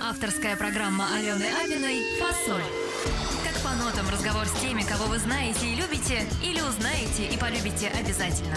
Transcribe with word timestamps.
Авторская 0.00 0.56
программа 0.56 1.06
Алены 1.14 1.46
Абиной 1.62 2.02
«Фасоль». 2.18 2.62
Как 3.44 3.62
по 3.62 3.76
нотам 3.76 4.08
разговор 4.10 4.46
с 4.46 4.60
теми, 4.60 4.82
кого 4.82 5.04
вы 5.06 5.18
знаете 5.18 5.66
и 5.66 5.76
любите, 5.76 6.26
или 6.42 6.60
узнаете 6.60 7.26
и 7.32 7.38
полюбите 7.38 7.88
обязательно. 7.88 8.56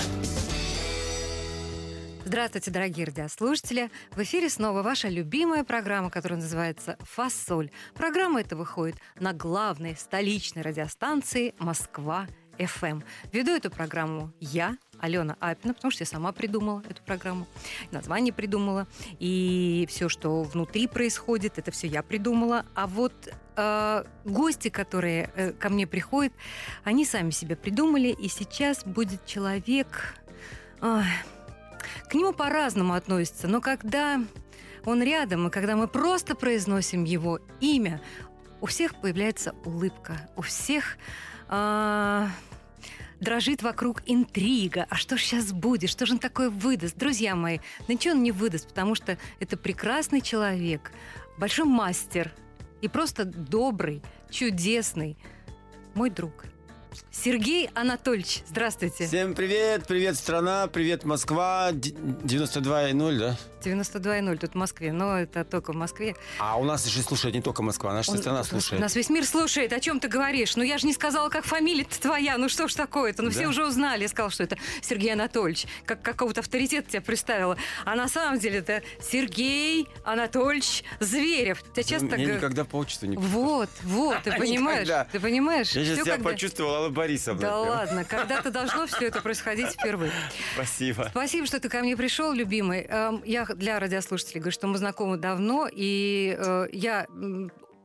Здравствуйте, 2.25 2.71
дорогие 2.71 3.05
радиослушатели! 3.05 3.91
В 4.11 4.23
эфире 4.23 4.49
снова 4.49 4.81
ваша 4.81 5.09
любимая 5.09 5.63
программа, 5.63 6.09
которая 6.09 6.39
называется 6.39 6.97
«Фасоль». 7.01 7.69
Программа 7.93 8.41
эта 8.41 8.55
выходит 8.55 8.97
на 9.19 9.31
главной 9.31 9.95
столичной 9.95 10.63
радиостанции 10.63 11.53
«Москва 11.59 12.27
ФМ». 12.57 13.01
Веду 13.31 13.51
эту 13.51 13.69
программу 13.69 14.31
я, 14.39 14.77
Алена 14.99 15.35
Апина, 15.39 15.73
потому 15.73 15.91
что 15.91 16.03
я 16.03 16.05
сама 16.05 16.31
придумала 16.31 16.83
эту 16.89 17.03
программу, 17.03 17.47
название 17.91 18.33
придумала, 18.33 18.87
и 19.19 19.85
все, 19.89 20.09
что 20.09 20.43
внутри 20.43 20.87
происходит, 20.87 21.57
это 21.57 21.71
все 21.71 21.87
я 21.87 22.01
придумала. 22.03 22.65
А 22.75 22.87
вот 22.87 23.13
э, 23.55 24.03
гости, 24.23 24.69
которые 24.69 25.29
э, 25.35 25.51
ко 25.51 25.69
мне 25.69 25.85
приходят, 25.87 26.33
они 26.83 27.05
сами 27.05 27.31
себя 27.31 27.55
придумали, 27.55 28.09
и 28.09 28.27
сейчас 28.27 28.83
будет 28.83 29.25
человек... 29.25 30.15
ой, 30.81 31.03
к 32.09 32.13
нему 32.13 32.33
по-разному 32.33 32.93
относятся, 32.93 33.47
но 33.47 33.61
когда 33.61 34.21
он 34.85 35.01
рядом, 35.01 35.47
и 35.47 35.51
когда 35.51 35.75
мы 35.75 35.87
просто 35.87 36.35
произносим 36.35 37.03
его 37.03 37.39
имя, 37.59 38.01
у 38.61 38.67
всех 38.67 38.95
появляется 38.95 39.53
улыбка, 39.65 40.29
у 40.35 40.41
всех 40.41 40.97
а, 41.47 42.29
дрожит 43.19 43.61
вокруг 43.61 44.01
интрига. 44.05 44.85
А 44.89 44.95
что 44.95 45.17
же 45.17 45.23
сейчас 45.23 45.51
будет? 45.51 45.89
Что 45.89 46.05
же 46.05 46.13
он 46.13 46.19
такое 46.19 46.49
выдаст? 46.49 46.97
Друзья 46.97 47.35
мои, 47.35 47.59
ничего 47.87 48.13
он 48.13 48.23
не 48.23 48.31
выдаст, 48.31 48.67
потому 48.67 48.95
что 48.95 49.17
это 49.39 49.57
прекрасный 49.57 50.21
человек, 50.21 50.91
большой 51.37 51.65
мастер 51.65 52.31
и 52.81 52.87
просто 52.87 53.25
добрый, 53.25 54.01
чудесный 54.29 55.17
мой 55.93 56.09
друг. 56.09 56.45
Сергей 57.11 57.69
Анатольевич, 57.73 58.43
здравствуйте. 58.47 59.07
Всем 59.07 59.33
привет, 59.33 59.85
привет, 59.87 60.15
страна, 60.15 60.67
привет, 60.67 61.03
Москва, 61.03 61.71
Д- 61.73 61.89
92,0, 61.89 63.19
да? 63.19 63.37
92,0 63.65 64.37
тут 64.37 64.51
в 64.51 64.55
Москве, 64.55 64.91
но 64.93 65.19
это 65.19 65.43
только 65.43 65.73
в 65.73 65.75
Москве. 65.75 66.15
А 66.39 66.57
у 66.57 66.63
нас 66.63 66.85
еще 66.85 67.01
слушает 67.01 67.35
не 67.35 67.41
только 67.41 67.63
Москва, 67.63 67.93
наша 67.93 68.11
Он- 68.11 68.17
страна 68.17 68.43
слушает. 68.43 68.81
Нас 68.81 68.95
весь 68.95 69.09
мир 69.09 69.25
слушает. 69.25 69.73
О 69.73 69.79
чем 69.79 69.99
ты 69.99 70.07
говоришь? 70.07 70.55
Ну, 70.55 70.63
я 70.63 70.77
же 70.77 70.87
не 70.87 70.93
сказала, 70.93 71.29
как 71.29 71.45
фамилия-то 71.45 71.99
твоя. 71.99 72.37
Ну, 72.37 72.49
что 72.49 72.67
ж 72.67 72.73
такое-то? 72.73 73.23
Ну, 73.23 73.29
все 73.31 73.43
Да. 73.43 73.49
уже 73.49 73.65
узнали. 73.65 74.03
Я 74.03 74.09
сказала, 74.09 74.31
что 74.31 74.43
это 74.43 74.57
Сергей 74.81 75.13
Анатольевич. 75.13 75.65
Как 75.85 76.01
какого-то 76.01 76.41
авторитета 76.41 76.89
тебя 76.91 77.01
представила. 77.01 77.57
А 77.85 77.95
на 77.95 78.07
самом 78.07 78.39
деле 78.39 78.59
это 78.59 78.81
Сергей 79.01 79.87
Анатольевич 80.03 80.83
Зверев. 80.99 81.63
Тебя 81.73 81.83
часто 81.83 82.07
так... 82.09 82.19
Г- 82.19 82.35
никогда 82.35 82.65
по 82.65 82.77
отчеству 82.77 83.07
не 83.07 83.17
Вот, 83.17 83.69
вот, 83.83 84.21
ты 84.23 84.31
понимаешь? 84.37 84.87
Ты 85.11 85.19
понимаешь? 85.19 85.71
Я 85.71 85.83
сейчас 85.85 85.99
себя 86.03 86.15
когда- 86.15 86.29
почувствовал 86.29 86.75
Алла 86.75 86.89
Борисовна. 86.89 87.41
Да 87.41 87.57
ладно, 87.59 88.03
когда-то 88.03 88.51
должно 88.51 88.87
все 88.87 89.07
это 89.07 89.21
происходить 89.21 89.67
впервые. 89.71 90.11
Спасибо. 90.55 91.07
Спасибо, 91.11 91.47
что 91.47 91.59
ты 91.59 91.69
ко 91.69 91.79
мне 91.79 91.95
пришел, 91.97 92.31
любимый. 92.33 92.85
Эм, 92.89 93.21
Я 93.25 93.45
для 93.55 93.79
радиослушателей 93.79 94.39
говорю, 94.39 94.53
что 94.53 94.67
мы 94.67 94.77
знакомы 94.77 95.17
давно, 95.17 95.67
и 95.71 96.35
э, 96.37 96.67
я 96.71 97.07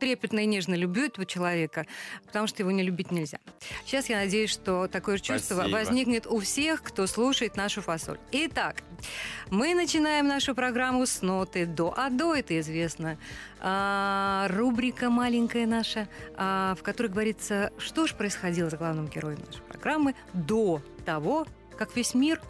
трепетно 0.00 0.40
и 0.40 0.46
нежно 0.46 0.74
люблю 0.74 1.04
этого 1.04 1.26
человека, 1.26 1.86
потому 2.24 2.46
что 2.46 2.62
его 2.62 2.70
не 2.70 2.82
любить 2.82 3.12
нельзя. 3.12 3.38
Сейчас 3.84 4.08
я 4.08 4.16
надеюсь, 4.16 4.50
что 4.50 4.88
такое 4.88 5.18
же 5.18 5.22
чувство 5.22 5.56
Спасибо. 5.56 5.76
возникнет 5.76 6.26
у 6.26 6.40
всех, 6.40 6.82
кто 6.82 7.06
слушает 7.06 7.56
нашу 7.56 7.82
фасоль. 7.82 8.18
Итак, 8.32 8.76
мы 9.50 9.74
начинаем 9.74 10.26
нашу 10.26 10.54
программу 10.54 11.06
с 11.06 11.22
ноты 11.22 11.66
до. 11.66 11.94
А 11.96 12.08
до 12.10 12.34
это 12.34 12.58
известно. 12.58 13.18
а, 13.60 14.48
рубрика 14.48 15.10
маленькая 15.10 15.66
наша, 15.66 16.08
а, 16.34 16.74
в 16.78 16.82
которой 16.82 17.08
говорится, 17.08 17.72
что 17.76 18.06
же 18.06 18.14
происходило 18.14 18.70
с 18.70 18.74
главным 18.74 19.06
героем 19.06 19.38
нашей 19.46 19.62
программы 19.62 20.14
до 20.32 20.82
того, 21.04 21.46
как 21.76 21.94
весь 21.94 22.14
мир 22.14 22.40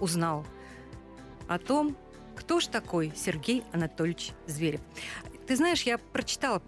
узнал 0.00 0.44
о 1.48 1.58
том, 1.58 1.96
кто 2.36 2.60
ж 2.60 2.66
такой 2.66 3.12
Сергей 3.16 3.64
Анатольевич 3.72 4.32
Зверев. 4.46 4.80
Ты 5.46 5.56
знаешь, 5.56 5.82
я 5.82 5.98
прочитала 5.98 6.60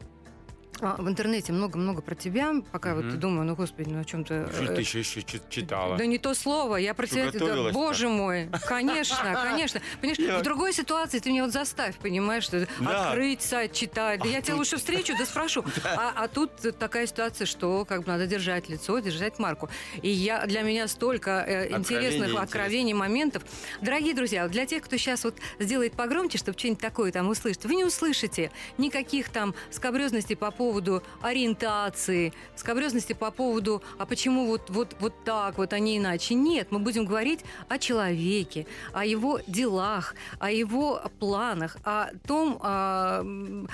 в 0.80 1.08
интернете 1.08 1.52
много-много 1.52 2.02
про 2.02 2.14
тебя, 2.14 2.52
пока 2.72 2.94
вот 2.94 3.04
Мгм. 3.04 3.20
думаю, 3.20 3.46
ну, 3.46 3.54
господи, 3.54 3.88
ну 3.88 4.00
о 4.00 4.04
чем 4.04 4.24
ты... 4.24 4.46
Что 4.52 4.64
э, 4.64 4.74
ты 4.74 4.80
еще, 4.80 5.00
еще 5.00 5.22
чит- 5.22 5.48
читала? 5.50 5.96
да 5.96 6.06
не 6.06 6.18
то 6.18 6.34
слово, 6.34 6.76
я 6.76 6.94
про 6.94 7.06
тебя... 7.06 7.30
да, 7.30 7.70
боже 7.72 8.08
мой, 8.08 8.48
конечно, 8.66 9.16
конечно. 9.50 9.80
Понимаешь, 10.00 10.18
Я- 10.18 10.38
в 10.38 10.42
другой 10.42 10.72
ситуации 10.72 11.18
ты 11.18 11.30
меня 11.30 11.44
вот 11.44 11.52
заставь, 11.52 11.96
понимаешь, 11.98 12.44
что 12.44 12.66
Да. 12.80 13.08
открыть 13.08 13.42
сайт, 13.42 13.72
читать. 13.72 14.20
Да 14.22 14.28
я 14.28 14.40
тебя 14.40 14.56
лучше 14.56 14.76
встречу, 14.76 15.14
да 15.18 15.24
спрошу. 15.26 15.64
А, 15.84 16.12
а 16.16 16.28
тут 16.28 16.50
такая 16.78 17.06
ситуация, 17.06 17.46
что 17.46 17.84
как 17.84 18.02
бы 18.02 18.08
надо 18.08 18.26
держать 18.26 18.68
лицо, 18.68 18.98
держать 19.00 19.38
марку. 19.38 19.68
И 20.02 20.08
я, 20.08 20.46
для 20.46 20.62
меня 20.62 20.86
столько 20.86 21.44
э, 21.46 21.70
интересных 21.76 22.28
Откровений 22.28 22.38
откровений, 22.42 22.92
моментов. 22.92 23.42
Дорогие 23.80 24.14
друзья, 24.14 24.42
вот 24.44 24.52
для 24.52 24.66
тех, 24.66 24.82
кто 24.82 24.96
сейчас 24.96 25.24
вот 25.24 25.34
сделает 25.58 25.94
погромче, 25.94 26.38
чтобы 26.38 26.58
что-нибудь 26.58 26.80
такое 26.80 27.10
там 27.10 27.28
услышать, 27.28 27.64
вы 27.64 27.74
не 27.74 27.84
услышите 27.84 28.50
никаких 28.76 29.28
там 29.30 29.54
скобрезностей 29.70 30.36
по 30.36 30.50
поводу 30.50 30.67
ориентации, 31.22 32.32
скобрезности 32.56 33.12
по 33.12 33.30
поводу, 33.30 33.82
а 33.98 34.06
почему 34.06 34.46
вот, 34.46 34.70
вот, 34.70 34.96
вот 35.00 35.12
так, 35.24 35.58
вот, 35.58 35.72
а 35.72 35.78
не 35.78 35.98
иначе. 35.98 36.34
Нет, 36.34 36.68
мы 36.70 36.78
будем 36.78 37.04
говорить 37.04 37.40
о 37.68 37.78
человеке, 37.78 38.66
о 38.92 39.04
его 39.04 39.40
делах, 39.46 40.14
о 40.38 40.50
его 40.50 41.00
планах, 41.18 41.76
о 41.84 42.08
том, 42.26 42.58
а, 42.62 43.24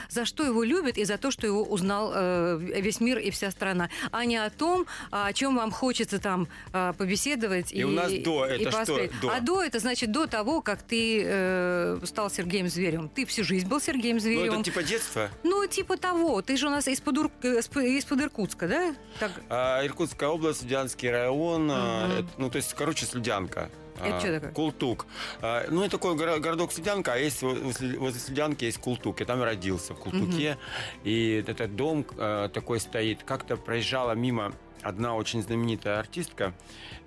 за 0.09 0.25
что 0.25 0.45
его 0.45 0.63
любят 0.63 0.99
и 0.99 1.05
за 1.05 1.19
то, 1.19 1.31
что 1.31 1.47
его 1.47 1.63
узнал 1.63 2.13
э, 2.15 2.59
весь 2.61 3.01
мир 3.01 3.19
и 3.19 3.31
вся 3.31 3.51
страна, 3.51 3.89
а 4.11 4.25
не 4.25 4.37
о 4.37 4.51
том, 4.51 4.87
а, 5.11 5.27
о 5.27 5.33
чем 5.33 5.57
вам 5.57 5.71
хочется 5.71 6.19
там 6.19 6.49
а, 6.73 6.93
побеседовать. 6.93 7.73
И 7.73 7.85
у 7.85 7.91
нас 7.91 8.13
до, 8.13 8.45
это 8.47 8.71
что 8.71 8.79
поспорить. 8.79 9.21
до? 9.21 9.31
А 9.31 9.41
до 9.41 9.63
это 9.63 9.79
значит 9.79 10.13
до 10.13 10.27
того, 10.27 10.61
как 10.61 10.83
ты 10.83 11.23
э, 11.25 11.99
стал 12.05 12.31
Сергеем 12.31 12.69
Зверевым. 12.69 13.09
Ты 13.09 13.27
всю 13.27 13.45
жизнь 13.45 13.67
был 13.67 13.81
Сергеем 13.81 14.17
Ну, 14.17 14.21
Зверевым. 14.23 14.61
это 14.61 14.65
типа 14.65 14.83
детство. 14.83 15.31
Ну, 15.43 15.67
типа 15.67 15.97
того. 15.97 16.43
Ты 16.43 16.57
же 16.57 16.67
у 16.67 16.71
нас 16.71 16.84
из-под, 16.91 17.19
Ур- 17.19 17.31
э, 17.43 17.59
из-под 17.59 18.21
Иркутска, 18.21 18.69
да? 18.69 18.95
Так, 19.21 19.33
А, 19.49 19.85
Иркутская 19.85 20.29
область, 20.29 20.61
Слюдянский 20.61 21.11
район, 21.11 21.65
Мгм. 21.67 21.73
это, 21.73 22.27
ну, 22.39 22.51
то 22.51 22.57
есть, 22.57 22.75
короче, 22.75 23.07
Слюдянка. 23.07 23.71
Это 23.97 24.17
А, 24.17 24.21
что 24.21 24.33
такое? 24.35 24.51
Култук. 24.53 25.07
А, 25.41 25.67
Ну, 25.71 25.83
это 25.83 25.93
такой 25.93 26.17
горо- 26.17 26.41
городок 26.41 26.73
Слюдянка, 26.73 27.13
а 27.13 27.17
есть 27.17 27.43
во- 27.43 27.55
возле, 27.55 28.19
Слюдянки 28.21 28.65
есть 28.65 28.79
Култук. 28.79 29.21
Я 29.21 29.27
там 29.27 29.41
родился, 29.43 29.95
в 29.95 29.99
Култуке. 29.99 30.59
И 31.05 31.45
этот 31.47 31.77
дом 31.77 32.05
а, 32.19 32.49
такой 32.49 32.81
стоит. 32.81 33.23
Как-то 33.23 33.57
проезжала 33.57 34.13
мимо 34.13 34.53
одна 34.85 35.15
очень 35.15 35.43
знаменитая 35.43 35.99
артистка. 35.99 36.55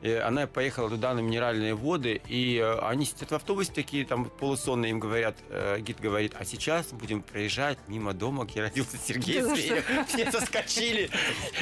Она 0.04 0.46
поехала 0.46 0.90
туда 0.90 1.14
на 1.14 1.20
минеральные 1.20 1.74
воды, 1.74 2.22
и 2.28 2.58
э, 2.58 2.80
они 2.82 3.04
сидят 3.06 3.32
в 3.32 3.36
автобусе 3.36 3.72
такие, 3.74 4.06
там 4.06 4.26
полусонные, 4.26 4.92
им 4.92 5.00
говорят, 5.00 5.36
э, 5.50 5.80
гид 5.80 6.00
говорит, 6.00 6.36
а 6.38 6.46
сейчас 6.46 6.88
будем 6.92 7.24
проезжать 7.24 7.80
мимо 7.88 8.14
дома, 8.14 8.46
где 8.46 8.62
родился 8.62 8.98
Сергей 8.98 9.42
Зверев. 9.42 9.86
Все 10.08 10.32
соскочили 10.32 11.10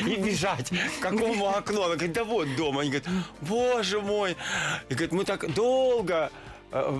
и 0.05 0.15
бежать. 0.17 0.69
К 0.99 1.03
какому 1.03 1.47
окну? 1.47 1.83
Она 1.83 1.95
говорит, 1.95 2.13
да 2.13 2.25
вот 2.25 2.53
дом. 2.57 2.77
Они 2.79 2.89
говорят, 2.89 3.09
боже 3.39 4.01
мой. 4.01 4.35
И 4.89 4.93
говорит, 4.93 5.13
мы 5.13 5.23
так 5.23 5.53
долго 5.53 6.29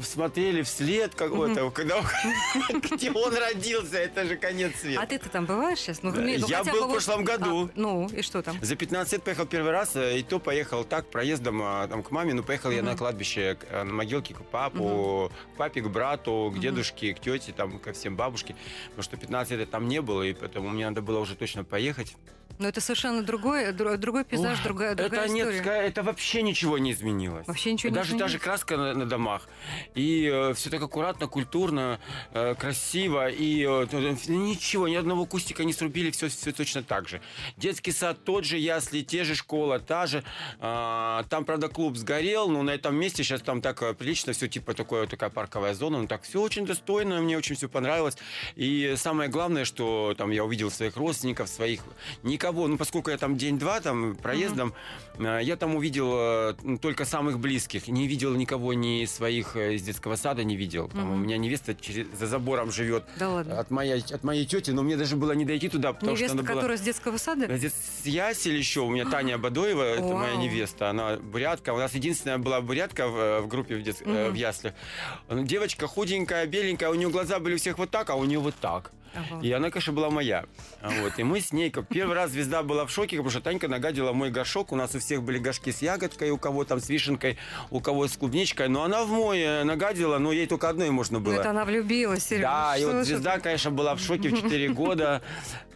смотрели 0.02 0.62
вслед 0.62 1.16
какого-то, 1.16 1.70
когда 1.72 2.02
где 2.92 3.12
он 3.12 3.34
родился, 3.36 3.98
это 3.98 4.26
же 4.26 4.38
конец 4.38 4.76
света. 4.80 5.02
а 5.02 5.06
ты-то 5.06 5.30
там 5.30 5.46
бываешь 5.46 5.80
сейчас? 5.80 6.04
Ну, 6.04 6.12
ну, 6.12 6.26
я 6.26 6.64
был 6.64 6.82
бы 6.82 6.88
в 6.88 6.92
прошлом 6.92 7.24
году. 7.24 7.66
А, 7.66 7.70
ну, 7.76 8.08
и 8.08 8.22
что 8.22 8.42
там? 8.42 8.58
За 8.62 8.76
15 8.76 9.14
лет 9.14 9.24
поехал 9.24 9.46
первый 9.46 9.72
раз, 9.72 9.96
э, 9.96 10.20
и 10.20 10.24
то 10.24 10.40
поехал 10.40 10.84
так, 10.84 11.10
проездом 11.10 11.62
а, 11.62 11.88
там, 11.88 12.04
к 12.04 12.12
маме. 12.12 12.34
Ну, 12.34 12.44
поехал 12.44 12.72
я 12.72 12.84
на 12.84 12.96
кладбище, 12.96 13.58
э, 13.70 13.84
на 13.84 13.94
могилке 13.94 14.34
к 14.34 14.44
папу, 14.44 15.32
к 15.54 15.58
папе, 15.58 15.82
к 15.82 15.88
брату, 15.88 16.54
к 16.56 16.60
дедушке, 16.60 17.14
к 17.14 17.20
тете, 17.20 17.52
там, 17.52 17.80
ко 17.80 17.94
всем 17.94 18.16
бабушке. 18.16 18.56
Потому 18.90 19.04
что 19.04 19.18
15 19.18 19.58
лет 19.58 19.70
там 19.70 19.88
не 19.88 20.02
было, 20.02 20.24
и 20.24 20.34
поэтому 20.34 20.70
мне 20.70 20.88
надо 20.88 21.02
было 21.02 21.20
уже 21.20 21.36
точно 21.36 21.64
поехать. 21.64 22.16
Но 22.58 22.68
это 22.68 22.80
совершенно 22.82 23.22
другой, 23.22 23.72
дру- 23.72 23.98
другой 23.98 24.24
пейзаж, 24.24 24.58
Ой, 24.60 24.64
другая, 24.64 24.96
другая 24.96 25.26
это 25.26 25.34
нет, 25.34 25.48
история. 25.48 25.62
ска- 25.64 25.82
это 25.88 26.04
вообще 26.04 26.42
ничего 26.42 26.78
не 26.78 26.92
изменилось. 26.94 27.48
Вообще 27.48 27.74
ничего 27.74 27.90
не 27.90 27.96
даже, 27.96 28.10
изменилось? 28.12 28.32
Даже 28.32 28.44
краска 28.44 28.78
на, 28.78 28.94
на 28.94 29.06
домах. 29.06 29.48
И 29.94 30.52
все 30.56 30.70
так 30.70 30.82
аккуратно, 30.82 31.28
культурно, 31.28 32.00
э, 32.32 32.56
красиво. 32.56 33.30
И 33.30 33.64
э, 33.64 34.16
ничего, 34.28 34.88
ни 34.88 34.96
одного 34.96 35.26
кустика 35.26 35.64
не 35.66 35.74
срубили, 35.74 36.12
все, 36.12 36.30
все 36.30 36.52
точно 36.52 36.84
так 36.84 37.10
же. 37.10 37.20
Детский 37.58 37.92
сад 37.92 38.24
тот 38.24 38.46
же, 38.46 38.58
ясли, 38.58 39.02
те 39.02 39.24
же, 39.24 39.36
школа 39.36 39.80
та 39.80 40.06
же. 40.08 40.24
А, 40.60 41.24
там, 41.30 41.44
правда, 41.46 41.68
клуб 41.68 41.98
сгорел, 41.98 42.48
но 42.50 42.64
на 42.64 42.72
этом 42.72 42.96
месте 42.96 43.24
сейчас 43.24 43.42
там 43.42 43.62
так 43.62 43.82
э, 43.82 43.94
прилично, 43.94 44.32
все 44.34 44.48
типа 44.48 44.74
такое, 44.74 45.08
такая 45.08 45.30
парковая 45.30 45.74
зона. 45.74 46.00
Ну 46.00 46.08
так 46.08 46.24
все 46.24 46.42
очень 46.42 46.66
достойно, 46.66 47.20
мне 47.22 47.38
очень 47.38 47.56
все 47.56 47.68
понравилось. 47.68 48.16
И 48.56 48.94
самое 48.98 49.30
главное, 49.30 49.66
что 49.66 50.14
там 50.18 50.32
я 50.32 50.44
увидел 50.46 50.72
своих 50.72 50.96
родственников, 50.96 51.50
своих... 51.50 51.82
Никак 52.24 52.45
никого, 52.46 52.68
ну, 52.68 52.78
поскольку 52.78 53.10
я 53.10 53.18
там 53.18 53.38
день-два 53.38 53.80
там 53.82 54.16
проездом, 54.16 54.74
э, 55.18 55.40
я 55.42 55.56
там 55.56 55.76
увидел 55.76 56.14
э, 56.16 56.54
ну, 56.64 56.78
только 56.78 57.06
самых 57.06 57.40
близких. 57.40 57.88
Не 57.88 58.08
видел 58.08 58.36
никого 58.36 58.74
ни 58.74 59.06
своих 59.06 59.56
э, 59.56 59.74
из 59.76 59.82
детского 59.84 60.16
сада, 60.16 60.44
не 60.44 60.56
видел. 60.56 60.90
Там 60.90 61.06
Мгм. 61.06 61.12
У 61.14 61.16
меня 61.18 61.38
невеста 61.38 61.74
через- 61.76 62.08
за 62.20 62.28
забором 62.28 62.72
живет 62.72 63.04
Да 63.18 63.30
ладно. 63.30 63.60
от 63.60 63.72
моей, 63.72 64.02
от 64.14 64.24
моей 64.24 64.46
тети, 64.46 64.72
но 64.72 64.84
мне 64.84 64.96
даже 64.98 65.16
было 65.16 65.32
не 65.32 65.46
дойти 65.46 65.70
туда, 65.70 65.94
потому 65.94 66.12
Невеста, 66.12 66.28
что 66.28 66.34
она 66.40 66.44
была... 66.44 66.56
которая 66.56 66.78
с 66.78 66.82
детского 66.82 67.18
сада? 67.18 67.48
С 67.58 68.06
ясель 68.06 68.56
еще, 68.58 68.82
у 68.82 68.90
меня 68.90 69.06
Таня 69.10 69.38
Бадоева, 69.46 69.82
это 69.82 70.04
моя 70.04 70.36
невеста, 70.36 70.90
она 70.90 71.16
бурятка. 71.18 71.74
У 71.74 71.78
нас 71.78 71.96
единственная 71.96 72.38
была 72.38 72.62
бурятка 72.62 73.08
в, 73.08 73.42
в 73.42 73.48
группе 73.48 73.76
в, 73.76 73.82
дет- 73.82 74.06
Мгм. 74.06 74.32
в 74.32 74.36
яслях. 74.36 74.74
Ну, 75.30 75.44
Девочка 75.44 75.88
худенькая, 75.88 76.46
беленькая, 76.46 76.90
у 76.90 76.94
нее 76.96 77.10
глаза 77.10 77.40
были 77.40 77.56
у 77.56 77.58
всех 77.58 77.78
вот 77.80 77.90
так, 77.90 78.10
а 78.10 78.16
у 78.16 78.24
нее 78.26 78.40
вот 78.40 78.56
так. 78.62 78.92
Ага. 79.16 79.42
И 79.42 79.52
она, 79.52 79.70
конечно, 79.70 79.94
была 79.94 80.10
моя. 80.10 80.46
А 80.82 80.90
Вот. 81.02 81.18
И 81.18 81.24
мы 81.24 81.40
с 81.42 81.52
ней, 81.52 81.70
как 81.72 81.88
первый 81.88 82.16
раз 82.16 82.32
звезда 82.32 82.64
была 82.64 82.86
в 82.86 82.92
шоке, 82.92 83.16
потому 83.18 83.30
что 83.30 83.42
Танька 83.42 83.68
нагадила 83.68 84.12
мой 84.14 84.30
горшок. 84.32 84.72
У 84.72 84.76
нас 84.76 84.94
у 84.96 85.00
всех 85.00 85.24
были 85.24 85.38
горшки 85.38 85.72
с 85.72 85.82
ягодкой, 85.82 86.30
у 86.32 86.38
кого 86.38 86.64
там 86.66 86.80
с 86.80 86.90
вишенкой, 86.90 87.38
у 87.72 87.80
кого 87.80 88.08
с 88.08 88.18
клубничкой. 88.18 88.68
Но 88.68 88.84
она 88.84 89.04
в 89.04 89.10
мой 89.10 89.40
э, 89.40 89.64
нагадила, 89.64 90.18
но 90.18 90.32
ей 90.32 90.48
только 90.48 90.70
одной 90.70 90.90
можно 90.90 91.20
Ну, 91.20 91.26
было. 91.26 91.40
это 91.40 91.50
она 91.52 91.66
влюбилась, 91.66 92.24
Серега. 92.26 92.44
Да, 92.48 92.78
и 92.78 92.86
вот 92.86 93.06
звезда, 93.06 93.40
конечно, 93.40 93.72
была 93.72 93.96
в 93.96 94.00
шоке 94.00 94.30
в 94.30 94.36
4 94.42 94.70
года. 94.70 95.22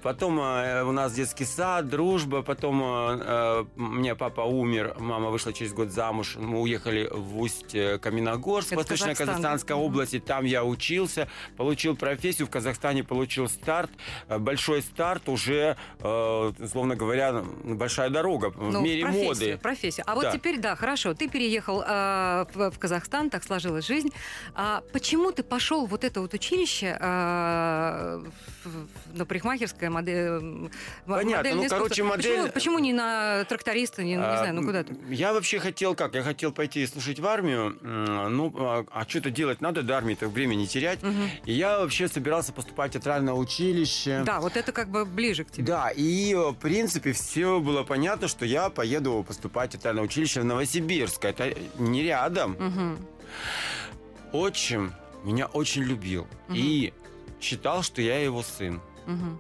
Потом 0.02 0.40
э, 0.40 0.84
у 0.84 0.92
нас 0.92 1.14
детский 1.14 1.46
сад, 1.46 1.88
дружба. 1.90 2.42
Потом 2.42 2.82
э, 2.82 3.20
э, 3.22 3.66
у 3.76 3.82
меня 3.82 4.16
папа 4.16 4.42
умер, 4.42 4.96
мама 5.00 5.30
вышла 5.30 5.52
через 5.54 5.74
год 5.74 5.92
замуж. 5.92 6.36
Мы 6.40 6.62
уехали 6.62 7.10
в 7.12 7.40
Усть-Каменогорск, 7.40 8.68
Это 8.72 8.78
Восточно-Казахстанская 8.78 9.46
Казахстан. 9.76 9.78
область. 9.78 10.14
И 10.14 10.20
там 10.20 10.46
я 10.46 10.64
учился, 10.64 11.28
получил 11.58 11.96
профессию. 11.96 12.48
В 12.48 12.50
Казахстане 12.50 13.04
получил 13.04 13.50
старт, 13.50 13.92
э, 14.30 14.38
большой 14.38 14.82
старт, 14.82 15.28
уже, 15.28 15.76
э, 16.00 16.52
условно 16.60 16.96
говоря, 16.96 17.44
большая 17.64 18.10
дорога 18.10 18.52
в 18.52 18.72
Ну, 18.72 18.82
мире 18.82 19.04
профессию, 19.04 19.28
моды. 19.28 19.58
профессию. 19.58 20.06
А 20.08 20.16
вот 20.16 20.24
Да. 20.24 20.32
теперь, 20.32 20.60
да, 20.60 20.76
хорошо, 20.76 21.14
ты 21.14 21.28
переехал 21.28 21.82
э, 21.86 22.46
в, 22.54 22.72
в 22.72 22.80
Казахстан, 22.80 23.30
так 23.30 23.44
сложилась 23.44 23.86
жизнь. 23.86 24.10
А 24.56 24.82
почему 24.94 25.32
ты 25.32 25.44
пошел 25.44 25.86
в 25.86 25.90
вот 25.90 26.04
это 26.06 26.22
вот 26.22 26.34
училище 26.34 26.98
э, 27.00 28.22
в- 28.64 28.70
в- 28.70 29.18
на 29.18 29.26
парикмахерское 29.26 29.89
модель, 29.90 30.70
Понятно, 31.06 31.56
ну, 31.56 31.68
короче, 31.70 32.04
модель- 32.04 32.38
Почему, 32.38 32.52
почему 32.54 32.80
не 32.80 32.94
на 32.94 33.44
тракториста, 33.46 34.04
не, 34.04 34.12
не 34.12 34.18
А, 34.18 34.38
знаю, 34.38 34.56
ну 34.56 34.64
куда 34.64 34.84
ты? 34.84 34.96
Я 35.10 35.34
вообще 35.34 35.60
хотел 35.60 35.96
как? 35.96 36.16
Я 36.16 36.24
хотел 36.24 36.52
пойти 36.52 36.86
служить 36.88 37.20
в 37.20 37.26
армию. 37.28 37.78
Ну, 37.82 38.54
а, 38.58 38.86
а 38.92 39.06
что-то 39.08 39.30
делать 39.32 39.62
надо 39.62 39.84
до 39.84 39.98
армии, 39.98 40.16
так 40.16 40.30
время 40.30 40.56
не 40.56 40.68
терять. 40.68 41.02
Мгм. 41.04 41.30
И 41.46 41.54
я 41.54 41.80
вообще 41.80 42.08
собирался 42.08 42.52
поступать 42.54 42.92
в 42.92 42.94
театральное 42.94 43.34
училище. 43.34 44.24
Да, 44.26 44.40
вот 44.40 44.58
это 44.58 44.72
как 44.72 44.90
бы 44.90 45.06
ближе 45.06 45.44
к 45.44 45.52
тебе. 45.52 45.66
Да, 45.66 45.90
и 45.90 46.34
э, 46.34 46.50
в 46.52 46.56
принципе 46.56 47.14
все 47.14 47.60
было 47.60 47.84
понятно, 47.84 48.28
что 48.28 48.46
я 48.46 48.70
поеду 48.70 49.24
поступать 49.28 49.70
в 49.70 49.74
театральное 49.74 50.04
училище 50.04 50.42
в 50.42 50.46
Новосибирск. 50.46 51.24
Это 51.26 51.54
не 51.78 52.04
рядом. 52.04 52.52
Мгм. 52.60 52.98
Отчим 54.32 54.94
меня 55.24 55.48
очень 55.48 55.84
любил 55.84 56.28
Мгм. 56.48 56.58
и 56.58 56.94
считал, 57.42 57.84
что 57.84 58.02
я 58.02 58.20
его 58.24 58.44
сын. 58.44 58.82
Мгм. 59.06 59.40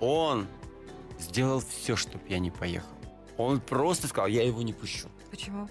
Он 0.00 0.46
сделал 1.18 1.60
все, 1.60 1.96
чтобы 1.96 2.24
я 2.28 2.38
не 2.38 2.50
поехал. 2.50 2.88
Он 3.36 3.60
просто 3.60 4.08
сказал, 4.08 4.28
я 4.28 4.44
его 4.44 4.62
не 4.62 4.72
пущу. 4.72 5.08
Почему? 5.30 5.68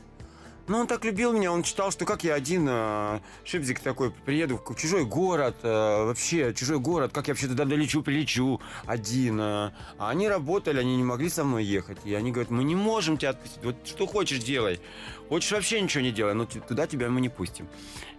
Ну, 0.67 0.79
он 0.79 0.87
так 0.87 1.05
любил 1.05 1.31
меня, 1.31 1.53
он 1.53 1.63
считал, 1.63 1.91
что 1.91 2.03
как 2.03 2.25
я 2.25 2.33
один, 2.33 2.67
э, 2.69 3.21
шипзик 3.45 3.79
такой, 3.79 4.11
приеду 4.11 4.57
в 4.57 4.75
чужой 4.75 5.05
город, 5.05 5.55
э, 5.63 5.67
вообще 5.69 6.53
чужой 6.53 6.79
город, 6.79 7.13
как 7.13 7.29
я 7.29 7.33
вообще 7.33 7.47
туда 7.47 7.63
долечу, 7.63 8.03
прилечу 8.03 8.59
один. 8.85 9.39
э. 9.39 9.71
А 9.97 10.09
они 10.09 10.27
работали, 10.27 10.79
они 10.79 10.97
не 10.97 11.05
могли 11.05 11.29
со 11.29 11.45
мной 11.45 11.63
ехать. 11.63 11.99
И 12.03 12.13
они 12.13 12.33
говорят, 12.33 12.51
мы 12.51 12.65
не 12.65 12.75
можем 12.75 13.17
тебя 13.17 13.29
отпустить, 13.29 13.63
вот 13.63 13.75
что 13.85 14.05
хочешь 14.07 14.39
делай. 14.39 14.81
Хочешь 15.29 15.53
вообще 15.53 15.79
ничего 15.79 16.03
не 16.03 16.11
делай, 16.11 16.33
но 16.33 16.45
туда 16.45 16.85
тебя 16.85 17.09
мы 17.09 17.21
не 17.21 17.29
пустим. 17.29 17.69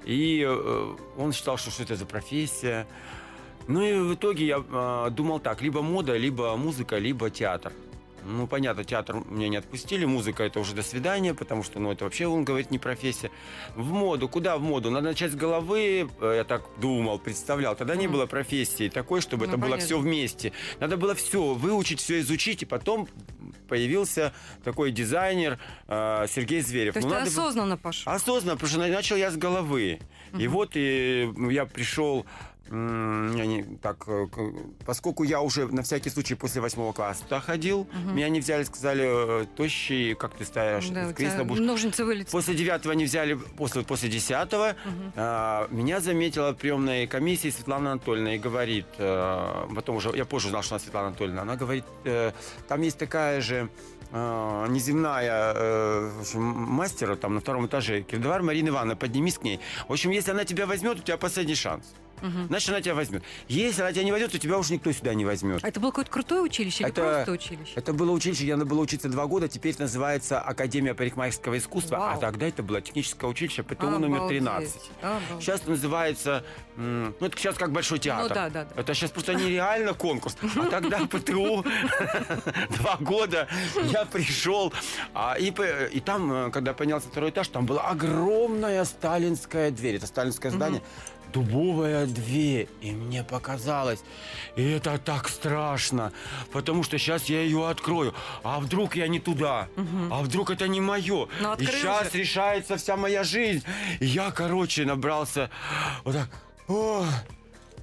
И 0.07 0.43
э, 0.43 0.97
он 1.19 1.35
считал, 1.35 1.59
что, 1.59 1.71
что 1.71 1.83
это 1.83 1.97
за 1.97 2.07
профессия. 2.07 2.87
Ну 3.69 3.83
и 3.83 3.93
в 3.95 4.15
итоге 4.15 4.47
я 4.47 4.65
э, 4.67 5.11
думал 5.11 5.41
так, 5.41 5.61
либо 5.63 5.83
мода, 5.83 6.17
либо 6.17 6.57
музыка, 6.57 6.97
либо 6.99 7.31
театр. 7.31 7.73
Ну, 8.25 8.47
понятно, 8.47 8.85
театр 8.85 9.23
меня 9.31 9.49
не 9.49 9.57
отпустили, 9.57 10.05
музыка 10.05 10.43
это 10.43 10.59
уже 10.61 10.75
до 10.75 10.83
свидания, 10.83 11.35
потому 11.35 11.63
что, 11.63 11.79
ну, 11.79 11.93
это 11.93 12.05
вообще, 12.05 12.27
он 12.27 12.45
говорит, 12.45 12.71
не 12.71 12.79
профессия. 12.79 13.31
В 13.77 13.93
моду, 13.93 14.29
куда 14.29 14.59
в 14.59 14.63
моду? 14.63 14.91
Надо 14.91 15.09
начать 15.11 15.33
с 15.33 15.35
головы, 15.35 16.09
э, 16.21 16.35
я 16.37 16.45
так 16.45 16.63
думал, 16.81 17.19
представлял. 17.19 17.77
Тогда 17.77 17.95
не 17.95 18.07
было 18.09 18.27
профессии 18.27 18.89
такой, 18.89 19.21
чтобы 19.21 19.47
Ну, 19.47 19.53
это 19.53 19.57
было 19.59 19.71
понятно. 19.73 19.85
все 19.87 19.99
вместе. 19.99 20.53
Надо 20.81 20.97
было 20.97 21.15
все 21.15 21.55
выучить, 21.55 22.01
все 22.01 22.21
изучить, 22.21 22.63
и 22.63 22.67
потом 22.67 23.07
появился 23.69 24.33
такой 24.65 24.91
дизайнер 24.93 25.59
э, 25.89 26.27
Сергей 26.29 26.61
Зверев. 26.63 26.95
То 26.95 26.99
есть 27.01 27.09
Ну, 27.09 27.15
ты 27.15 27.21
надо 27.21 27.31
было- 27.31 27.43
осознанно 27.45 27.77
пошел. 27.77 28.13
Осознанно, 28.13 28.55
потому 28.57 28.71
что 28.71 28.79
на- 28.81 28.89
начал 28.89 29.17
я 29.17 29.31
с 29.31 29.37
головы. 29.37 30.01
И 30.39 30.45
Мгм. 30.45 30.49
вот 30.51 30.71
и 30.75 31.31
я 31.51 31.65
пришел, 31.67 32.27
я 32.71 33.47
не- 33.47 33.63
так, 33.83 34.05
э, 34.09 34.27
поскольку 34.87 35.25
я 35.25 35.41
уже 35.41 35.67
на 35.69 35.83
всякий 35.83 36.11
случай 36.11 36.35
после 36.35 36.61
восьмого 36.61 36.93
класса 36.93 37.23
туда 37.25 37.41
ходил, 37.41 37.87
Мгм. 37.93 38.17
меня 38.17 38.29
не 38.29 38.41
взяли, 38.41 38.65
сказали, 38.65 39.43
э, 39.43 39.47
тощий, 39.57 40.15
как 40.15 40.35
ты 40.35 40.45
стоишь, 40.45 40.89
Да, 40.89 41.13
кресло 41.13 41.45
будешь. 41.45 41.61
ножницы 41.61 42.05
вылетят. 42.05 42.31
После 42.33 42.55
девятого 42.55 42.93
не 42.93 43.05
взяли, 43.05 43.35
после, 43.35 43.83
после 43.83 44.09
десятого 44.09 44.75
Мгм. 44.85 45.13
а, 45.17 45.67
меня 45.71 46.01
заметила 46.01 46.53
приемная 46.53 47.07
комиссия 47.07 47.51
Светлана 47.51 47.93
Анатольевна 47.93 48.35
и 48.35 48.39
говорит, 48.39 48.87
э, 48.99 49.67
потом 49.75 49.97
уже, 49.97 50.11
я 50.17 50.25
позже 50.25 50.49
узнал, 50.49 50.63
что 50.63 50.75
она 50.75 50.81
Светлана 50.81 51.09
Анатольевна, 51.09 51.43
она 51.43 51.57
говорит, 51.57 51.85
э, 52.05 52.33
там 52.69 52.83
есть 52.83 52.99
такая 52.99 53.41
же 53.41 53.69
э, 54.11 54.67
неземная 54.71 56.09
в 56.13 56.21
общем, 56.23 56.43
мастера 56.43 57.15
там 57.17 57.35
на 57.35 57.41
втором 57.41 57.67
этаже, 57.67 58.03
Кирдовар 58.03 58.43
Марина 58.43 58.69
Ивановна, 58.69 58.97
поднимись 58.97 59.37
к 59.39 59.43
ней. 59.43 59.61
В 59.87 59.93
общем, 59.93 60.11
если 60.11 60.31
она 60.31 60.45
тебя 60.45 60.67
возьмет, 60.67 60.99
у 60.99 61.03
тебя 61.03 61.19
последний 61.19 61.55
шанс. 61.55 61.85
Мгм. 62.23 62.47
Значит, 62.49 62.69
она 62.71 62.81
тебя 62.81 62.95
возьмет. 62.95 63.23
Если 63.49 63.81
она 63.83 63.93
тебя 63.93 64.05
не 64.05 64.13
возьмет, 64.13 64.33
то 64.33 64.39
тебя 64.39 64.59
уже 64.59 64.73
никто 64.73 64.93
сюда 64.93 65.15
не 65.15 65.25
возьмет. 65.25 65.65
А 65.65 65.69
это 65.69 65.81
было 65.81 65.91
какое-то 65.91 66.11
крутое 66.11 66.43
училище 66.43 66.85
или 66.85 66.91
Это- 66.91 67.01
просто 67.03 67.33
училище? 67.33 67.73
Это 67.75 67.93
было 67.93 68.11
училище, 68.13 68.43
где 68.45 68.57
надо 68.57 68.67
было 68.69 68.81
учиться 68.81 69.09
два 69.09 69.27
года, 69.27 69.49
теперь 69.49 69.73
это 69.73 69.83
называется 69.83 70.41
Академия 70.41 70.95
парикмахерского 70.95 71.59
искусства, 71.59 71.97
а 71.99 72.11
Вау. 72.13 72.21
тогда 72.21 72.47
это 72.47 72.63
было 72.63 72.81
техническое 72.81 73.27
училище 73.29 73.63
ПТУ 73.63 73.89
номер 73.91 74.19
Обалдеть. 74.19 74.39
13. 74.41 74.91
Обалдеть. 75.03 75.27
Сейчас 75.41 75.61
это 75.61 75.71
называется, 75.71 76.45
ну 76.77 77.13
это 77.21 77.37
сейчас 77.39 77.57
как 77.57 77.73
большой 77.73 77.99
театр. 77.99 78.29
Ну 78.29 78.35
да, 78.35 78.49
да, 78.51 78.65
да. 78.65 78.81
Это 78.81 78.95
сейчас 78.95 79.11
просто 79.11 79.35
нереально 79.35 79.95
конкурс. 79.95 80.37
А 80.57 80.67
тогда 80.67 80.99
ПТУ 81.11 81.65
два 82.79 82.97
года 83.01 83.49
я 83.91 84.05
пришел, 84.05 84.73
а, 85.15 85.35
и 85.39 86.01
там, 86.01 86.33
э, 86.33 86.51
когда 86.51 86.73
поднялся 86.73 87.09
второй 87.09 87.31
этаж, 87.31 87.49
там 87.49 87.67
была 87.67 87.83
огромная 87.89 88.85
сталинская 88.85 89.71
дверь. 89.71 89.97
Это 89.97 90.07
сталинское 90.07 90.51
здание. 90.53 90.83
Дубовая 91.33 92.07
дверь. 92.07 92.69
И 92.81 92.93
мне 92.93 93.23
показалось, 93.23 94.01
и 94.57 94.63
это 94.71 94.99
так 94.99 95.29
страшно, 95.29 96.13
потому 96.53 96.83
что 96.83 96.99
сейчас 96.99 97.25
я 97.27 97.43
ее 97.43 97.69
открою. 97.69 98.15
А 98.43 98.61
вдруг 98.61 98.97
я 98.97 99.09
не 99.09 99.21
туда? 99.21 99.69
А 100.11 100.23
вдруг 100.23 100.51
это 100.51 100.69
не 100.69 100.81
мое? 100.81 101.29
Ну, 101.41 101.55
и 101.55 101.67
сейчас 101.67 102.13
же. 102.13 102.19
решается 102.19 102.77
вся 102.77 102.97
моя 102.97 103.25
жизнь. 103.25 103.65
И 104.01 104.07
я, 104.07 104.31
короче, 104.31 104.85
набрался 104.85 105.51
вот 106.05 106.15
так. 106.15 106.29
«О!» 106.69 107.05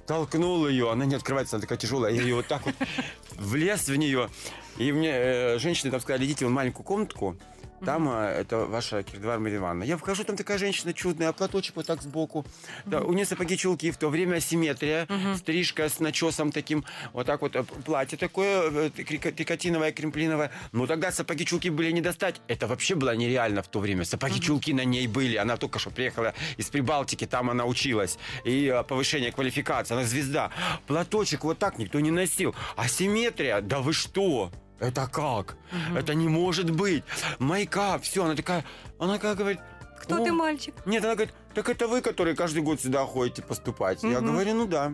толкнул 0.06 0.66
ее, 0.68 0.90
она 0.90 1.04
не 1.04 1.16
открывается, 1.16 1.56
она 1.56 1.62
такая 1.62 1.78
тяжелая, 1.78 2.12
я 2.12 2.22
ее 2.22 2.36
вот 2.36 2.46
так 2.46 2.64
вот 2.64 2.74
влез 3.36 3.88
в 3.88 3.96
нее. 3.96 4.30
И 4.78 4.92
мне 4.92 5.10
э, 5.12 5.58
женщины 5.58 5.90
там 5.90 6.00
сказали, 6.00 6.24
идите 6.24 6.46
в 6.46 6.50
маленькую 6.50 6.84
комнатку, 6.84 7.36
там 7.84 8.08
э, 8.08 8.26
это 8.40 8.66
ваша 8.66 9.02
Кирдвар 9.02 9.38
Марья 9.38 9.58
Ивановна. 9.58 9.84
Я 9.84 9.96
вхожу, 9.96 10.24
там 10.24 10.36
такая 10.36 10.58
женщина 10.58 10.92
чудная, 10.92 11.28
а 11.28 11.32
платочек 11.32 11.76
вот 11.76 11.86
так 11.86 12.02
сбоку. 12.02 12.44
Да, 12.84 13.00
у 13.00 13.12
нее 13.12 13.26
сапоги 13.26 13.56
чулки, 13.56 13.90
в 13.90 13.96
то 13.96 14.08
время 14.08 14.36
асимметрия, 14.36 15.06
стрижка 15.36 15.88
с 15.88 16.00
начесом 16.00 16.52
таким, 16.52 16.84
вот 17.12 17.26
так 17.26 17.42
вот, 17.42 17.56
э, 17.56 17.62
платье 17.62 18.18
такое, 18.18 18.70
э, 18.70 18.90
трикотиновое, 18.90 19.92
кремплиновое. 19.92 20.50
Ну 20.72 20.86
тогда 20.86 21.12
сапоги 21.12 21.44
чулки 21.44 21.68
были 21.68 21.90
не 21.90 22.00
достать. 22.00 22.40
Это 22.48 22.66
вообще 22.66 22.94
было 22.94 23.14
нереально 23.14 23.62
в 23.62 23.68
то 23.68 23.80
время. 23.80 24.04
Сапоги 24.04 24.40
чулки 24.40 24.72
на 24.72 24.84
ней 24.84 25.06
были. 25.06 25.36
Она 25.36 25.56
только 25.56 25.78
что 25.78 25.90
приехала 25.90 26.34
из 26.56 26.68
Прибалтики, 26.68 27.26
там 27.26 27.50
она 27.50 27.64
училась. 27.64 28.18
И 28.44 28.82
повышение 28.88 29.32
квалификации, 29.32 29.94
она 29.94 30.04
звезда. 30.04 30.50
Платочек 30.86 31.44
вот 31.44 31.58
так 31.58 31.78
никто 31.78 32.00
не 32.00 32.10
носил. 32.10 32.54
Асимметрия, 32.76 33.60
да 33.60 33.80
вы 33.80 33.92
что? 33.92 34.50
Это 34.78 35.06
как? 35.06 35.56
Это 35.96 36.14
не 36.14 36.28
может 36.28 36.70
быть. 36.70 37.02
Майкап, 37.38 38.02
все, 38.02 38.24
она 38.24 38.34
такая, 38.34 38.64
она 38.98 39.14
такая 39.14 39.34
говорит, 39.34 39.60
Кто 40.00 40.16
«О, 40.22 40.24
ты, 40.24 40.32
мальчик? 40.32 40.74
нет, 40.84 41.02
она 41.04 41.14
говорит, 41.14 41.34
так 41.54 41.68
это 41.68 41.88
вы, 41.88 42.02
которые 42.02 42.36
каждый 42.36 42.62
год 42.62 42.80
сюда 42.80 43.04
ходите 43.06 43.42
поступать. 43.42 44.02
Я 44.02 44.20
Мгм. 44.20 44.26
говорю, 44.32 44.54
ну 44.54 44.66
да. 44.66 44.92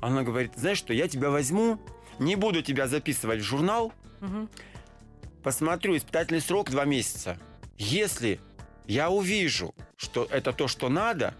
Она 0.00 0.22
говорит, 0.22 0.52
знаешь 0.56 0.78
что, 0.78 0.92
я 0.92 1.06
тебя 1.08 1.30
возьму, 1.30 1.78
не 2.18 2.34
буду 2.36 2.62
тебя 2.62 2.88
записывать 2.88 3.40
в 3.40 3.44
журнал, 3.44 3.92
Мгм. 4.20 4.48
посмотрю 5.42 5.96
испытательный 5.96 6.40
срок 6.40 6.70
два 6.70 6.84
месяца. 6.84 7.38
Если 7.78 8.40
я 8.86 9.10
увижу, 9.10 9.74
что 9.96 10.26
это 10.30 10.52
то, 10.52 10.68
что 10.68 10.88
надо, 10.88 11.34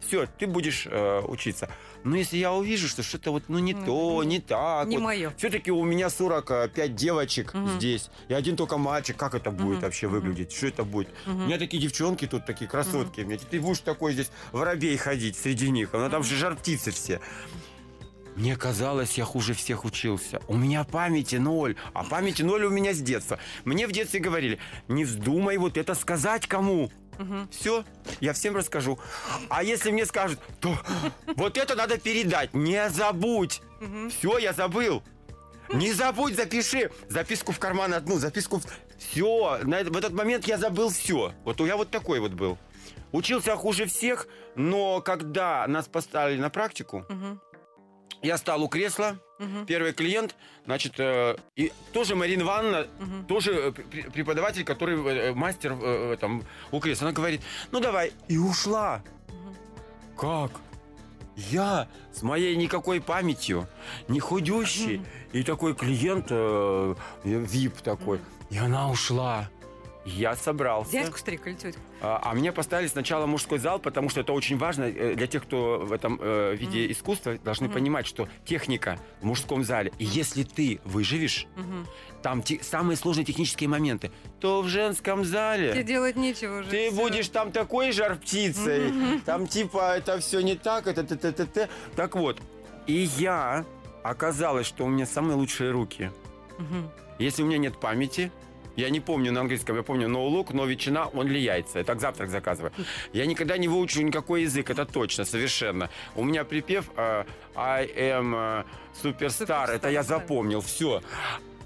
Все, 0.00 0.26
ты 0.26 0.46
будешь 0.46 0.86
э, 0.88 1.20
учиться. 1.26 1.68
Но 2.06 2.14
если 2.16 2.36
я 2.36 2.52
увижу, 2.52 2.86
что 2.86 3.02
что-то 3.02 3.32
вот, 3.32 3.42
ну, 3.48 3.58
не 3.58 3.74
Ну, 3.74 3.84
то, 3.84 4.22
не 4.22 4.38
так. 4.38 4.86
не 4.86 4.96
вот, 4.96 5.02
моё. 5.04 5.32
Все-таки 5.36 5.72
у 5.72 5.82
меня 5.82 6.08
45 6.08 6.94
девочек 6.94 7.52
Мгм. 7.52 7.68
здесь, 7.70 8.10
и 8.28 8.34
один 8.34 8.56
только 8.56 8.78
мальчик. 8.78 9.16
Как 9.16 9.34
это 9.34 9.50
будет 9.50 9.78
Мгм, 9.78 9.80
вообще 9.80 10.06
выглядеть? 10.06 10.52
Что 10.52 10.68
это 10.68 10.84
будет? 10.84 11.08
У 11.26 11.30
меня 11.32 11.58
такие 11.58 11.82
девчонки 11.82 12.28
тут, 12.28 12.46
такие 12.46 12.70
красотки. 12.70 13.22
Мне, 13.22 13.38
Ты 13.38 13.60
будешь 13.60 13.80
такой 13.80 14.12
здесь 14.12 14.30
воробей 14.52 14.96
ходить 14.96 15.36
среди 15.36 15.68
них. 15.68 15.90
А 15.94 16.08
там 16.08 16.22
же 16.22 16.36
жар 16.36 16.54
птицы 16.54 16.92
все. 16.92 17.20
Мне 18.36 18.54
казалось, 18.54 19.16
я 19.18 19.24
хуже 19.24 19.54
всех 19.54 19.84
учился. 19.84 20.40
У 20.46 20.56
меня 20.56 20.84
памяти 20.84 21.36
ноль. 21.36 21.74
А 21.94 22.04
памяти 22.04 22.42
ноль 22.42 22.64
у 22.66 22.70
меня 22.70 22.92
с 22.92 22.98
детства. 23.00 23.38
Мне 23.64 23.86
в 23.88 23.92
детстве 23.92 24.20
говорили, 24.20 24.58
не 24.88 25.04
вздумай 25.06 25.56
вот 25.56 25.76
это 25.78 25.94
сказать 25.94 26.46
кому. 26.46 26.90
Мгм. 27.18 27.48
Все, 27.50 27.84
я 28.20 28.32
всем 28.32 28.56
расскажу. 28.56 28.98
А 29.48 29.62
если 29.62 29.90
мне 29.90 30.06
скажут, 30.06 30.38
то 30.60 30.76
вот 31.36 31.56
это 31.56 31.74
надо 31.74 31.98
передать. 31.98 32.54
Не 32.54 32.88
забудь. 32.90 33.62
Мгм. 33.80 34.10
Все, 34.10 34.38
я 34.38 34.52
забыл. 34.52 35.02
Не 35.72 35.92
забудь, 35.92 36.36
запиши. 36.36 36.90
Записку 37.08 37.52
в 37.52 37.58
карман 37.58 37.94
одну, 37.94 38.18
записку 38.18 38.58
в... 38.60 38.64
Все, 38.98 39.58
в 39.62 39.96
этот 39.96 40.12
момент 40.12 40.46
я 40.46 40.58
забыл 40.58 40.90
все. 40.90 41.32
Вот 41.44 41.60
я 41.60 41.76
вот 41.76 41.90
такой 41.90 42.20
вот 42.20 42.32
был. 42.32 42.56
Учился 43.12 43.56
хуже 43.56 43.86
всех, 43.86 44.26
но 44.56 45.00
когда 45.00 45.66
нас 45.66 45.86
поставили 45.86 46.40
на 46.40 46.50
практику, 46.50 47.04
Мгм. 47.08 47.40
Я 48.26 48.36
стал 48.38 48.62
у 48.62 48.68
кресла, 48.68 49.18
Мгм. 49.38 49.66
первый 49.66 49.92
клиент, 49.92 50.34
значит, 50.64 50.94
э, 50.98 51.36
и 51.56 51.72
тоже 51.92 52.14
Марина 52.16 52.42
Ивановна, 52.42 52.86
Мгм. 52.98 53.24
тоже 53.26 53.52
э, 53.52 53.72
пр- 53.72 54.10
преподаватель, 54.10 54.64
который 54.64 54.96
э, 54.96 55.34
мастер 55.34 55.72
э, 55.72 56.12
э, 56.14 56.16
там 56.20 56.42
у 56.72 56.80
кресла. 56.80 57.08
Она 57.08 57.14
говорит, 57.14 57.40
ну 57.72 57.80
давай, 57.80 58.12
и 58.28 58.38
ушла. 58.38 59.02
Мгм. 59.28 59.56
Как? 60.16 60.50
Я 61.36 61.86
с 62.14 62.22
моей 62.22 62.56
никакой 62.56 63.00
памятью, 63.00 63.66
не 64.08 64.20
худющий, 64.20 65.02
и 65.32 65.42
такой 65.42 65.74
клиент, 65.74 66.26
э, 66.30 66.94
VIP 67.24 67.82
такой, 67.82 68.20
и 68.50 68.56
она 68.58 68.90
ушла. 68.90 69.50
Я 70.06 70.36
собрался. 70.36 70.92
Дядьку 70.92 71.18
старик 71.18 71.46
или 71.48 71.54
тетку? 71.54 71.80
А, 72.00 72.20
а 72.24 72.32
меня 72.34 72.52
поставили 72.52 72.86
сначала 72.86 73.26
мужской 73.26 73.58
зал, 73.58 73.80
потому 73.80 74.08
что 74.08 74.20
это 74.20 74.32
очень 74.32 74.56
важно 74.56 74.84
э, 74.84 75.14
для 75.16 75.26
тех, 75.26 75.42
кто 75.42 75.80
в 75.80 75.92
этом 75.92 76.18
э, 76.22 76.54
виде 76.54 76.90
искусства 76.92 77.36
должны 77.42 77.66
Мгм. 77.66 77.74
понимать, 77.74 78.06
что 78.06 78.28
техника 78.44 78.98
в 79.20 79.24
мужском 79.24 79.64
зале. 79.64 79.92
И 79.98 80.04
если 80.04 80.44
ты 80.44 80.80
выживешь, 80.84 81.48
Мгм. 81.56 81.86
там 82.22 82.42
те- 82.42 82.62
самые 82.62 82.96
сложные 82.96 83.24
технические 83.24 83.68
моменты, 83.68 84.12
то 84.38 84.62
в 84.62 84.68
женском 84.68 85.22
Тебе 85.22 85.30
зале 85.32 85.82
делать 85.82 86.14
нечего 86.14 86.60
уже. 86.60 86.70
ты 86.70 86.90
всё. 86.90 86.96
будешь 87.00 87.28
там 87.28 87.50
такой 87.50 87.90
жар 87.90 88.14
птицей. 88.16 88.92
Там 89.24 89.48
типа 89.48 89.96
это 89.96 90.20
все 90.20 90.40
не 90.40 90.54
так, 90.54 90.86
это 90.86 91.02
т 91.02 91.16
т 91.16 91.32
т 91.32 91.46
т 91.46 91.68
Так 91.96 92.14
вот, 92.14 92.38
и 92.86 93.08
я 93.18 93.64
оказалось, 94.04 94.66
что 94.68 94.84
у 94.84 94.88
меня 94.88 95.04
самые 95.04 95.34
лучшие 95.36 95.72
руки. 95.72 96.12
Мгм. 96.58 96.88
Если 97.18 97.42
у 97.42 97.46
меня 97.46 97.58
нет 97.58 97.80
памяти, 97.80 98.30
я 98.76 98.90
не 98.90 99.00
помню 99.00 99.32
на 99.32 99.40
английском, 99.40 99.76
я 99.76 99.82
помню 99.82 100.08
no 100.08 100.28
look, 100.28 100.52
no 100.52 100.66
ветчина, 100.66 101.08
он 101.08 101.28
ли 101.28 101.40
яйца. 101.40 101.78
Я 101.78 101.84
так 101.84 102.00
завтрак 102.00 102.30
заказываю. 102.30 102.72
Я 103.12 103.26
никогда 103.26 103.56
не 103.56 103.68
выучу 103.68 104.02
никакой 104.02 104.42
язык, 104.42 104.70
это 104.70 104.84
точно, 104.84 105.24
совершенно. 105.24 105.90
У 106.14 106.24
меня 106.24 106.44
припев 106.44 106.90
э, 106.96 107.24
I 107.54 107.86
am 107.86 108.34
э, 108.34 108.64
superstar, 109.02 109.68
это 109.68 109.88
я 109.88 110.02
запомнил, 110.02 110.60
все. 110.60 111.02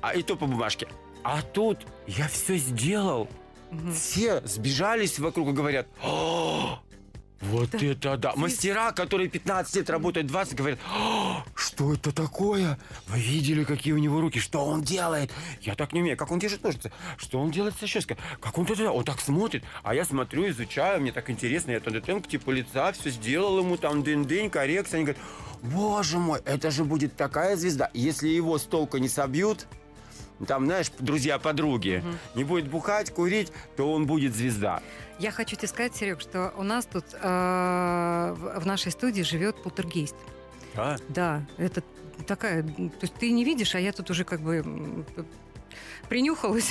А 0.00 0.14
и 0.14 0.23
то 0.23 0.37
по 0.37 0.47
бумажке. 0.47 0.88
А 1.23 1.43
тут 1.43 1.79
я 2.07 2.29
все 2.29 2.57
сделал. 2.57 3.29
Все 3.95 4.40
сбежались 4.45 5.19
вокруг 5.19 5.49
и 5.50 5.52
говорят, 5.52 5.87
«О, 7.41 7.47
вот 7.47 7.75
это 7.75 8.17
да. 8.17 8.35
Мастера, 8.37 8.93
которые 8.93 9.29
15 9.29 9.77
лет 9.77 9.91
работают, 9.91 10.27
20, 10.27 10.55
говорят, 10.55 10.79
«О, 10.93 11.43
что 11.55 11.95
это 11.95 12.13
такое? 12.13 12.79
Вы 13.09 13.19
видели, 13.19 13.65
какие 13.65 13.93
у 13.93 13.99
него 13.99 14.21
руки? 14.21 14.39
Что 14.39 14.65
он 14.65 14.83
делает? 14.83 15.31
Я 15.63 15.75
так 15.75 15.93
не 15.93 16.01
умею. 16.01 16.17
Как 16.17 16.31
он 16.31 16.39
держит 16.39 16.63
ножницы? 16.63 16.93
Что 17.17 17.41
он 17.41 17.51
делает 17.51 17.75
со 17.79 17.87
щеткой? 17.87 18.19
Как 18.41 18.59
он 18.59 18.67
это? 18.67 18.91
Он 18.91 19.05
так 19.05 19.21
смотрит. 19.21 19.65
А 19.83 19.95
я 19.95 20.05
смотрю, 20.05 20.49
изучаю, 20.51 21.01
мне 21.01 21.13
так 21.13 21.31
интересно. 21.31 21.71
Я 21.71 21.81
туда 21.81 22.01
к 22.01 22.29
типу 22.29 22.51
лица 22.51 22.93
все 22.93 23.11
сделал 23.11 23.59
ему, 23.59 23.77
там 23.77 24.03
дынь-дынь, 24.03 24.51
коррекция. 24.51 24.99
Они 24.99 25.07
говорят, 25.07 25.23
боже 25.63 26.19
мой, 26.19 26.41
это 26.45 26.71
же 26.71 26.85
будет 26.85 27.17
такая 27.17 27.57
звезда. 27.57 27.91
Если 27.95 28.29
его 28.29 28.59
с 28.59 28.65
толку 28.65 28.99
не 28.99 29.09
собьют, 29.09 29.67
там, 30.47 30.67
знаешь, 30.67 30.91
друзья-подруги, 30.99 32.03
не 32.35 32.45
будет 32.45 32.69
бухать, 32.69 33.11
курить, 33.13 33.53
то 33.77 33.93
он 33.93 34.07
будет 34.07 34.35
звезда. 34.35 34.83
Я 35.19 35.31
хочу 35.31 35.57
тебе 35.57 35.69
сказать, 35.69 35.95
Серег, 35.95 36.21
что 36.21 36.53
у 36.57 36.63
нас 36.63 36.87
тут 36.87 37.05
э, 37.13 37.19
в 37.21 38.67
нашей 38.67 38.91
студии 38.91 39.23
живет 39.23 39.63
полтергейст. 39.63 40.17
А? 40.75 40.97
Да, 41.09 41.47
это 41.59 41.83
такая... 42.27 42.63
То 42.63 43.03
есть 43.03 43.15
ты 43.15 43.31
не 43.31 43.45
видишь, 43.45 43.75
а 43.75 43.81
я 43.81 43.93
тут 43.93 44.11
уже 44.11 44.25
как 44.25 44.41
бы 44.41 45.05
принюхалась. 46.09 46.71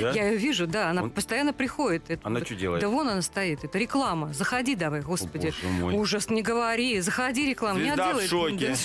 Да? 0.00 0.10
Я 0.12 0.28
ее 0.30 0.36
вижу, 0.38 0.66
да, 0.66 0.90
она 0.90 1.04
Он- 1.04 1.10
постоянно 1.10 1.52
приходит. 1.52 2.04
Это- 2.08 2.26
Она 2.26 2.44
что 2.44 2.54
делает? 2.54 2.80
Да 2.82 2.88
вон 2.88 3.08
она 3.08 3.22
стоит, 3.22 3.64
это 3.64 3.78
реклама. 3.78 4.32
Заходи 4.32 4.74
давай, 4.74 5.00
господи. 5.00 5.48
О, 5.48 5.50
боже 5.62 5.68
мой. 5.80 5.94
Ужас, 5.94 6.28
не 6.30 6.42
говори. 6.42 7.00
Заходи, 7.00 7.46
реклама. 7.48 7.78
Не 7.78 7.86
Звезда 7.86 8.04
в 8.12 8.18
отделает. 8.18 8.30
шоке. 8.30 8.76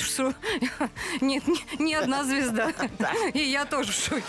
Да? 0.80 0.90
Нет, 1.22 1.48
ни, 1.48 1.82
ни 1.84 1.94
одна 1.94 2.24
звезда. 2.24 2.72
И 3.34 3.40
я 3.40 3.66
тоже 3.66 3.92
в 3.92 3.96
шоке. 3.96 4.24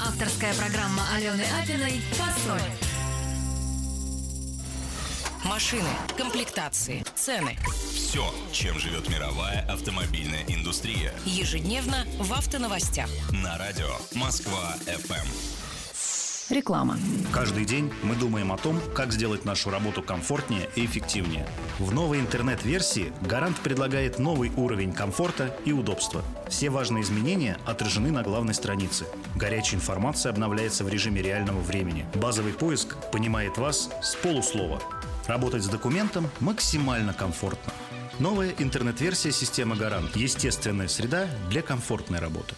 Авторская 0.00 0.54
программа 0.54 1.02
Алены 1.14 1.44
Апиной 1.62 2.00
«Фасоль». 2.12 2.89
Машины, 5.44 5.88
комплектации, 6.18 7.02
цены. 7.14 7.56
Все, 7.94 8.32
чем 8.52 8.78
живет 8.78 9.08
мировая 9.08 9.66
автомобильная 9.70 10.44
индустрия. 10.48 11.14
Ежедневно 11.24 12.04
в 12.18 12.32
автоновостях. 12.34 13.08
На 13.32 13.56
радио 13.56 13.88
Москва 14.14 14.76
FM. 14.86 15.26
Реклама. 16.50 16.98
Каждый 17.32 17.64
день 17.64 17.90
мы 18.02 18.16
думаем 18.16 18.52
о 18.52 18.58
том, 18.58 18.80
как 18.94 19.12
сделать 19.12 19.44
нашу 19.44 19.70
работу 19.70 20.02
комфортнее 20.02 20.68
и 20.74 20.84
эффективнее. 20.84 21.46
В 21.78 21.94
новой 21.94 22.20
интернет-версии 22.20 23.12
Гарант 23.22 23.56
предлагает 23.60 24.18
новый 24.18 24.50
уровень 24.56 24.92
комфорта 24.92 25.56
и 25.64 25.72
удобства. 25.72 26.22
Все 26.48 26.68
важные 26.68 27.02
изменения 27.02 27.56
отражены 27.64 28.10
на 28.10 28.22
главной 28.22 28.52
странице. 28.52 29.06
Горячая 29.36 29.76
информация 29.76 30.30
обновляется 30.30 30.84
в 30.84 30.88
режиме 30.88 31.22
реального 31.22 31.60
времени. 31.60 32.04
Базовый 32.14 32.52
поиск 32.52 32.96
понимает 33.10 33.56
вас 33.56 33.88
с 34.02 34.16
полуслова. 34.16 34.82
Работать 35.26 35.62
с 35.62 35.68
документом 35.68 36.30
максимально 36.40 37.14
комфортно. 37.14 37.72
Новая 38.18 38.54
интернет-версия 38.58 39.32
системы 39.32 39.76
Гарант. 39.76 40.16
Естественная 40.16 40.88
среда 40.88 41.28
для 41.48 41.62
комфортной 41.62 42.18
работы. 42.18 42.54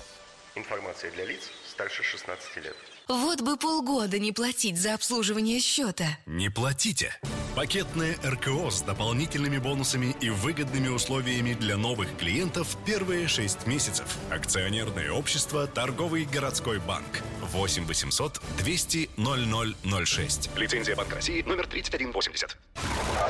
Информация 0.55 1.11
для 1.13 1.25
лиц 1.25 1.51
старше 1.71 2.03
16 2.03 2.57
лет. 2.57 2.77
Вот 3.09 3.41
бы 3.41 3.57
полгода 3.57 4.19
не 4.19 4.33
платить 4.33 4.79
за 4.79 4.95
обслуживание 4.95 5.61
счета. 5.61 6.19
Не 6.27 6.51
платите. 6.51 7.15
Пакетное 7.55 8.17
РКО 8.25 8.71
с 8.71 8.83
дополнительными 8.83 9.59
бонусами 9.59 10.17
и 10.21 10.31
выгодными 10.31 10.89
условиями 10.89 11.55
для 11.55 11.77
новых 11.77 12.17
клиентов 12.17 12.77
первые 12.87 13.29
6 13.29 13.67
месяцев. 13.67 14.07
Акционерное 14.31 15.11
общество 15.11 15.67
«Торговый 15.67 16.25
городской 16.25 16.79
банк». 16.79 17.23
8 17.53 17.87
800 17.87 18.41
200 18.59 19.11
0006. 19.17 20.51
Лицензия 20.57 20.97
Банка 20.97 21.17
России 21.17 21.43
номер 21.43 21.67
3180. 21.67 22.57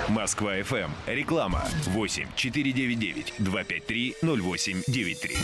Москва 0.09 0.59
FM. 0.59 0.91
Реклама 1.07 1.65
8 1.89 2.29
499 2.37 3.35
253 3.39 4.17
0893. 4.23 5.37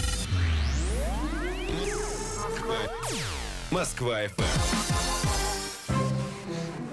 Москва 3.70 4.24
FM. 4.24 4.42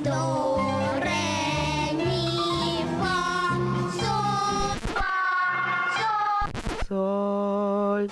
До, 0.04 0.92
ре, 1.02 1.94
ми, 1.94 2.86
фа, 3.00 3.56
соль, 3.98 4.80
фа, 4.94 6.52
соль. 6.88 8.10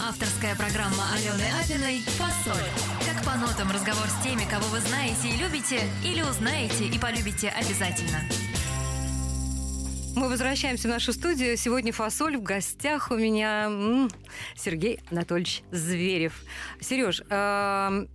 Авторская 0.00 0.54
программа 0.54 1.04
Алены 1.14 1.48
Апиной 1.60 2.02
«Фасоль». 2.18 3.03
По 3.24 3.36
нотам 3.38 3.70
разговор 3.70 4.06
с 4.08 4.22
теми, 4.22 4.44
кого 4.48 4.66
вы 4.66 4.80
знаете 4.80 5.28
и 5.28 5.36
любите, 5.36 5.80
или 6.04 6.20
узнаете 6.20 6.84
и 6.84 6.98
полюбите 6.98 7.48
обязательно. 7.48 8.20
Мы 10.14 10.28
возвращаемся 10.28 10.88
в 10.88 10.90
нашу 10.90 11.12
студию. 11.12 11.56
Сегодня 11.56 11.92
фасоль. 11.92 12.36
В 12.36 12.42
гостях 12.42 13.10
у 13.10 13.16
меня 13.16 14.08
Сергей 14.54 15.00
Анатольевич 15.10 15.62
Зверев. 15.70 16.42
Сереж, 16.80 17.22
эм, 17.30 18.08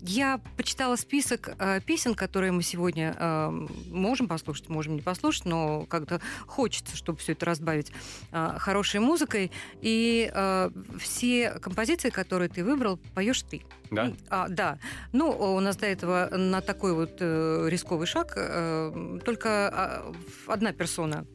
Я 0.00 0.40
почитала 0.56 0.96
список 0.96 1.50
э, 1.58 1.80
песен, 1.80 2.14
которые 2.14 2.52
мы 2.52 2.62
сегодня 2.62 3.14
э, 3.18 3.50
можем 3.90 4.28
послушать, 4.28 4.68
можем 4.68 4.96
не 4.96 5.02
послушать, 5.02 5.44
но 5.44 5.84
как-то 5.86 6.20
хочется, 6.46 6.96
чтобы 6.96 7.18
все 7.18 7.32
это 7.32 7.46
разбавить 7.46 7.92
э, 8.32 8.54
хорошей 8.58 9.00
музыкой. 9.00 9.50
И 9.80 10.30
э, 10.32 10.70
все 10.98 11.50
композиции, 11.60 12.10
которые 12.10 12.48
ты 12.48 12.64
выбрал, 12.64 12.98
поешь 13.14 13.42
ты. 13.42 13.62
Да? 13.90 14.12
А, 14.28 14.48
да. 14.48 14.78
Ну, 15.12 15.30
у 15.30 15.60
нас 15.60 15.76
до 15.76 15.86
этого 15.86 16.28
на 16.32 16.60
такой 16.60 16.94
вот 16.94 17.16
э, 17.20 17.66
рисковый 17.68 18.06
шаг 18.06 18.32
э, 18.36 19.18
только 19.24 19.68
а, 19.68 20.12
одна 20.46 20.72
персона 20.72 21.26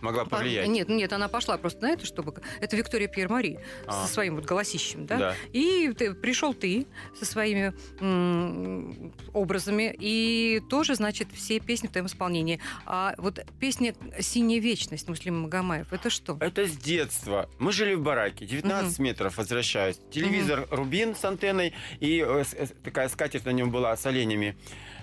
Могла 0.00 0.24
По- 0.24 0.30
повлиять. 0.30 0.68
Нет, 0.68 0.88
нет, 0.88 1.12
она 1.12 1.28
пошла 1.28 1.56
просто 1.58 1.82
на 1.82 1.90
это, 1.92 2.06
чтобы... 2.06 2.34
Это 2.60 2.76
Виктория 2.76 3.08
Пьер-Мари 3.08 3.60
А. 3.86 4.06
со 4.06 4.12
своим 4.12 4.36
вот 4.36 4.44
голосищем, 4.44 5.06
да? 5.06 5.18
Да. 5.18 5.34
И 5.52 5.92
ты, 5.96 6.14
пришел 6.14 6.54
ты 6.54 6.86
со 7.18 7.24
своими 7.24 7.72
м, 8.00 9.12
образами, 9.32 9.94
и 9.98 10.60
тоже, 10.70 10.94
значит, 10.94 11.28
все 11.34 11.60
песни 11.60 11.88
в 11.88 11.90
твоем 11.90 12.06
исполнении. 12.06 12.60
А 12.86 13.14
вот 13.18 13.44
песня 13.58 13.94
«Синяя 14.20 14.60
вечность» 14.60 15.08
Муслима 15.08 15.40
Магомаев, 15.40 15.92
это 15.92 16.10
что? 16.10 16.36
Это 16.40 16.66
с 16.66 16.76
детства. 16.76 17.48
Мы 17.58 17.72
жили 17.72 17.94
в 17.94 18.02
бараке, 18.02 18.46
19 18.46 18.98
метров, 18.98 19.36
возвращаюсь. 19.36 19.98
Телевизор 20.10 20.66
Рубин 20.70 21.14
с 21.14 21.24
антенной, 21.24 21.74
и 22.00 22.24
э, 22.26 22.44
э, 22.54 22.66
такая 22.84 23.08
скатерть 23.08 23.44
на 23.44 23.50
нем 23.50 23.70
была 23.70 23.96
с 23.96 24.06
оленями 24.06 24.56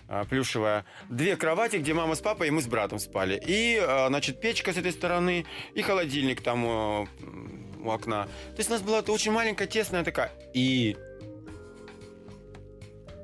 э, 0.07 0.23
плюшевая. 0.29 0.85
Две 1.09 1.35
кровати, 1.35 1.77
где 1.77 1.93
мама 1.93 2.15
с 2.15 2.21
папой, 2.21 2.47
и 2.47 2.51
мы 2.51 2.61
с 2.61 2.67
братом 2.67 2.99
спали. 2.99 3.41
И, 3.45 3.77
э, 3.81 4.07
значит, 4.07 4.39
печка 4.39 4.73
с 4.73 4.77
этой 4.77 4.91
стороны, 4.91 5.45
и 5.73 5.81
холодильник 5.81 6.41
там 6.41 6.65
э, 6.65 7.05
у 7.83 7.89
окна. 7.89 8.25
То 8.25 8.57
есть 8.57 8.69
у 8.69 8.73
нас 8.73 8.81
была 8.81 8.99
очень 8.99 9.31
маленькая, 9.31 9.67
тесная 9.67 10.03
такая. 10.03 10.31
И 10.53 10.97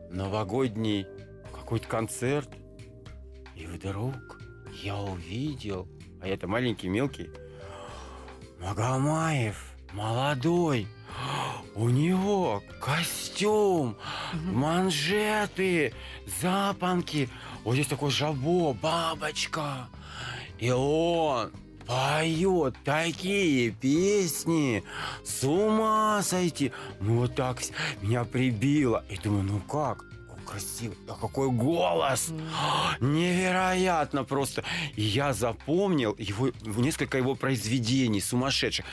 новогодний 0.10 1.06
какой-то 1.52 1.88
концерт. 1.88 2.50
И 3.56 3.66
вдруг 3.66 4.40
я 4.82 4.98
увидел, 4.98 5.88
а 6.22 6.28
это 6.28 6.48
маленький, 6.48 6.90
мелкий, 6.90 7.30
Магомаев, 8.60 9.74
молодой, 9.92 10.88
у 11.75 11.89
него 11.89 12.63
костюм, 12.80 13.98
манжеты, 14.34 15.94
запонки, 16.42 17.30
вот 17.63 17.74
здесь 17.74 17.88
такой 17.88 18.12
жабо, 18.12 18.74
бабочка. 18.74 19.88
И 20.60 20.70
он 20.70 21.51
поет 21.86 22.75
такие 22.84 23.72
песни, 23.72 24.84
с 25.24 25.44
ума 25.44 26.22
сойти. 26.24 26.72
Ну 27.00 27.20
вот 27.20 27.36
так 27.36 27.60
меня 28.01 28.24
прибило. 28.24 29.03
И 29.10 29.18
думаю, 29.18 29.44
ну 29.44 29.60
как? 29.60 30.06
Красиво, 30.46 30.94
а 31.08 31.15
какой 31.20 31.50
голос! 31.50 32.32
Невероятно 33.00 34.24
просто. 34.24 34.63
И 34.96 35.01
я 35.01 35.34
запомнил 35.34 36.15
его, 36.20 36.51
несколько 36.63 37.18
его 37.18 37.34
произведений 37.34 38.22
сумасшедших. 38.22 38.86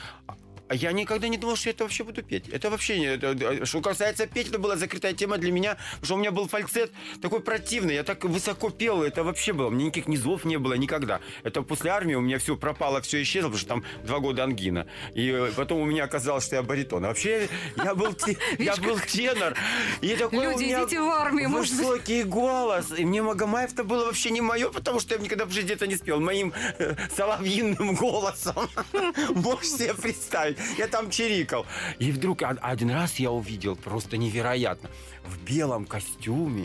А 0.71 0.73
Я 0.73 0.93
никогда 0.93 1.27
не 1.27 1.37
думал, 1.37 1.57
что 1.57 1.67
я 1.67 1.73
это 1.73 1.83
вообще 1.83 2.05
буду 2.05 2.23
петь. 2.23 2.47
Это 2.47 2.69
вообще 2.69 2.97
не... 2.97 3.05
это- 3.07 3.27
это- 3.31 3.65
что 3.65 3.81
касается 3.81 4.25
петь, 4.25 4.47
это 4.47 4.57
была 4.57 4.77
закрытая 4.77 5.11
тема 5.11 5.37
для 5.37 5.51
меня, 5.51 5.75
потому 5.99 6.05
что 6.05 6.15
у 6.15 6.17
меня 6.17 6.31
был 6.31 6.47
фальцет 6.47 6.93
такой 7.21 7.41
противный. 7.41 7.95
Я 7.95 8.03
так 8.03 8.23
высоко 8.23 8.69
пел, 8.69 9.03
это 9.03 9.25
вообще 9.25 9.51
было. 9.51 9.69
Мне 9.69 9.87
никаких 9.87 10.07
низов 10.07 10.45
не 10.45 10.57
было 10.57 10.75
никогда. 10.75 11.19
Это 11.43 11.61
после 11.61 11.91
армии 11.91 12.15
у 12.15 12.21
меня 12.21 12.39
все 12.39 12.55
пропало, 12.55 13.01
все 13.01 13.21
исчезло, 13.21 13.49
потому 13.49 13.59
что 13.59 13.67
там 13.67 13.83
два 14.05 14.19
года 14.19 14.45
ангина. 14.45 14.87
И 15.13 15.27
э, 15.29 15.51
потом 15.57 15.81
у 15.81 15.85
меня 15.85 16.05
оказалось, 16.05 16.45
что 16.45 16.55
я 16.55 16.63
баритон. 16.63 17.03
А 17.03 17.09
вообще 17.09 17.49
я 17.75 17.93
был, 17.93 18.15
я 18.57 18.77
был 18.77 18.97
тенор. 18.97 19.57
И 19.99 20.15
такой 20.15 20.39
у 20.39 20.51
Люди, 20.51 20.63
меня 20.63 20.83
идите 20.83 21.01
в 21.01 21.09
армию, 21.09 21.49
высокий 21.49 22.23
голос. 22.23 22.93
И 22.97 23.03
мне 23.03 23.21
Магомаев-то 23.21 23.83
было 23.83 24.05
вообще 24.05 24.29
не 24.31 24.39
мое, 24.39 24.69
потому 24.69 25.01
что 25.01 25.15
я 25.15 25.19
никогда 25.19 25.43
в 25.43 25.51
жизни 25.51 25.73
это 25.73 25.85
не 25.85 25.97
спел. 25.97 26.21
Моим 26.21 26.53
э, 26.79 26.95
соловьиным 27.13 27.93
голосом. 27.99 28.69
Можешь 29.35 29.67
себе 29.71 29.93
представить. 29.95 30.60
Я 30.77 30.87
там 30.87 31.09
чирикал. 31.09 31.65
И 31.99 32.11
вдруг 32.11 32.41
од- 32.41 32.59
один 32.61 32.91
раз 32.91 33.19
я 33.19 33.31
увидел 33.31 33.75
просто 33.75 34.17
невероятно. 34.17 34.89
В 35.23 35.37
белом 35.43 35.85
костюме, 35.85 36.63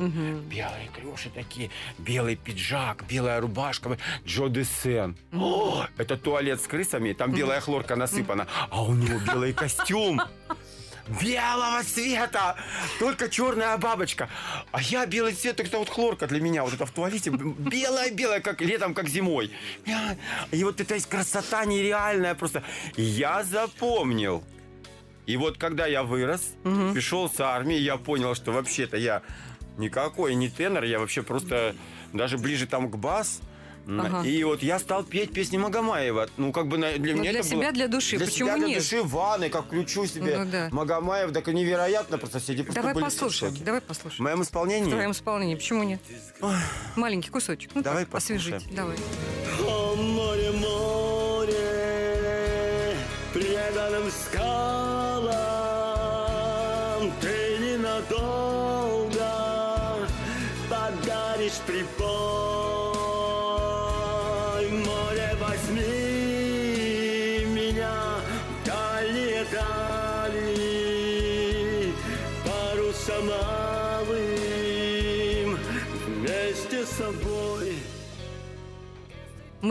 белые 0.51 0.89
клеши 0.95 1.31
такие, 1.31 1.71
белый 1.99 2.37
пиджак, 2.37 3.05
белая 3.09 3.41
рубашка, 3.41 3.99
Джо 4.27 4.49
Десен. 4.49 5.17
О, 5.33 5.87
это 5.99 6.17
туалет 6.17 6.61
с 6.63 6.67
крысами, 6.67 7.13
там 7.13 7.33
белая 7.33 7.61
хлорка 7.61 7.97
насыпана, 7.97 8.47
а 8.71 8.83
у 8.85 8.95
него 8.95 9.19
белый 9.21 9.53
костюм. 9.53 10.21
Белого 11.21 11.83
цвета! 11.85 12.57
Только 12.99 13.29
черная 13.29 13.77
бабочка. 13.77 14.29
А 14.73 14.83
я 14.83 15.07
белый 15.07 15.35
цвет, 15.35 15.57
так 15.57 15.67
это 15.67 15.79
вот 15.79 15.89
хлорка 15.89 16.27
для 16.27 16.41
меня. 16.41 16.65
Вот 16.65 16.75
это 16.75 16.87
в 16.87 16.91
туалете 16.91 17.31
белая-белая, 17.31 18.41
как 18.41 18.61
летом, 18.61 18.95
как 18.95 19.09
зимой. 19.09 19.51
И 20.51 20.65
вот 20.65 20.81
это 20.81 20.95
есть 20.95 21.09
красота 21.09 21.65
нереальная 21.65 22.35
просто. 22.35 22.63
Я 22.97 23.45
запомнил. 23.45 24.43
И 25.27 25.37
вот 25.37 25.59
когда 25.59 25.87
я 25.87 26.03
вырос, 26.03 26.55
пришел 26.63 27.29
с 27.29 27.41
армии, 27.41 27.77
я 27.77 27.97
понял, 27.97 28.35
что 28.35 28.53
вообще-то 28.53 28.97
я 28.97 29.23
никакой 29.77 30.35
не 30.35 30.49
тенор, 30.49 30.85
я 30.85 30.99
вообще 30.99 31.23
просто 31.23 31.75
даже 32.13 32.39
ближе 32.39 32.67
там 32.67 32.91
к 32.91 32.97
бас. 32.97 33.41
Ага. 33.89 34.23
И 34.27 34.43
вот 34.43 34.63
я 34.65 34.79
стал 34.81 35.05
петь 35.05 35.33
песни 35.33 35.59
Магомаева. 35.59 36.29
Ну, 36.37 36.51
как 36.53 36.67
бы 36.67 36.77
на- 36.77 36.93
для 36.99 37.15
Ну, 37.15 37.21
меня 37.21 37.31
для 37.31 37.41
это 37.41 37.49
себя, 37.49 37.59
было... 37.59 37.73
для 37.73 37.87
души. 37.89 38.17
Для 38.17 38.27
Почему 38.27 38.49
себя, 38.49 38.59
для 38.59 38.67
нет? 38.69 38.79
души 38.79 39.01
в 39.03 39.09
ванной, 39.11 39.49
как 39.49 39.67
включу 39.67 40.07
себе 40.07 40.39
Ну 40.39 40.45
да. 40.51 40.69
Магомаев, 40.73 41.33
так 41.33 41.47
невероятно 41.47 42.19
просто 42.19 42.41
соседи 42.41 42.63
просто 42.65 42.81
Давай 42.81 42.95
были 42.95 43.05
в 43.05 43.07
послушаем, 43.07 43.55
давай 43.65 43.81
В 43.81 43.85
послушаем. 43.85 44.25
моем 44.25 44.43
исполнении? 44.43 44.89
В 44.89 44.91
твоем 44.93 45.13
исполнении, 45.13 45.55
почему 45.55 45.85
нет? 45.85 46.01
Маленький 46.97 47.31
кусочек. 47.31 47.71
Ну, 47.75 47.83
Давай 47.83 48.05
так, 48.07 48.15
освежить. 48.17 48.55
послушаем. 48.55 48.77
Давай. 48.77 48.97
О, 49.69 49.95
море, 49.95 50.51
море, 50.51 51.55
преданным 53.33 54.11
скалам 54.11 55.37
Ты 57.21 57.59
ненадолго 57.61 59.31
подаришь 60.69 61.59
прибой 61.67 62.06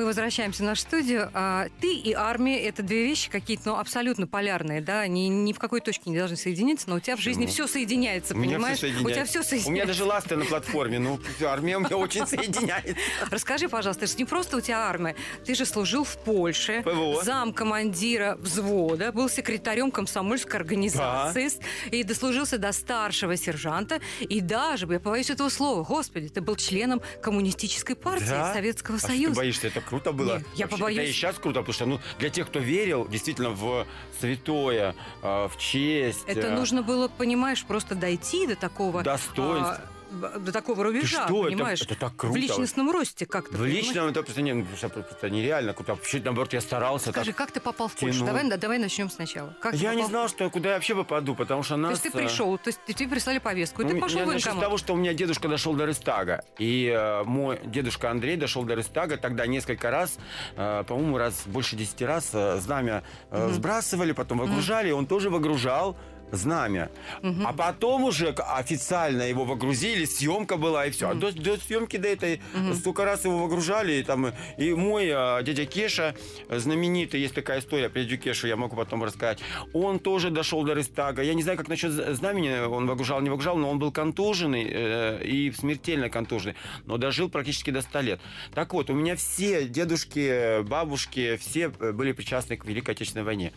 Мы 0.06 0.10
возвращаемся 0.10 0.62
в 0.62 0.68
нашу 0.68 0.82
студию. 0.84 1.32
А, 1.34 1.66
ты 1.82 1.96
и 1.96 2.14
армия– 2.14 2.60
это 2.68 2.84
две 2.84 3.06
вещи 3.08 3.28
какие-то, 3.32 3.70
ну, 3.72 3.78
абсолютно 3.80 4.28
полярные, 4.28 4.80
да? 4.80 5.00
Они 5.00 5.28
ни 5.30 5.52
в 5.52 5.58
какой 5.58 5.82
точке 5.82 6.12
не 6.12 6.18
должны 6.20 6.38
соединиться, 6.38 6.88
но 6.92 6.98
у 6.98 7.00
тебя 7.00 7.16
в 7.18 7.22
жизни 7.22 7.48
Почему? 7.48 7.66
все 7.66 7.74
соединяется, 7.74 8.36
У 8.36 8.38
меня 8.38 8.58
понимаешь? 8.58 8.78
все 8.78 8.86
У 8.86 8.90
тебя 8.92 9.00
соединяется. 9.02 9.32
все 9.32 9.42
соединяется. 9.42 9.70
У 9.70 9.74
меня 9.74 9.86
даже 9.88 10.04
ласты 10.04 10.36
на 10.36 10.46
платформе. 10.46 11.00
Ну, 11.00 11.20
армия 11.44 11.78
у 11.78 11.80
меня 11.80 11.98
очень 11.98 12.28
соединяется. 12.28 12.96
Расскажи, 13.32 13.68
пожалуйста, 13.68 14.06
это 14.06 14.12
же 14.12 14.20
не 14.20 14.26
просто 14.26 14.58
у 14.58 14.62
тебя 14.62 14.78
армия. 14.88 15.16
Ты 15.44 15.56
же 15.56 15.66
служил 15.66 16.04
в 16.04 16.16
Польше, 16.20 16.84
ПВО. 16.84 17.24
зам 17.24 17.52
командира 17.52 18.36
взвода, 18.40 19.12
был 19.12 19.28
секретарем 19.28 19.90
комсомольской 19.90 20.60
организации 20.60 21.50
и 21.90 22.04
дослужился 22.04 22.60
до 22.60 22.72
старшего 22.74 23.36
сержанта. 23.38 24.00
И 24.20 24.40
даже, 24.40 24.86
я 24.86 25.00
побоюсь 25.00 25.32
этого 25.32 25.50
слова, 25.50 25.84
господи, 25.84 26.28
ты 26.30 26.42
был 26.42 26.58
членом 26.58 27.02
коммунистической 27.24 27.96
партии 27.96 28.26
Да? 28.30 28.54
Советского 28.54 28.98
А 28.98 29.00
Союза. 29.00 29.32
ты 29.34 29.38
боишься? 29.38 29.68
Это 29.70 29.82
круто 29.82 30.05
было. 30.12 30.38
Нет, 30.38 30.48
я 30.56 30.66
Вообще, 30.66 30.78
побоюсь. 30.78 30.98
Это 31.00 31.10
и 31.10 31.12
сейчас 31.14 31.36
круто, 31.38 31.60
потому 31.60 31.74
что 31.74 31.86
ну, 31.86 32.00
для 32.20 32.30
тех, 32.30 32.48
кто 32.48 32.60
верил 32.60 33.08
действительно 33.08 33.50
в 33.52 33.86
святое, 34.20 34.96
э, 35.22 35.48
в 35.48 35.58
честь. 35.58 36.24
Это 36.28 36.48
э, 36.48 36.56
нужно 36.56 36.82
было, 36.82 37.08
понимаешь, 37.08 37.64
просто 37.66 37.96
дойти 37.96 38.48
до 38.48 38.56
такого... 38.56 39.04
Достоинства. 39.04 39.76
а, 39.76 39.80
б- 39.80 39.95
до 40.12 40.52
такого 40.52 40.84
рубежа, 40.84 41.26
что? 41.26 41.48
Это- 41.48 41.56
понимаешь? 41.56 41.82
это 41.82 41.96
так 41.96 42.16
круто. 42.16 42.34
В 42.34 42.38
личностном 42.38 42.92
росте 42.92 43.26
как-то. 43.26 43.58
В 43.58 43.66
личном 43.66 44.08
это 44.08 44.24
просто, 44.24 44.42
не, 44.42 44.54
ну, 44.54 44.66
просто, 44.66 44.90
просто 44.90 45.30
нереально 45.30 45.74
круто. 45.74 45.94
Вообще, 45.96 46.22
наоборот, 46.24 46.54
я 46.54 46.62
старался. 46.62 47.12
Скажи, 47.12 47.32
так 47.32 47.38
как 47.38 47.52
ты 47.52 47.60
попал 47.60 47.88
в 47.88 47.96
Польшу? 47.96 48.20
тянул. 48.20 48.28
Давай, 48.28 48.50
да, 48.50 48.58
давай 48.58 48.78
начнем 48.80 49.10
сначала. 49.10 49.56
Как 49.62 49.72
ты 49.74 49.78
Я 49.78 49.96
не 49.96 50.06
знал, 50.06 50.30
что 50.30 50.50
куда 50.50 50.70
я 50.70 50.76
вообще 50.76 50.96
попаду, 50.96 51.36
потому 51.36 51.64
что 51.64 51.76
То 51.76 51.82
нас... 51.82 51.92
есть 51.92 52.04
ты 52.04 52.10
э, 52.10 52.12
пришел, 52.12 52.58
то 52.58 52.70
есть 52.70 52.80
тебе 52.86 53.10
прислали 53.10 53.40
повестку, 53.40 53.82
и 53.82 53.88
ты 53.88 53.94
Ну, 53.96 54.00
пошел 54.02 54.20
я 54.20 54.26
в 54.26 54.28
начну 54.28 54.40
с 54.40 54.46
военкомат. 54.46 54.64
того, 54.66 54.78
что 54.78 54.94
у 54.94 54.98
меня 54.98 55.14
дедушка 55.14 55.48
дошел 55.48 55.74
до 55.74 55.86
Рестага. 55.86 56.44
И 56.60 56.88
э, 56.96 57.24
мой 57.24 57.60
дедушка 57.66 58.10
Андрей 58.12 58.38
дошел 58.38 58.64
до 58.64 58.76
Рестага. 58.76 59.18
Тогда 59.18 59.46
несколько 59.48 59.92
раз, 59.92 60.18
э, 60.56 60.84
по-моему, 60.88 61.18
раз 61.18 61.44
больше 61.46 61.76
десяти 61.76 62.06
раз 62.06 62.30
э, 62.34 62.58
знамя 62.60 63.04
э, 63.32 63.50
сбрасывали, 63.52 64.12
потом 64.12 64.40
выгружали. 64.40 64.90
и 64.90 64.92
Он 64.92 65.06
тоже 65.08 65.30
выгружал 65.30 65.98
знамя. 66.32 66.90
А 67.22 67.54
потом 67.54 68.04
уже 68.06 68.30
официально 68.30 69.24
его 69.24 69.46
выгрузили, 69.46 70.06
съемка 70.06 70.58
была 70.58 70.86
и 70.86 70.92
все. 70.92 71.10
А 71.10 71.14
до, 71.14 71.32
до 71.32 71.58
съемки 71.58 71.98
до 71.98 72.08
этой 72.08 72.42
столько 72.74 73.06
раз 73.06 73.26
его 73.26 73.44
выгружали. 73.44 73.94
И, 73.94 74.04
там, 74.04 74.34
и 74.58 74.74
мой 74.74 75.10
а, 75.12 75.42
дядя 75.42 75.66
Кеша, 75.66 76.16
знаменитый, 76.50 77.20
есть 77.22 77.36
такая 77.36 77.60
история 77.60 77.90
про 77.90 78.02
дядю 78.02 78.18
Кешу, 78.18 78.48
я 78.48 78.56
могу 78.56 78.76
потом 78.76 79.04
рассказать. 79.04 79.40
Он 79.74 80.00
тоже 80.00 80.30
дошел 80.30 80.64
до 80.64 80.74
Рейстага. 80.74 81.22
Я 81.22 81.34
не 81.34 81.44
знаю, 81.44 81.58
как 81.58 81.68
насчет 81.68 81.92
знамени, 81.92 82.66
он 82.66 82.88
выгружал, 82.88 83.22
не 83.22 83.30
выгружал, 83.30 83.58
но 83.58 83.70
он 83.70 83.80
был 83.80 83.92
контуженный 83.92 84.68
э, 84.70 85.24
и 85.24 85.52
смертельно 85.52 86.10
контуженный. 86.10 86.56
Но 86.86 86.98
дожил 86.98 87.30
практически 87.30 87.72
до 87.72 87.82
100 87.82 88.02
лет. 88.02 88.20
Так 88.54 88.74
вот, 88.74 88.90
у 88.90 88.94
меня 88.94 89.16
все 89.16 89.68
дедушки, 89.68 90.62
бабушки, 90.64 91.38
все 91.38 91.72
э, 91.80 91.92
были 91.92 92.12
причастны 92.12 92.58
к 92.58 92.66
Великой 92.66 92.92
Отечественной 92.92 93.26
войне. 93.26 93.54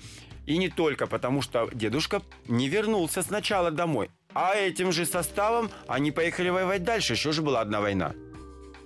И 0.49 0.57
не 0.57 0.71
только 0.71 1.07
потому, 1.07 1.43
что 1.43 1.69
дедушка 1.75 2.23
не 2.47 2.71
вернулся 2.71 3.23
сначала 3.23 3.71
домой, 3.71 4.11
а 4.33 4.55
этим 4.55 4.93
же 4.93 5.05
составом 5.05 5.71
они 5.87 6.11
поехали 6.11 6.49
воевать 6.49 6.85
дальше. 6.85 7.13
Еще 7.13 7.33
же 7.33 7.43
была 7.43 7.61
одна 7.61 7.83
война. 7.83 8.15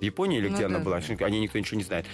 В 0.02 0.04
Японии 0.04 0.38
или 0.38 0.48
Ну 0.48 0.56
где 0.56 0.66
она 0.66 0.78
да. 0.78 0.84
была, 0.84 0.96
о 0.96 1.30
ней 1.30 1.38
никто 1.42 1.56
ничего 1.60 1.78
не 1.78 1.84
знает. 1.84 2.06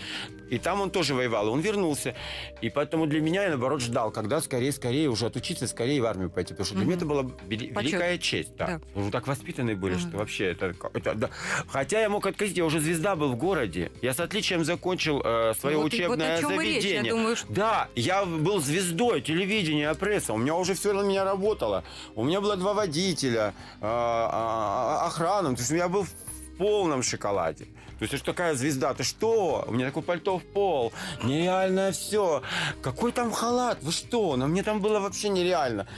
И 0.50 0.58
там 0.58 0.82
он 0.82 0.90
тоже 0.90 1.14
воевал, 1.14 1.48
он 1.48 1.60
вернулся. 1.60 2.14
И 2.60 2.68
поэтому 2.68 3.06
для 3.06 3.22
меня 3.22 3.44
я, 3.44 3.48
наоборот, 3.48 3.80
ждал, 3.80 4.10
когда 4.10 4.42
скорее-скорее 4.42 5.08
уже 5.08 5.24
отучиться, 5.24 5.66
скорее 5.66 6.02
в 6.02 6.04
армию 6.04 6.28
пойти. 6.28 6.52
Потому 6.52 6.66
что 6.66 6.74
для 6.74 6.84
меня 6.84 6.96
это 6.96 7.06
была 7.06 7.24
великая 7.48 8.18
честь. 8.18 8.54
Да. 8.58 8.82
Уже 8.94 9.10
так 9.10 9.26
воспитаны 9.26 9.74
были, 9.74 9.96
что 9.96 10.18
вообще 10.18 10.50
это... 10.50 10.74
это 10.92 11.14
да. 11.14 11.30
Хотя 11.68 12.00
я 12.02 12.10
мог 12.10 12.26
отказать, 12.26 12.54
я 12.58 12.66
уже 12.66 12.78
звезда 12.78 13.16
был 13.16 13.32
в 13.32 13.36
городе. 13.36 13.90
Я 14.02 14.12
с 14.12 14.20
отличием 14.20 14.66
закончил 14.66 15.22
э, 15.24 15.54
свое 15.58 15.78
Вот 15.78 15.94
и- 15.94 16.06
вот 16.06 16.20
о 16.20 16.24
учебное 16.24 16.40
чем 16.42 16.60
и 16.60 16.64
речь. 16.64 16.74
Я 16.74 16.80
заведение. 16.82 17.12
думаю, 17.12 17.36
что- 17.36 17.50
Да, 17.50 17.88
я 17.94 18.26
был 18.26 18.60
звездой 18.60 19.22
телевидения, 19.22 19.94
пресса. 19.94 20.34
У 20.34 20.36
меня 20.36 20.54
уже 20.56 20.74
все 20.74 20.92
на 20.92 21.00
меня 21.00 21.24
работало. 21.24 21.84
У 22.14 22.22
меня 22.22 22.42
было 22.42 22.54
два 22.58 22.74
водителя, 22.74 23.54
э, 23.76 23.78
а, 23.80 25.06
охрана. 25.06 25.54
То 25.54 25.60
есть 25.62 25.70
я 25.70 25.88
был 25.88 26.02
в 26.02 26.10
полном 26.58 27.02
шоколаде. 27.02 27.66
То 27.98 28.04
есть 28.04 28.14
это 28.14 28.24
такая 28.24 28.54
звезда, 28.54 28.94
ты 28.94 29.02
что? 29.02 29.64
У 29.66 29.72
меня 29.72 29.86
такое 29.86 30.02
пальто 30.04 30.38
в 30.38 30.44
пол, 30.44 30.92
нереальное 31.24 31.90
все. 31.92 32.42
Какой 32.80 33.10
там 33.12 33.32
халат? 33.32 33.82
Вы 33.82 33.90
что? 33.90 34.36
На 34.36 34.46
мне 34.46 34.62
там 34.62 34.80
было 34.80 35.00
вообще 35.00 35.28
нереально. 35.28 35.88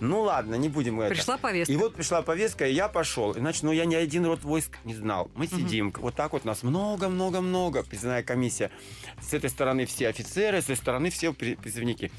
Ну 0.00 0.22
ладно, 0.22 0.54
не 0.54 0.68
будем 0.70 0.94
мы 0.94 1.04
это. 1.04 1.14
Пришла 1.14 1.36
повестка. 1.36 1.72
И 1.72 1.76
вот 1.76 1.94
пришла 1.94 2.22
повестка, 2.22 2.66
и 2.66 2.72
я 2.72 2.88
пошел. 2.88 3.36
Иначе, 3.36 3.60
ну, 3.62 3.72
я 3.72 3.84
ни 3.84 3.94
один 3.94 4.24
род 4.24 4.42
войск 4.42 4.78
не 4.84 4.94
знал. 4.94 5.30
Мы 5.34 5.46
сидим, 5.46 5.92
вот 5.98 6.14
так 6.14 6.32
вот 6.32 6.44
нас 6.46 6.62
много-много-много, 6.62 7.82
призывная 7.82 8.22
комиссия. 8.22 8.70
С 9.20 9.34
этой 9.34 9.50
стороны 9.50 9.84
все 9.84 10.08
офицеры, 10.08 10.60
с 10.62 10.64
этой 10.64 10.76
стороны 10.76 11.10
все 11.10 11.32
при- 11.34 11.56
призывники. 11.56 12.10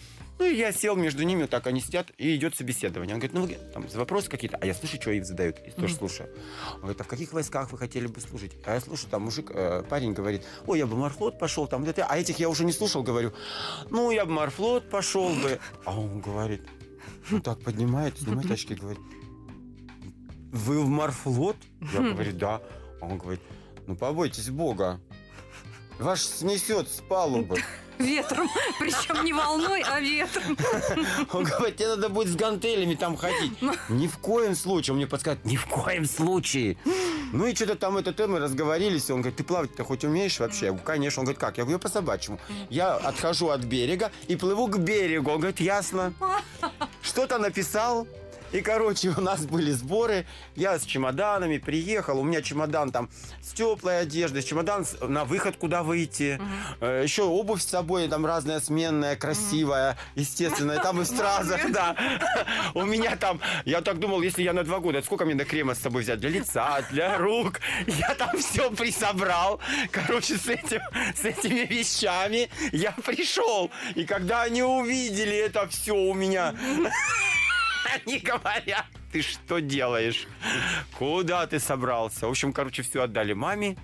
Ну, 0.42 0.48
и 0.48 0.56
я 0.56 0.72
сел 0.72 0.96
между 0.96 1.22
ними, 1.22 1.42
вот 1.42 1.52
так 1.52 1.68
они 1.68 1.80
сидят, 1.82 2.12
и 2.18 2.36
идет 2.36 2.56
собеседование. 2.56 3.14
Он 3.14 3.20
говорит, 3.20 3.36
ну, 3.36 3.46
вы, 3.46 3.72
там, 3.74 3.86
вопросы 3.94 4.28
какие-то. 4.28 4.58
А 4.58 4.66
я 4.66 4.74
слышу, 4.74 5.00
что 5.00 5.12
им 5.12 5.24
задают, 5.24 5.60
и 5.60 5.70
тоже 5.70 5.94
Мгм. 5.94 5.98
слушаю. 6.00 6.30
Он 6.74 6.80
говорит, 6.80 7.00
а 7.02 7.04
в 7.04 7.08
каких 7.08 7.32
войсках 7.32 7.72
вы 7.72 7.78
хотели 7.78 8.08
бы 8.08 8.20
служить? 8.22 8.54
А 8.66 8.74
я 8.74 8.82
слушаю, 8.82 9.12
там 9.12 9.22
мужик, 9.22 9.52
э, 9.54 9.84
парень 9.88 10.14
говорит, 10.14 10.42
ой, 10.66 10.80
я 10.80 10.88
бы 10.88 10.98
морфлот 10.98 11.38
пошел, 11.38 11.68
там, 11.68 11.82
вот 11.84 11.90
это. 11.92 12.08
а 12.08 12.18
этих 12.18 12.40
я 12.40 12.50
уже 12.50 12.66
не 12.66 12.72
слушал, 12.72 13.04
говорю, 13.04 13.34
ну, 13.92 14.10
я 14.10 14.26
бы 14.26 14.32
морфлот 14.32 14.90
пошел 14.90 15.30
бы. 15.30 15.60
А 15.86 16.00
он 16.00 16.22
говорит, 16.22 16.68
вот 17.30 17.44
так 17.44 17.62
поднимает, 17.62 18.18
снимает 18.18 18.50
очки, 18.50 18.74
говорит, 18.74 19.00
вы 20.52 20.82
в 20.82 20.88
морфлот? 20.88 21.58
Я 21.94 22.02
говорю, 22.02 22.32
да. 22.34 22.62
А 23.00 23.06
Он 23.06 23.20
говорит, 23.20 23.42
ну, 23.86 23.96
побойтесь 23.96 24.50
Бога. 24.50 25.00
Ваш 26.02 26.22
снесет 26.22 26.90
с 26.90 27.02
палубы. 27.02 27.62
Ветром. 28.00 28.50
Причем 28.80 29.24
не 29.24 29.34
волной, 29.34 29.84
а 29.84 30.00
ветром. 30.00 30.58
Он 31.32 31.44
говорит, 31.44 31.78
тебе 31.78 31.90
надо 31.90 32.10
будет 32.10 32.30
с 32.30 32.36
гантелями 32.36 32.96
там 32.96 33.16
ходить. 33.16 33.54
Ни 33.90 34.08
в 34.08 34.18
коем 34.18 34.56
случае. 34.56 34.94
Он 34.94 34.98
мне 34.98 35.06
подсказывает, 35.06 35.46
ни 35.46 35.56
в 35.56 35.68
коем 35.68 36.06
случае. 36.06 36.78
Ну 37.32 37.46
и 37.46 37.54
что-то 37.54 37.76
там 37.76 37.98
эту 37.98 38.12
тему 38.14 38.40
разговорились. 38.40 39.12
Он 39.12 39.22
говорит, 39.22 39.38
ты 39.38 39.44
плавать-то 39.44 39.84
хоть 39.84 40.04
умеешь 40.04 40.40
вообще? 40.40 40.66
Я 40.66 40.72
говорю, 40.72 40.86
конечно. 40.86 41.22
Он 41.22 41.26
говорит, 41.26 41.40
как? 41.40 41.58
Я 41.60 41.64
говорю, 41.64 41.78
я 41.78 41.80
по 41.80 41.90
собачьему. 41.90 42.40
Я 42.72 42.96
отхожу 42.96 43.50
от 43.50 43.62
берега 43.62 44.12
и 44.28 44.36
плыву 44.36 44.68
к 44.68 44.80
берегу. 44.80 45.30
Он 45.30 45.38
говорит, 45.38 45.60
ясно. 45.60 46.16
Что-то 47.04 47.38
написал. 47.38 48.08
И, 48.52 48.62
короче, 48.62 49.10
у 49.18 49.22
нас 49.22 49.46
были 49.46 49.72
сборы. 49.72 50.26
Я 50.56 50.78
с 50.78 50.84
чемоданами 50.84 51.58
приехал. 51.58 52.20
У 52.20 52.24
меня 52.24 52.42
чемодан 52.42 52.92
там 52.92 53.10
с 53.42 53.54
теплой 53.54 54.02
одеждой, 54.02 54.44
чемодан 54.44 54.86
на 55.02 55.26
выход, 55.26 55.56
куда 55.58 55.84
выйти. 55.84 56.40
Э, 56.80 57.02
Еще 57.04 57.24
обувь 57.24 57.62
с 57.62 57.68
собой, 57.68 58.08
там 58.08 58.26
разная 58.26 58.60
сменная, 58.60 59.16
красивая, 59.16 59.98
естественная. 60.16 60.80
Там 60.80 61.02
и 61.02 61.04
в 61.04 61.08
стразах, 61.08 61.72
да. 61.72 61.96
У 62.74 62.84
меня 62.84 63.16
там, 63.16 63.40
я 63.66 63.82
так 63.82 64.00
думал, 64.00 64.22
если 64.22 64.44
я 64.44 64.54
на 64.54 64.64
два 64.64 64.80
года, 64.80 65.02
сколько 65.02 65.26
мне 65.26 65.36
до 65.36 65.46
крема 65.46 65.76
с 65.76 65.80
собой 65.80 66.04
взять? 66.04 66.20
Для 66.20 66.30
лица, 66.30 66.84
для 66.92 67.18
рук. 67.18 67.60
Я 67.88 68.16
там 68.16 68.38
все 68.38 68.70
присобрал. 68.72 69.60
Короче, 69.92 70.38
с, 70.38 70.48
этим, 70.48 70.82
с 71.16 71.24
этими 71.26 71.66
вещами 71.66 72.50
я 72.72 72.92
пришел. 72.92 73.72
И 73.96 74.06
когда 74.06 74.44
они 74.44 74.64
увидели 74.64 75.36
это 75.38 75.68
все 75.68 75.96
у 75.96 76.14
меня, 76.14 76.56
они 78.06 78.20
говорят, 78.20 78.86
ты 79.12 79.22
что 79.22 79.60
делаешь? 79.60 80.28
Куда 80.98 81.46
ты 81.48 81.60
собрался? 81.60 82.28
В 82.28 82.30
общем, 82.30 82.54
короче, 82.54 82.82
все 82.84 83.04
отдали 83.04 83.34
маме. 83.34 83.78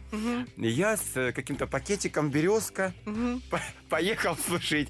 И 0.57 0.67
Я 0.67 0.97
с 0.97 1.15
э, 1.15 1.31
каким-то 1.33 1.67
пакетиком 1.67 2.29
березка 2.29 2.93
по- 3.49 3.61
поехал 3.89 4.35
служить. 4.47 4.89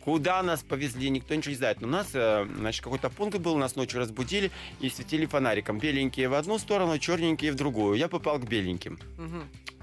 Куда 0.00 0.42
нас 0.42 0.62
повезли, 0.62 1.10
никто 1.10 1.34
ничего 1.34 1.50
не 1.50 1.56
знает. 1.56 1.80
Но 1.80 1.88
у 1.88 1.90
нас, 1.90 2.10
э, 2.14 2.46
значит, 2.56 2.82
какой-то 2.82 3.10
пункт 3.10 3.38
был, 3.38 3.56
нас 3.56 3.76
ночью 3.76 4.00
разбудили 4.00 4.50
и 4.80 4.88
светили 4.88 5.26
фонариком. 5.26 5.78
Беленькие 5.78 6.28
в 6.28 6.34
одну 6.34 6.58
сторону, 6.58 6.98
черненькие 6.98 7.52
в 7.52 7.56
другую. 7.56 7.98
Я 7.98 8.08
попал 8.08 8.38
к 8.38 8.44
беленьким. 8.44 8.98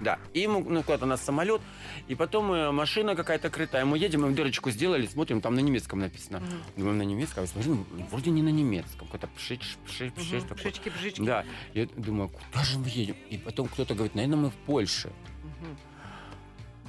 Да. 0.02 0.20
И 0.34 0.46
мы, 0.48 0.62
ну, 0.64 0.84
куда-то 0.84 1.06
нас 1.06 1.24
самолет, 1.24 1.62
и 2.08 2.16
потом 2.16 2.52
э, 2.52 2.72
машина 2.72 3.16
какая-то 3.16 3.50
крытая. 3.50 3.86
Мы 3.86 3.98
едем, 3.98 4.24
мы 4.24 4.32
дырочку 4.32 4.70
сделали, 4.72 5.06
смотрим, 5.08 5.40
там 5.40 5.56
на 5.56 5.60
немецком 5.60 6.00
написано. 6.00 6.42
Думаем, 6.76 6.98
на 6.98 7.04
немецком, 7.04 7.46
а 7.46 7.48
смотрим, 7.48 7.86
вроде 8.12 8.32
не 8.32 8.42
на 8.42 8.50
немецком. 8.50 9.08
Какой-то 9.08 9.28
пшич, 9.28 9.78
пшич, 9.86 10.12
пшич 10.14 10.44
такой. 10.44 10.58
Пшички-пшички. 10.58 11.26
Да. 11.26 11.46
Я 11.74 11.88
думаю, 11.96 12.30
куда 12.30 12.64
же 12.64 12.78
мы 12.80 12.90
едем? 12.90 13.16
И 13.30 13.38
потом 13.38 13.68
кто-то 13.68 13.94
говорит, 13.94 14.16
наверное, 14.16 14.38
мы 14.38 14.50
в 14.50 14.56
Польше. 14.66 15.12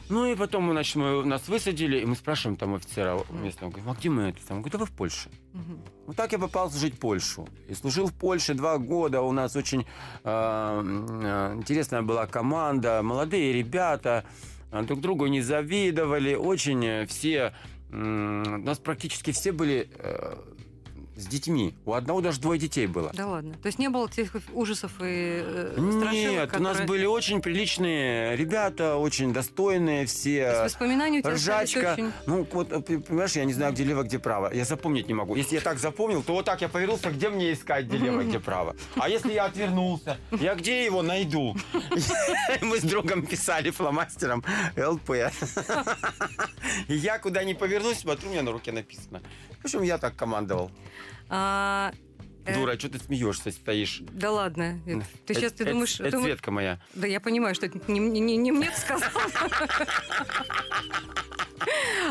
Ну 0.09 0.25
и 0.27 0.37
потом, 0.37 0.65
мы, 0.65 0.73
значит, 0.73 0.97
мы, 0.97 1.25
нас 1.25 1.49
высадили, 1.49 1.99
и 1.99 2.05
мы 2.05 2.15
спрашиваем 2.15 2.57
там 2.57 2.75
офицера 2.75 3.19
местного, 3.31 3.71
говорим, 3.71 3.91
а 3.91 3.95
где 3.95 4.09
мы 4.09 4.23
это? 4.25 4.39
Там, 4.47 4.59
говорит, 4.59 4.73
да 4.73 4.79
вы 4.79 4.87
в 4.87 4.93
Польше. 4.93 5.31
Вот 6.07 6.15
так 6.15 6.31
я 6.33 6.39
попал 6.39 6.71
служить 6.71 6.95
в 6.95 6.99
Польшу. 6.99 7.49
И 7.69 7.75
служил 7.75 8.07
в 8.07 8.13
Польше 8.13 8.55
два 8.55 8.79
года. 8.79 9.21
У 9.23 9.33
нас 9.33 9.57
очень 9.57 9.81
э, 9.81 9.87
э, 10.25 11.55
интересная 11.57 12.03
была 12.03 12.27
команда, 12.27 13.03
молодые 13.03 13.53
ребята, 13.53 14.25
э, 14.71 14.83
друг 14.83 15.01
другу 15.01 15.27
не 15.27 15.41
завидовали, 15.41 16.35
очень 16.35 16.85
э, 16.85 17.07
все, 17.07 17.53
м, 17.91 18.43
у 18.43 18.59
нас 18.59 18.79
практически 18.79 19.33
все 19.33 19.51
были 19.51 19.89
э, 19.99 20.37
с 21.17 21.27
детьми. 21.27 21.75
У 21.87 21.93
одного 21.95 22.21
даже 22.21 22.41
двое 22.41 22.61
детей 22.61 22.87
было. 22.87 23.11
Да 23.15 23.27
ладно. 23.27 23.55
То 23.55 23.67
есть 23.67 23.79
не 23.79 23.89
было 23.89 24.09
тех 24.09 24.37
ужасов 24.53 24.93
и 25.01 25.41
э, 25.43 25.73
страшилок, 25.73 26.13
Нет, 26.53 26.57
у 26.61 26.63
нас 26.63 26.73
которые- 26.79 26.87
были 26.87 27.05
очень 27.07 27.41
приличные 27.41 28.37
ребята, 28.37 28.97
очень 28.97 29.33
достойные 29.33 29.97
То 29.99 30.03
есть 30.03 30.19
все. 30.21 30.63
воспоминания 30.65 31.19
у 31.21 31.23
тебя 31.23 31.33
Ржачка. 31.33 31.93
очень... 31.95 32.13
Ну, 32.27 32.47
вот, 32.53 32.71
э, 32.71 32.81
понимаешь, 32.81 33.33
я 33.33 33.45
не 33.45 33.55
знаю, 33.55 33.73
где 33.73 33.85
лево, 33.85 34.03
где 34.03 34.19
право. 34.19 34.53
Я 34.53 34.65
запомнить 34.65 35.09
не 35.09 35.15
могу. 35.15 35.35
Если 35.37 35.55
я 35.55 35.61
так 35.63 35.79
запомнил, 35.79 36.23
то 36.23 36.35
вот 36.35 36.45
так 36.45 36.61
я 36.61 36.69
повернулся, 36.69 37.11
где 37.11 37.31
мне 37.31 37.53
искать, 37.53 37.87
где 37.87 37.97
лево, 37.97 38.23
где 38.23 38.39
право. 38.39 38.77
А 38.97 39.09
если 39.09 39.33
я 39.33 39.47
отвернулся, 39.47 40.19
я 40.33 40.55
где 40.55 40.85
его 40.85 41.03
найду? 41.03 41.57
Мы 42.61 42.79
с 42.79 42.83
другом 42.83 43.25
писали 43.27 43.71
фломастером 43.71 44.45
ЛП. 44.77 45.11
И 46.89 46.95
я 46.95 47.19
куда 47.19 47.43
ни 47.45 47.53
повернусь, 47.55 47.99
смотрю, 48.01 48.29
у 48.29 48.33
меня 48.33 48.43
на 48.43 48.53
руке 48.53 48.73
написано. 48.73 49.23
В 49.61 49.65
общем, 49.65 49.83
я 49.83 49.99
так 49.99 50.15
командовал. 50.17 50.71
А, 51.29 51.93
э, 52.45 52.55
Дура, 52.55 52.79
что 52.79 52.89
ты 52.89 52.99
смеешься, 52.99 53.51
стоишь? 53.51 54.03
Да 54.13 54.31
ладно. 54.31 54.81
Это- 54.87 55.05
Ты 55.27 55.35
сейчас 55.35 55.53
ты 55.53 55.65
Это- 55.65 55.73
думаешь... 55.73 55.99
Это 56.01 56.11
думаешь- 56.13 56.27
Светка 56.33 56.51
моя. 56.51 56.81
Да 56.95 57.07
я 57.07 57.21
понимаю, 57.21 57.55
что 57.55 57.67
это 57.67 57.81
не, 57.91 57.99
не- 57.99 58.21
не- 58.21 58.37
не 58.37 58.53
мне 58.53 58.71
ты 58.71 58.79
сказал. 58.81 59.11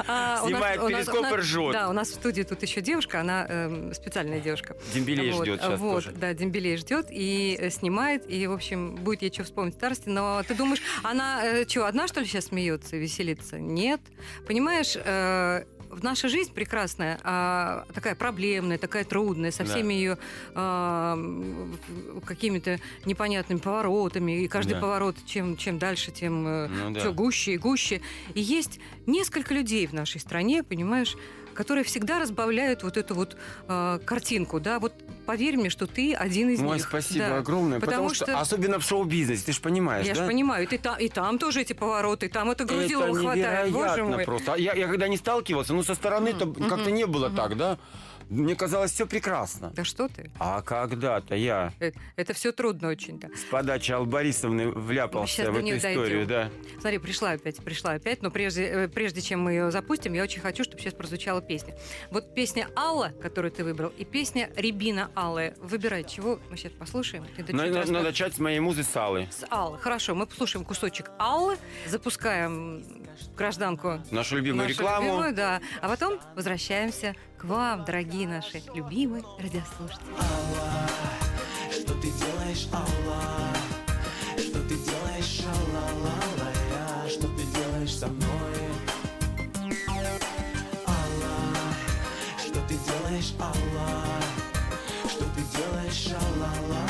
А, 0.08 0.42
Снимает 0.46 0.82
нас- 0.82 0.92
перископ 0.92 1.22
нас- 1.22 1.34
и 1.34 1.36
ржет. 1.38 1.72
Да, 1.74 1.90
у 1.90 1.94
нас 1.94 2.10
в 2.10 2.14
студии 2.16 2.42
тут 2.44 2.62
еще 2.62 2.82
девушка, 2.82 3.22
она 3.22 3.46
эм, 3.48 3.94
специальная 3.94 4.40
девушка. 4.42 4.76
Дембелей 4.94 5.32
Вот, 5.32 5.44
ждет 5.46 5.62
сейчас 5.62 5.80
вот, 5.80 5.94
тоже. 6.04 6.12
Да, 6.12 6.34
Дембелей 6.34 6.76
ждет 6.78 7.08
и 7.10 7.56
э, 7.60 7.70
снимает, 7.70 8.30
и, 8.30 8.46
в 8.48 8.52
общем, 8.52 8.96
будет 8.96 9.22
ей 9.22 9.32
что 9.32 9.44
вспомнить 9.46 9.76
старости. 9.76 10.10
Но 10.10 10.44
ты 10.44 10.54
думаешь, 10.56 10.82
она 11.04 11.64
что, 11.68 11.88
одна, 11.88 12.08
что 12.08 12.20
ли, 12.20 12.26
сейчас 12.28 12.46
смеется 12.48 12.98
веселится? 12.98 13.58
Нет. 13.58 14.02
Понимаешь, 14.46 14.96
э, 14.96 15.64
в 15.96 16.04
наша 16.04 16.28
жизнь 16.30 16.54
прекрасная, 16.54 17.20
а 17.24 17.86
такая 17.94 18.16
проблемная, 18.16 18.78
такая 18.78 19.04
трудная, 19.06 19.52
со 19.52 19.64
Да. 19.64 19.70
всеми 19.70 19.94
ее 19.94 20.18
а, 20.54 21.18
какими-то 22.26 22.80
непонятными 23.06 23.60
поворотами. 23.60 24.44
И 24.44 24.48
каждый 24.48 24.74
Да. 24.74 24.82
поворот, 24.82 25.16
чем, 25.26 25.58
чем 25.58 25.80
дальше, 25.80 26.12
тем 26.12 26.44
Ну 26.44 26.92
да. 26.92 27.00
все 27.00 27.14
гуще 27.14 27.54
и 27.54 27.58
гуще. 27.58 28.02
И 28.34 28.42
есть 28.42 28.80
несколько 29.06 29.54
людей 29.54 29.88
в 29.88 29.94
нашей 29.94 30.20
стране, 30.20 30.64
понимаешь, 30.64 31.16
которые 31.56 31.84
всегда 31.84 32.20
разбавляют 32.20 32.84
вот 32.84 32.98
эту 32.98 33.16
вот 33.16 33.36
э, 33.68 34.00
картинку, 34.06 34.60
да, 34.60 34.80
вот 34.80 34.94
поверь 35.26 35.58
мне, 35.58 35.70
что 35.70 35.88
ты 35.88 36.14
один 36.14 36.50
из 36.50 36.62
Ой, 36.62 36.76
них. 36.76 36.84
спасибо 36.88 37.26
Да. 37.26 37.38
огромное, 37.38 37.80
потому, 37.80 38.14
что... 38.14 38.38
особенно 38.40 38.80
в 38.80 38.84
шоу-бизнесе, 38.84 39.46
ты 39.46 39.52
же 39.54 39.62
понимаешь, 39.62 40.06
Я 40.06 40.14
да? 40.14 40.22
же 40.22 40.28
понимаю, 40.28 40.68
и, 40.68 40.78
там, 40.78 41.00
и 41.00 41.10
там 41.10 41.40
тоже 41.40 41.62
эти 41.62 41.74
повороты, 41.74 42.28
и 42.28 42.30
там 42.30 42.52
это 42.52 42.66
грузило 42.66 43.06
Это 43.06 43.16
хватает, 43.16 43.72
боже 43.72 44.04
мой. 44.04 44.26
просто. 44.26 44.54
А 44.54 44.58
Я, 44.58 44.74
я 44.74 44.88
когда 44.88 45.08
не 45.08 45.18
сталкивался, 45.18 45.74
ну, 45.74 45.84
со 45.84 45.96
стороны-то 45.96 46.54
как-то 46.70 46.92
не 46.92 47.06
было 47.08 47.30
так, 47.30 47.58
да? 47.58 47.78
Мне 48.30 48.56
казалось, 48.56 48.92
все 48.92 49.06
прекрасно. 49.06 49.72
Да 49.76 49.84
что 49.84 50.08
ты? 50.08 50.32
А 50.40 50.62
когда-то 50.62 51.36
я 51.36 51.72
Э, 51.80 51.92
Это, 52.16 52.34
все 52.34 52.52
трудно 52.52 52.88
очень, 52.90 53.20
да. 53.20 53.30
с 53.36 53.44
подачи 53.50 53.92
Аллы 53.92 54.06
Борисовны 54.08 54.70
вляпался 54.72 55.34
сейчас 55.34 55.48
в 55.50 55.56
эту 55.58 55.78
историю, 55.78 56.26
дойдём. 56.26 56.28
да. 56.74 56.80
Смотри, 56.82 56.98
пришла 56.98 57.32
опять, 57.32 57.58
пришла 57.58 57.92
опять, 57.92 58.22
но 58.22 58.32
прежде, 58.32 58.64
э, 58.66 58.88
прежде 58.88 59.22
чем 59.22 59.42
мы 59.42 59.52
ее 59.52 59.72
запустим, 59.72 60.14
я 60.14 60.24
очень 60.24 60.42
хочу, 60.42 60.64
чтобы 60.64 60.80
сейчас 60.82 60.94
прозвучала 60.94 61.42
песня. 61.42 61.76
Вот 62.12 62.34
песня 62.34 62.68
Алла, 62.76 63.14
которую 63.22 63.52
ты 63.52 63.64
выбрал, 63.64 63.90
и 63.98 64.06
песня 64.06 64.50
Рябина 64.56 65.12
Аллы. 65.16 65.54
Выбирай, 65.62 66.04
чего 66.04 66.40
мы 66.50 66.58
сейчас 66.58 66.74
послушаем. 66.74 67.26
Надо, 67.50 67.72
надо 67.92 68.02
начать 68.02 68.34
с 68.36 68.40
моей 68.40 68.60
музы 68.60 68.84
Салы. 68.84 69.28
С 69.32 69.46
Аллы. 69.50 69.78
Хорошо, 69.78 70.16
мы 70.16 70.26
послушаем 70.26 70.66
кусочек 70.66 71.12
Аллы, 71.20 71.58
запускаем 71.88 72.84
гражданку 73.38 74.02
Нашу 74.12 74.38
любимую 74.38 74.68
нашу 74.68 74.80
рекламу. 74.80 75.06
любимую, 75.08 75.34
да. 75.36 75.62
А 75.82 75.88
потом 75.90 76.20
возвращаемся 76.36 77.16
к 77.46 77.48
вам, 77.48 77.86
дорогие 77.86 78.28
наши 78.28 78.62
любимые 78.74 79.24
радиослушатели. 79.38 80.02
Что 81.72 81.94
ты 81.96 82.12
делаешь, 82.12 82.68
Алла? 82.74 83.54
Что 84.38 84.62
ты 84.68 84.76
делаешь, 84.76 85.42
Алла? 85.46 86.14
Что 87.08 87.28
ты 87.28 87.44
делаешь 87.44 87.96
со 87.96 88.08
мной? 88.08 88.56
Алла, 90.88 91.36
что 92.40 92.60
ты 92.68 92.76
делаешь, 92.76 93.34
Алла? 93.40 94.06
Что 95.08 95.26
ты 95.26 95.42
делаешь, 95.56 96.08
Алла? 96.14 96.84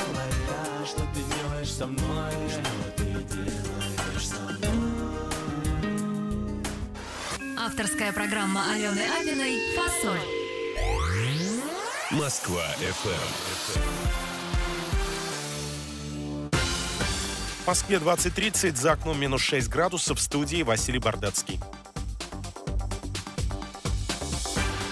Что 0.85 1.01
ты 1.13 1.21
делаешь 1.35 1.73
со 1.73 1.87
мной? 1.87 2.31
Что 2.49 2.91
ты 2.95 3.03
делаешь 3.03 4.27
со 4.27 4.39
мной? 4.39 4.75
Авторская 7.57 8.13
программа 8.13 8.61
Алены 8.71 9.01
Абиной 9.19 9.59
«Фасоль». 9.75 10.44
Москва 12.11 12.63
FM. 12.79 13.79
В 17.63 17.67
Москве 17.67 17.97
20.30, 17.97 18.75
за 18.75 18.93
окном 18.93 19.19
минус 19.19 19.41
6 19.41 19.67
градусов, 19.69 20.19
в 20.19 20.21
студии 20.21 20.63
Василий 20.63 20.99
Бардацкий. 20.99 21.59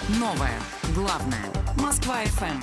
Новое, 0.08 0.60
главное. 0.94 1.44
Москва 1.76 2.16
ФМ. 2.24 2.62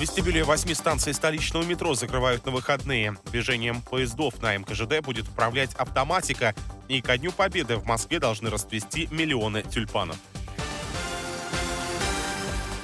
вестибюле 0.00 0.44
восьми 0.44 0.72
станций 0.74 1.12
столичного 1.12 1.62
метро 1.62 1.94
закрывают 1.94 2.46
на 2.46 2.52
выходные. 2.52 3.16
Движением 3.26 3.82
поездов 3.82 4.40
на 4.40 4.56
МКЖД 4.56 5.00
будет 5.02 5.28
управлять 5.28 5.74
автоматика, 5.74 6.54
и 6.88 7.02
ко 7.02 7.18
Дню 7.18 7.32
Победы 7.32 7.76
в 7.76 7.84
Москве 7.84 8.18
должны 8.18 8.48
расцвести 8.50 9.08
миллионы 9.10 9.62
тюльпанов. 9.62 10.16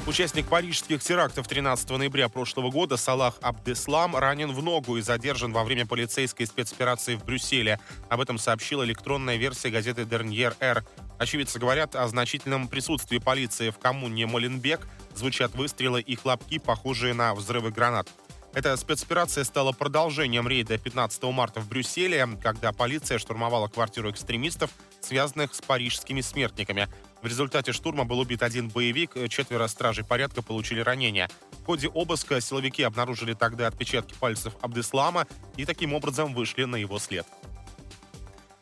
Участник 0.07 0.47
парижских 0.47 1.03
терактов 1.03 1.49
13 1.49 1.91
ноября 1.91 2.29
прошлого 2.29 2.71
года 2.71 2.97
Салах 2.97 3.35
Абдеслам 3.41 4.15
ранен 4.15 4.53
в 4.53 4.63
ногу 4.63 4.99
и 4.99 5.01
задержан 5.01 5.53
во 5.53 5.65
время 5.65 5.85
полицейской 5.85 6.47
спецоперации 6.47 7.17
в 7.17 7.25
Брюсселе. 7.25 7.81
Об 8.09 8.21
этом 8.21 8.39
сообщила 8.39 8.85
электронная 8.85 9.35
версия 9.35 9.69
газеты 9.69 10.05
«Дерньер 10.05 10.55
Р». 10.61 10.85
Очевидцы 11.19 11.59
говорят 11.59 11.97
о 11.97 12.07
значительном 12.07 12.69
присутствии 12.69 13.19
полиции 13.19 13.71
в 13.71 13.79
коммуне 13.79 14.27
Моленбек. 14.27 14.87
Звучат 15.17 15.57
выстрелы 15.57 16.01
и 16.03 16.15
хлопки, 16.15 16.61
похожие 16.61 17.13
на 17.13 17.35
взрывы 17.35 17.73
гранат. 17.73 18.09
Эта 18.55 18.77
спецоперация 18.77 19.43
стала 19.43 19.73
продолжением 19.73 20.47
рейда 20.47 20.79
15 20.79 21.21
марта 21.25 21.61
в 21.61 21.69
Брюсселе, 21.69 22.29
когда 22.41 22.73
полиция 22.73 23.19
штурмовала 23.19 23.67
квартиру 23.67 24.11
экстремистов, 24.11 24.71
связанных 25.01 25.53
с 25.53 25.61
парижскими 25.61 26.21
смертниками. 26.21 26.89
В 27.23 27.27
результате 27.27 27.73
штурма 27.73 28.05
был 28.05 28.21
убит 28.21 28.43
один 28.43 28.69
боевик, 28.69 29.15
четверо 29.29 29.67
стражей 29.67 30.05
порядка 30.05 30.43
получили 30.43 30.81
ранения. 30.81 31.29
В 31.63 31.67
ходе 31.67 31.89
обыска 31.89 32.41
силовики 32.41 32.83
обнаружили 32.83 33.35
тогда 33.35 33.67
отпечатки 33.67 34.15
пальцев 34.15 34.55
Абдеслама 34.61 35.27
и 35.57 35.65
таким 35.65 35.95
образом 35.95 36.35
вышли 36.35 36.65
на 36.65 36.77
его 36.77 36.99
след. 36.99 37.27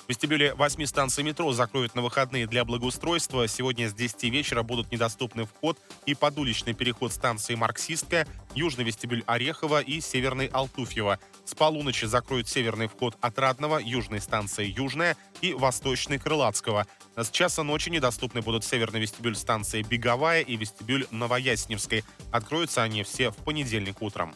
В 0.05 0.11
вестибюле 0.11 0.55
восьми 0.55 0.85
станций 0.85 1.25
метро 1.25 1.51
закроют 1.55 1.95
на 1.95 2.03
выходные 2.03 2.47
для 2.47 2.67
благоустройства. 2.67 3.49
Сегодня 3.49 3.89
с 3.89 3.95
10 3.95 4.25
вечера 4.25 4.63
будут 4.63 4.93
недоступны 4.93 5.47
вход 5.47 5.79
и 6.05 6.15
подуличный 6.15 6.75
переход 6.75 7.11
станции 7.11 7.55
Марксистская, 7.55 8.27
южный 8.55 8.85
вестибюль 8.85 9.25
Орехова 9.27 9.81
и 9.81 10.03
северный 10.03 10.47
Алтуфьева. 10.49 11.19
С 11.45 11.55
полуночи 11.55 12.07
закроют 12.07 12.49
северный 12.49 12.89
вход 12.89 13.17
Отрадного, 13.21 13.79
южной 13.79 14.21
станции 14.21 14.73
Южная 14.77 15.17
и 15.43 15.53
восточный 15.53 16.19
Крылатского. 16.19 16.87
С 17.17 17.31
часа 17.31 17.63
ночи 17.63 17.91
недоступны 17.91 18.41
будут 18.41 18.65
северный 18.65 19.01
вестибюль 19.01 19.37
станции 19.37 19.83
Беговая 19.83 20.41
и 20.41 20.57
вестибюль 20.57 21.07
Новоясневской. 21.11 22.05
Откроются 22.33 22.83
они 22.83 23.03
все 23.03 23.31
в 23.31 23.37
понедельник 23.37 24.01
утром. 24.01 24.35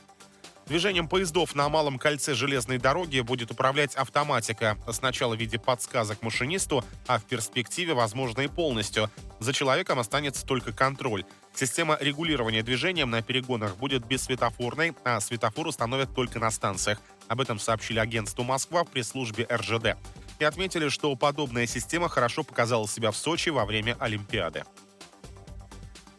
Движением 0.69 1.09
поездов 1.09 1.55
на 1.55 1.67
малом 1.71 1.99
кольце 1.99 2.35
железной 2.35 2.77
дороги 2.77 3.21
будет 3.21 3.51
управлять 3.51 3.95
автоматика. 3.95 4.77
Сначала 4.93 5.35
в 5.35 5.41
виде 5.41 5.59
подсказок 5.59 6.21
машинисту, 6.21 6.85
а 7.07 7.19
в 7.19 7.25
перспективе, 7.25 7.95
возможно, 7.95 8.43
и 8.43 8.49
полностью. 8.49 9.11
За 9.41 9.55
человеком 9.55 9.99
останется 9.99 10.45
только 10.45 10.73
контроль. 10.73 11.25
Система 11.55 11.97
регулирования 11.99 12.63
движением 12.63 13.09
на 13.09 13.23
перегонах 13.23 13.79
будет 13.79 14.05
бессветофорной, 14.05 14.95
а 15.05 15.21
светофор 15.21 15.69
установят 15.69 16.15
только 16.15 16.39
на 16.39 16.51
станциях. 16.51 17.01
Об 17.29 17.41
этом 17.41 17.59
сообщили 17.59 17.99
агентству 17.99 18.45
«Москва» 18.45 18.85
в 18.85 18.89
пресс-службе 18.89 19.47
РЖД. 19.51 19.97
И 20.39 20.45
отметили, 20.45 20.91
что 20.91 21.17
подобная 21.17 21.67
система 21.67 22.11
хорошо 22.11 22.43
показала 22.43 22.87
себя 22.87 23.11
в 23.11 23.17
Сочи 23.17 23.49
во 23.49 23.65
время 23.65 23.97
Олимпиады. 23.99 24.65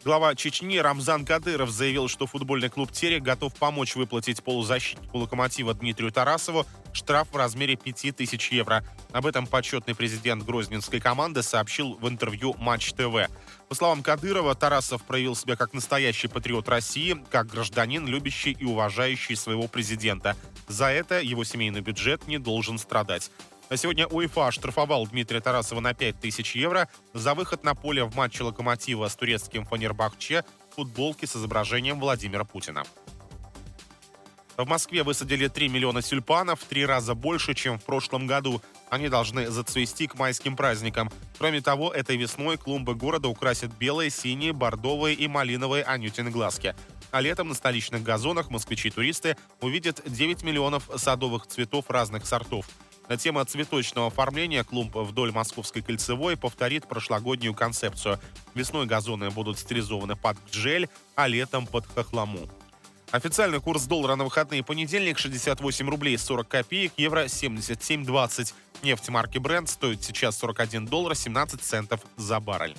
Глава 0.02 0.34
Чечни 0.34 0.78
Рамзан 0.78 1.26
Кадыров 1.26 1.68
заявил, 1.68 2.08
что 2.08 2.26
футбольный 2.26 2.70
клуб 2.70 2.90
«Терек» 2.90 3.22
готов 3.22 3.54
помочь 3.54 3.96
выплатить 3.96 4.42
полузащитнику 4.42 5.18
«Локомотива» 5.18 5.74
Дмитрию 5.74 6.10
Тарасову 6.10 6.64
штраф 6.94 7.28
в 7.30 7.36
размере 7.36 7.76
5000 7.76 8.52
евро. 8.52 8.82
Об 9.12 9.26
этом 9.26 9.46
почетный 9.46 9.94
президент 9.94 10.42
грозненской 10.42 11.00
команды 11.00 11.42
сообщил 11.42 11.98
в 12.00 12.08
интервью 12.08 12.54
«Матч 12.58 12.94
ТВ». 12.94 13.28
По 13.68 13.74
словам 13.74 14.02
Кадырова, 14.02 14.54
Тарасов 14.54 15.04
проявил 15.04 15.36
себя 15.36 15.54
как 15.54 15.74
настоящий 15.74 16.28
патриот 16.28 16.70
России, 16.70 17.22
как 17.28 17.48
гражданин, 17.48 18.06
любящий 18.06 18.52
и 18.52 18.64
уважающий 18.64 19.36
своего 19.36 19.68
президента. 19.68 20.34
За 20.66 20.86
это 20.86 21.20
его 21.20 21.44
семейный 21.44 21.82
бюджет 21.82 22.26
не 22.26 22.38
должен 22.38 22.78
страдать. 22.78 23.30
Сегодня 23.76 24.08
УЕФА 24.08 24.48
оштрафовал 24.48 25.06
Дмитрия 25.06 25.40
Тарасова 25.40 25.78
на 25.78 25.94
5000 25.94 26.56
евро 26.56 26.88
за 27.14 27.34
выход 27.34 27.62
на 27.62 27.76
поле 27.76 28.02
в 28.02 28.16
матче 28.16 28.42
«Локомотива» 28.42 29.06
с 29.06 29.14
турецким 29.14 29.64
Фанербахче 29.64 30.44
в 30.70 30.74
футболке 30.74 31.28
с 31.28 31.36
изображением 31.36 32.00
Владимира 32.00 32.44
Путина. 32.44 32.82
В 34.56 34.66
Москве 34.66 35.04
высадили 35.04 35.46
3 35.46 35.68
миллиона 35.68 36.02
тюльпанов, 36.02 36.60
в 36.60 36.64
три 36.64 36.84
раза 36.84 37.14
больше, 37.14 37.54
чем 37.54 37.78
в 37.78 37.84
прошлом 37.84 38.26
году. 38.26 38.60
Они 38.90 39.08
должны 39.08 39.48
зацвести 39.48 40.08
к 40.08 40.16
майским 40.16 40.56
праздникам. 40.56 41.08
Кроме 41.38 41.60
того, 41.60 41.92
этой 41.92 42.16
весной 42.16 42.58
клумбы 42.58 42.96
города 42.96 43.28
украсят 43.28 43.70
белые, 43.78 44.10
синие, 44.10 44.52
бордовые 44.52 45.14
и 45.14 45.28
малиновые 45.28 45.84
анютины 45.84 46.30
глазки. 46.30 46.74
А 47.12 47.20
летом 47.20 47.48
на 47.48 47.54
столичных 47.54 48.02
газонах 48.02 48.50
москвичи-туристы 48.50 49.36
увидят 49.60 50.02
9 50.04 50.42
миллионов 50.42 50.90
садовых 50.96 51.46
цветов 51.46 51.88
разных 51.88 52.26
сортов. 52.26 52.66
Тема 53.16 53.44
цветочного 53.44 54.06
оформления 54.06 54.62
клумб 54.62 54.94
вдоль 54.94 55.32
Московской 55.32 55.82
кольцевой 55.82 56.36
повторит 56.36 56.86
прошлогоднюю 56.86 57.54
концепцию. 57.54 58.20
Весной 58.54 58.86
газоны 58.86 59.30
будут 59.30 59.58
стилизованы 59.58 60.16
под 60.16 60.36
гджель, 60.46 60.88
а 61.16 61.26
летом 61.26 61.66
под 61.66 61.86
хохлому. 61.86 62.48
Официальный 63.10 63.60
курс 63.60 63.84
доллара 63.84 64.14
на 64.14 64.24
выходные 64.24 64.62
понедельник 64.62 65.18
68 65.18 65.88
рублей 65.90 66.16
40 66.16 66.46
копеек, 66.46 66.92
евро 66.96 67.24
77,20. 67.24 68.54
Нефть 68.82 69.08
марки 69.08 69.38
Brent 69.38 69.66
стоит 69.66 70.04
сейчас 70.04 70.38
41 70.38 70.86
доллар 70.86 71.16
17 71.16 71.60
центов 71.60 72.00
за 72.16 72.38
баррель. 72.38 72.76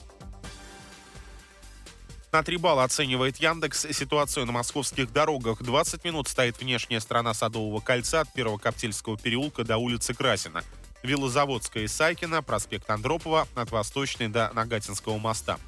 На 2.32 2.44
3 2.44 2.56
балла 2.58 2.86
оценивает 2.86 3.38
Яндекс 3.38 3.88
ситуацию 3.92 4.46
на 4.46 4.54
московских 4.54 5.12
дорогах. 5.12 5.62
20 5.62 6.06
минут 6.06 6.30
стоит 6.30 6.62
внешняя 6.62 7.02
сторона 7.02 7.34
Садового 7.34 7.82
кольца 7.82 8.22
от 8.22 8.32
Первого 8.32 8.58
Коптельского 8.58 9.18
переулка 9.18 9.66
до 9.66 9.78
улицы 9.78 10.14
Красина. 10.14 10.64
Виллозаводская 11.04 11.84
и 11.84 11.88
Сайкина, 11.88 12.42
проспект 12.42 12.90
Андропова 12.90 13.50
от 13.56 13.72
Восточной 13.72 14.30
до 14.30 14.50
Нагатинского 14.54 15.18
моста. 15.18 15.60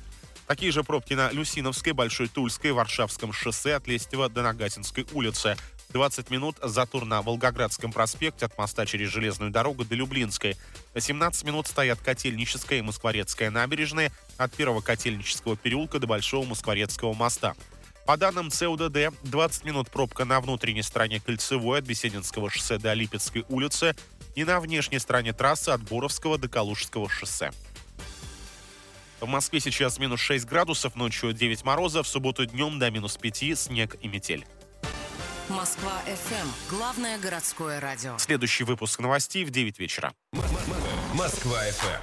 Такие 0.48 0.72
же 0.72 0.84
пробки 0.84 1.16
на 1.16 1.32
Люсиновской, 1.32 1.92
Большой 1.92 2.30
Тульской, 2.30 2.72
Варшавском 2.72 3.34
шоссе 3.34 3.76
от 3.76 3.88
Лестева 3.88 4.30
до 4.30 4.42
Нагатинской 4.42 5.06
улицы. 5.12 5.58
20 5.94 6.32
минут 6.32 6.58
затор 6.62 7.06
на 7.06 7.22
Волгоградском 7.22 7.94
проспекте 7.94 8.48
от 8.48 8.58
моста 8.58 8.86
через 8.86 9.10
железную 9.10 9.52
дорогу 9.52 9.86
до 9.86 9.96
Люблинской. 9.96 10.58
17 10.98 11.44
минут 11.46 11.68
стоят 11.68 12.00
Котельническая 12.00 12.80
и 12.80 12.82
Москворецкая 12.82 13.52
набережные 13.52 14.12
от 14.38 14.52
первого 14.54 14.82
Котельнического 14.82 15.56
переулка 15.56 16.00
до 16.00 16.08
Большого 16.08 16.46
Москворецкого 16.46 17.14
моста. 17.14 17.54
По 18.06 18.18
данным 18.18 18.50
ЦУДД, 18.50 19.14
20 19.24 19.64
минут 19.64 19.90
пробка 19.90 20.26
на 20.26 20.42
внутренней 20.42 20.82
стороне 20.82 21.22
Кольцевой 21.22 21.80
от 21.80 21.86
Бесединского 21.86 22.50
шоссе 22.50 22.78
до 22.78 22.94
Липецкой 22.94 23.46
улицы 23.48 23.96
и 24.36 24.44
на 24.44 24.60
внешней 24.60 25.00
стороне 25.00 25.32
трассы 25.32 25.70
от 25.70 25.84
Боровского 25.84 26.38
до 26.38 26.50
Калужского 26.50 27.08
шоссе. 27.08 27.52
В 29.22 29.28
Москве 29.28 29.62
сейчас 29.62 30.00
минус 30.00 30.20
6 30.20 30.46
градусов, 30.46 30.96
ночью 30.96 31.32
9 31.32 31.64
мороза, 31.64 32.04
в 32.04 32.08
субботу 32.08 32.46
днем 32.46 32.78
до 32.78 32.92
минус 32.92 33.16
5 33.16 33.58
снег 33.58 33.96
и 34.02 34.10
метель. 34.10 34.46
Москва 35.50 36.02
FM. 36.08 36.48
Главное 36.70 37.18
городское 37.18 37.80
радио. 37.80 38.18
Следующий 38.18 38.64
выпуск 38.64 39.00
новостей 39.00 39.44
в 39.44 39.50
9 39.52 39.78
вечера. 39.78 40.14
Москва 41.14 41.58
FM. 41.68 42.00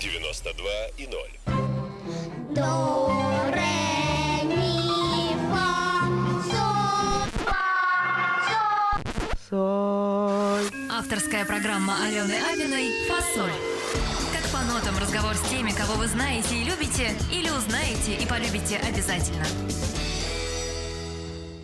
92 0.00 0.64
и 0.98 1.06
0. 1.06 1.20
До, 2.54 3.50
ре, 3.52 4.44
ми, 4.44 5.34
фа, 5.50 6.06
соль, 6.50 7.30
фа, 7.44 9.00
соль. 9.48 10.90
Авторская 10.90 11.44
программа 11.44 11.94
Алены 12.04 12.34
Абиной 12.52 13.06
«Фасоль». 13.08 13.79
Нотам 14.70 14.96
разговор 14.98 15.34
с 15.34 15.50
теми, 15.50 15.72
кого 15.72 15.94
вы 15.94 16.06
знаете 16.06 16.54
и 16.54 16.62
любите, 16.62 17.10
или 17.32 17.50
узнаете 17.50 18.14
и 18.14 18.24
полюбите 18.24 18.76
обязательно. 18.76 19.44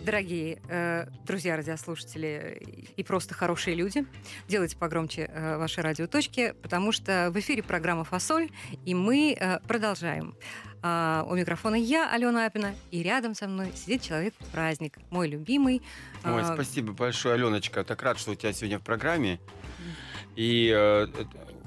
Дорогие 0.05 0.59
э, 0.67 1.07
друзья, 1.25 1.55
радиослушатели 1.55 2.85
и 2.97 3.03
просто 3.05 3.33
хорошие 3.33 3.77
люди, 3.77 4.05
делайте 4.49 4.75
погромче 4.75 5.29
э, 5.31 5.57
ваши 5.57 5.81
радиоточки, 5.81 6.53
потому 6.61 6.91
что 6.91 7.31
в 7.33 7.39
эфире 7.39 7.63
программа 7.63 8.03
«Фасоль», 8.03 8.49
и 8.85 8.93
мы 8.93 9.37
э, 9.39 9.59
продолжаем. 9.61 10.35
А, 10.83 11.25
у 11.29 11.35
микрофона 11.35 11.75
я, 11.75 12.11
Алена 12.11 12.45
Апина, 12.45 12.75
и 12.91 13.01
рядом 13.03 13.35
со 13.35 13.47
мной 13.47 13.71
сидит 13.73 14.01
человек-праздник, 14.01 14.97
мой 15.11 15.29
любимый. 15.29 15.81
Ой, 16.25 16.41
а, 16.41 16.53
спасибо 16.53 16.91
большое, 16.91 17.35
Аленочка. 17.35 17.85
Так 17.85 18.03
рад, 18.03 18.19
что 18.19 18.31
у 18.31 18.35
тебя 18.35 18.51
сегодня 18.51 18.79
в 18.79 18.83
программе. 18.83 19.39
И 20.35 20.71
э, 20.75 21.07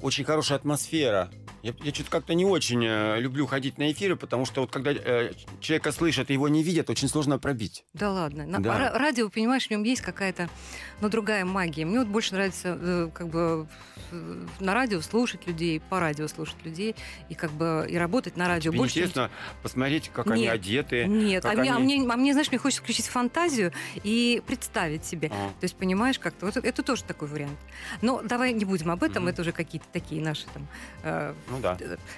очень 0.02 0.24
хорошая 0.24 0.58
атмосфера. 0.58 1.30
Я, 1.62 1.74
я 1.82 1.92
что-то 1.92 2.10
как-то 2.10 2.34
не 2.34 2.44
очень 2.46 2.82
э, 2.86 3.20
люблю 3.20 3.46
ходить 3.46 3.76
на 3.78 3.90
эфиры, 3.92 4.16
потому 4.16 4.46
что 4.46 4.62
вот 4.62 4.70
когда 4.70 4.92
э, 4.92 5.32
человека 5.60 5.92
слышат 5.92 6.30
и 6.30 6.32
его 6.32 6.48
не 6.48 6.62
видят, 6.62 6.88
очень 6.88 7.08
сложно 7.08 7.38
пробить. 7.38 7.84
Да 7.92 8.10
ладно. 8.10 8.46
На- 8.46 8.60
Да. 8.60 8.78
ра- 8.78 8.98
радио, 8.98 9.28
понимаешь, 9.28 9.66
в 9.66 9.70
нем 9.70 9.82
есть 9.82 10.00
какая-то, 10.00 10.48
ну, 11.02 11.08
другая 11.10 11.44
магия. 11.44 11.84
Мне 11.84 11.98
вот 11.98 12.08
больше 12.08 12.32
нравится, 12.34 12.78
э, 12.80 13.10
как 13.12 13.28
бы, 13.28 13.66
на 14.58 14.74
радио 14.74 15.00
слушать 15.02 15.46
людей, 15.46 15.80
по 15.80 16.00
радио 16.00 16.26
слушать 16.28 16.56
людей, 16.64 16.96
и 17.28 17.34
как 17.34 17.52
бы 17.52 17.86
и 17.88 17.96
работать 17.96 18.36
на 18.36 18.48
радио. 18.48 18.70
Тебе 18.72 18.78
больше, 18.78 18.94
чем- 18.94 19.02
интересно 19.04 19.30
посмотреть, 19.62 20.08
как 20.12 20.26
они 20.30 20.42
Нет. 20.42 20.54
одеты. 20.54 21.04
Нет, 21.06 21.44
а 21.44 21.50
как 21.50 21.58
мне, 21.58 21.72
а, 21.72 21.76
они- 21.76 21.98
мне, 22.00 22.12
а 22.12 22.16
мне, 22.16 22.32
знаешь, 22.32 22.48
мне 22.50 22.58
хочется 22.58 22.82
включить 22.82 23.06
фантазию 23.06 23.72
и 24.02 24.42
представить 24.46 25.04
себе. 25.04 25.30
А. 25.32 25.48
То 25.60 25.64
есть, 25.64 25.76
понимаешь, 25.76 26.18
как-то. 26.18 26.46
Вот 26.46 26.56
это 26.56 26.82
тоже 26.82 27.04
такой 27.04 27.28
вариант. 27.28 27.58
Но 28.02 28.22
давай 28.22 28.52
не 28.52 28.64
будем 28.64 28.90
об 28.90 29.02
этом, 29.02 29.22
Мгм. 29.24 29.28
это 29.32 29.42
уже 29.42 29.52
какие-то 29.52 29.86
такие 29.92 30.20
наши 30.22 30.46
там 30.54 30.66
э, 31.02 31.34
Ну 31.50 31.58
да. 31.60 31.76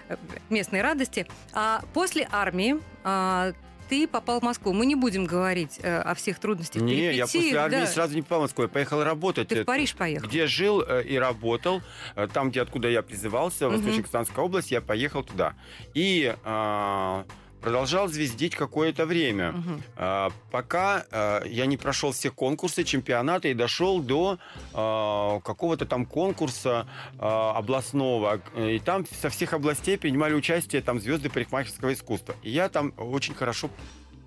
э, 0.08 0.16
местные 0.50 0.82
радости. 0.82 1.26
А 1.52 1.82
после 1.94 2.28
армии 2.30 2.76
а, 3.02 3.52
ты 3.88 4.06
попал 4.06 4.40
в 4.40 4.42
Москву. 4.42 4.72
Мы 4.72 4.86
не 4.86 4.94
будем 4.94 5.24
говорить 5.24 5.78
э, 5.82 5.98
о 5.98 6.14
всех 6.14 6.38
трудностях 6.38 6.80
Не, 6.82 7.12
я 7.14 7.24
после 7.24 7.56
армии 7.56 7.80
да. 7.80 7.86
сразу 7.86 8.14
не 8.14 8.22
попал 8.22 8.38
в 8.38 8.42
Москву. 8.42 8.62
Я 8.64 8.68
поехал 8.68 9.02
работать. 9.02 9.48
Ты 9.48 9.54
в 9.56 9.58
Это- 9.58 9.66
Париж 9.66 9.94
поехал. 9.94 10.26
Где 10.28 10.46
жил 10.46 10.82
э, 10.82 11.02
и 11.04 11.16
работал, 11.16 11.82
э, 12.16 12.28
там, 12.32 12.50
где 12.50 12.62
откуда 12.62 12.88
я 12.88 13.02
призывался, 13.02 13.68
Мгм. 13.68 13.76
Восточно-Казанская 13.78 14.44
область, 14.44 14.70
я 14.70 14.80
поехал 14.80 15.22
туда. 15.24 15.54
И 15.94 16.34
а, 16.44 17.24
продолжал 17.62 18.08
звездить 18.08 18.54
какое-то 18.56 19.06
время. 19.06 19.54
А, 19.96 20.30
пока 20.50 21.06
а, 21.10 21.44
я 21.44 21.66
не 21.66 21.76
прошел 21.76 22.12
все 22.12 22.30
конкурсы, 22.30 22.84
чемпионаты 22.84 23.52
и 23.52 23.54
дошел 23.54 24.02
до 24.02 24.38
а, 24.74 25.40
какого-то 25.40 25.86
там 25.86 26.04
конкурса 26.04 26.86
областного. 27.18 28.40
И 28.56 28.78
там 28.80 29.06
со 29.06 29.30
всех 29.30 29.52
областей 29.52 29.96
принимали 29.96 30.34
участие 30.34 30.82
там 30.82 31.00
звезды 31.00 31.30
парикмахерского 31.30 31.92
искусства. 31.92 32.34
И 32.42 32.50
я 32.50 32.68
там 32.68 32.92
очень 32.98 33.34
хорошо 33.34 33.70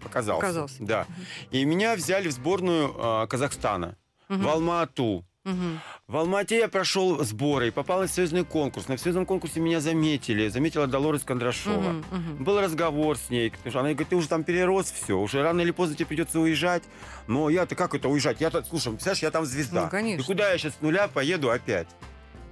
показался. 0.01 0.41
Показался. 0.41 0.75
Да. 0.79 1.05
И 1.51 1.65
меня 1.65 1.95
взяли 1.95 2.29
в 2.29 2.31
сборную 2.31 3.27
Казахстана. 3.27 3.97
Мгм. 4.29 4.43
В 4.43 4.47
Алма-Ату. 4.47 5.25
Мгм. 5.45 5.79
В 6.07 6.17
Алмате 6.17 6.57
я 6.57 6.67
прошел 6.67 7.23
сборы 7.23 7.71
попал 7.71 8.01
на 8.01 8.07
всесоюзный 8.07 8.43
конкурс. 8.43 8.87
На 8.87 8.95
всесоюзном 8.95 9.25
конкурсе 9.27 9.59
меня 9.59 9.79
заметили. 9.79 10.47
Заметила 10.49 10.87
Долорес 10.87 11.23
Кондрашова. 11.23 11.77
Мгм, 11.91 12.05
мгм. 12.11 12.43
Был 12.43 12.59
разговор 12.59 13.15
с 13.15 13.29
ней. 13.29 13.53
Она 13.65 13.89
говорит, 13.89 14.09
ты 14.09 14.15
уже 14.15 14.27
там 14.27 14.43
перерос 14.43 14.91
все. 14.91 15.17
Уже 15.19 15.43
рано 15.43 15.61
или 15.61 15.71
поздно 15.71 15.95
тебе 15.95 16.07
придется 16.07 16.39
уезжать. 16.39 16.83
Но 17.27 17.49
я-то 17.49 17.75
как 17.75 17.93
это 17.93 18.09
уезжать? 18.09 18.41
Я-то, 18.41 18.63
слушай, 18.63 18.89
представляешь, 18.91 19.21
я 19.21 19.31
там 19.31 19.45
звезда. 19.45 19.83
Ну, 19.83 19.89
конечно. 19.89 20.21
И 20.23 20.25
куда 20.25 20.51
я 20.51 20.57
сейчас 20.57 20.73
с 20.73 20.81
нуля 20.81 21.07
поеду 21.07 21.51
опять? 21.51 21.87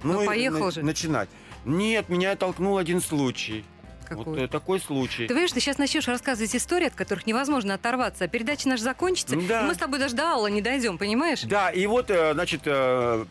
Ну, 0.04 0.22
и 0.22 0.26
поехал 0.26 0.66
на- 0.66 0.70
же. 0.70 0.82
Начинать. 0.84 1.28
Нет, 1.64 2.08
меня 2.08 2.36
толкнул 2.36 2.78
один 2.78 3.00
случай. 3.00 3.64
Какой? 4.04 4.40
Вот 4.40 4.50
такой 4.50 4.80
случай. 4.80 5.22
Ты 5.26 5.28
понимаешь, 5.34 5.52
ты 5.52 5.60
сейчас 5.60 5.78
начнешь 5.78 6.06
рассказывать 6.08 6.54
истории, 6.54 6.86
от 6.86 6.94
которых 6.94 7.26
невозможно 7.26 7.74
оторваться. 7.74 8.24
А 8.24 8.28
передача 8.28 8.68
наша 8.68 8.82
закончится, 8.84 9.36
Да. 9.36 9.62
и 9.62 9.64
мы 9.64 9.74
с 9.74 9.78
тобой 9.78 9.98
даже 9.98 10.14
до 10.14 10.24
Алла 10.24 10.46
не 10.48 10.60
дойдем, 10.62 10.98
понимаешь? 10.98 11.42
Да, 11.42 11.70
и 11.70 11.86
вот, 11.86 12.10
э, 12.10 12.32
значит, 12.34 12.62
э, 12.66 13.24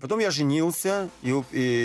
потом 0.00 0.18
я 0.18 0.30
женился 0.30 1.08
и, 1.22 1.32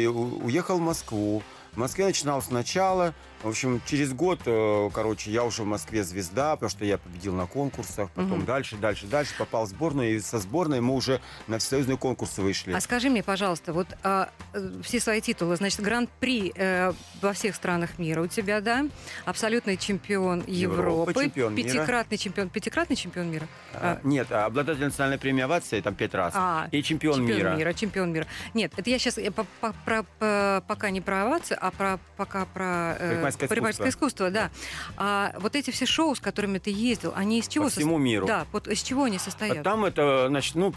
уехал 0.08 0.78
в 0.78 0.82
Москву. 0.82 1.44
В 1.74 1.78
Москве 1.78 2.06
начинал 2.06 2.42
сначала. 2.42 3.14
В 3.44 3.50
общем, 3.50 3.82
через 3.86 4.14
год, 4.14 4.40
э, 4.46 4.90
короче, 4.94 5.30
я 5.30 5.44
уже 5.44 5.64
в 5.64 5.66
Москве 5.66 6.06
звезда, 6.06 6.56
потому 6.56 6.70
что 6.70 6.86
я 6.86 6.98
победил 6.98 7.36
на 7.36 7.46
конкурсах. 7.46 8.10
Потом 8.12 8.38
Мгм. 8.38 8.46
дальше, 8.46 8.78
дальше, 8.78 9.06
дальше 9.06 9.34
попал 9.38 9.66
в 9.66 9.70
сборную. 9.70 10.16
И 10.16 10.20
со 10.22 10.40
сборной 10.40 10.80
мы 10.80 10.96
уже 10.96 11.20
на 11.48 11.58
всесоюзные 11.58 11.98
конкурсы 11.98 12.42
вышли. 12.42 12.72
А 12.72 12.80
скажи 12.80 13.10
мне, 13.10 13.22
пожалуйста, 13.22 13.74
вот 13.74 13.88
а, 14.04 14.30
э, 14.54 14.72
все 14.82 15.02
свои 15.02 15.20
титулы, 15.20 15.58
значит, 15.58 15.82
гран-при 15.82 16.54
э, 16.56 16.94
во 17.22 17.34
всех 17.34 17.56
странах 17.56 18.00
мира 18.00 18.22
у 18.22 18.28
тебя, 18.28 18.62
да? 18.62 18.86
Абсолютный 19.26 19.76
чемпион 19.76 20.46
Европа, 20.48 21.10
Европы, 21.10 21.24
чемпион 21.26 21.56
мира. 21.56 21.68
пятикратный 21.68 22.18
чемпион, 22.18 22.50
пятикратный 22.50 22.96
чемпион 22.96 23.30
мира. 23.30 23.48
А, 23.74 24.00
Нет, 24.04 24.32
а 24.32 24.46
обладатель 24.46 24.86
национальной 24.86 25.20
премии 25.20 25.44
овации 25.44 25.82
там 25.82 25.96
пять 25.96 26.14
раз. 26.14 26.34
А, 26.34 26.70
и 26.72 26.82
чемпион, 26.82 27.26
мира. 27.26 27.74
чемпион 27.74 28.14
мира. 28.14 28.26
Нет, 28.54 28.72
это 28.78 28.90
я 28.90 28.98
сейчас 29.00 29.20
пока 29.60 30.90
не 30.92 31.02
про 31.02 31.24
овацию, 31.24 31.58
а 31.60 31.72
про 31.72 32.00
пока 32.16 32.46
про 32.46 32.96
э, 33.00 33.33
Парикмахерское 33.38 33.90
искусство. 33.90 34.28
искусство, 34.30 34.32
да. 34.32 34.52
А 34.98 35.34
вот 35.40 35.56
эти 35.56 35.72
все 35.72 35.86
шоу, 35.86 36.16
с 36.16 36.20
которыми 36.20 36.58
ты 36.60 36.72
ездил, 36.72 37.14
они 37.16 37.40
из 37.40 37.48
чего 37.48 37.66
По 37.66 37.72
всему 37.72 37.98
миру. 37.98 38.26
Да, 38.28 38.46
вот 38.52 38.68
из 38.68 38.82
чего 38.82 39.04
они 39.04 39.18
состоят? 39.20 39.58
А 39.60 39.64
Там 39.64 39.86
это, 39.86 40.28
значит, 40.30 40.56
ну, 40.56 40.74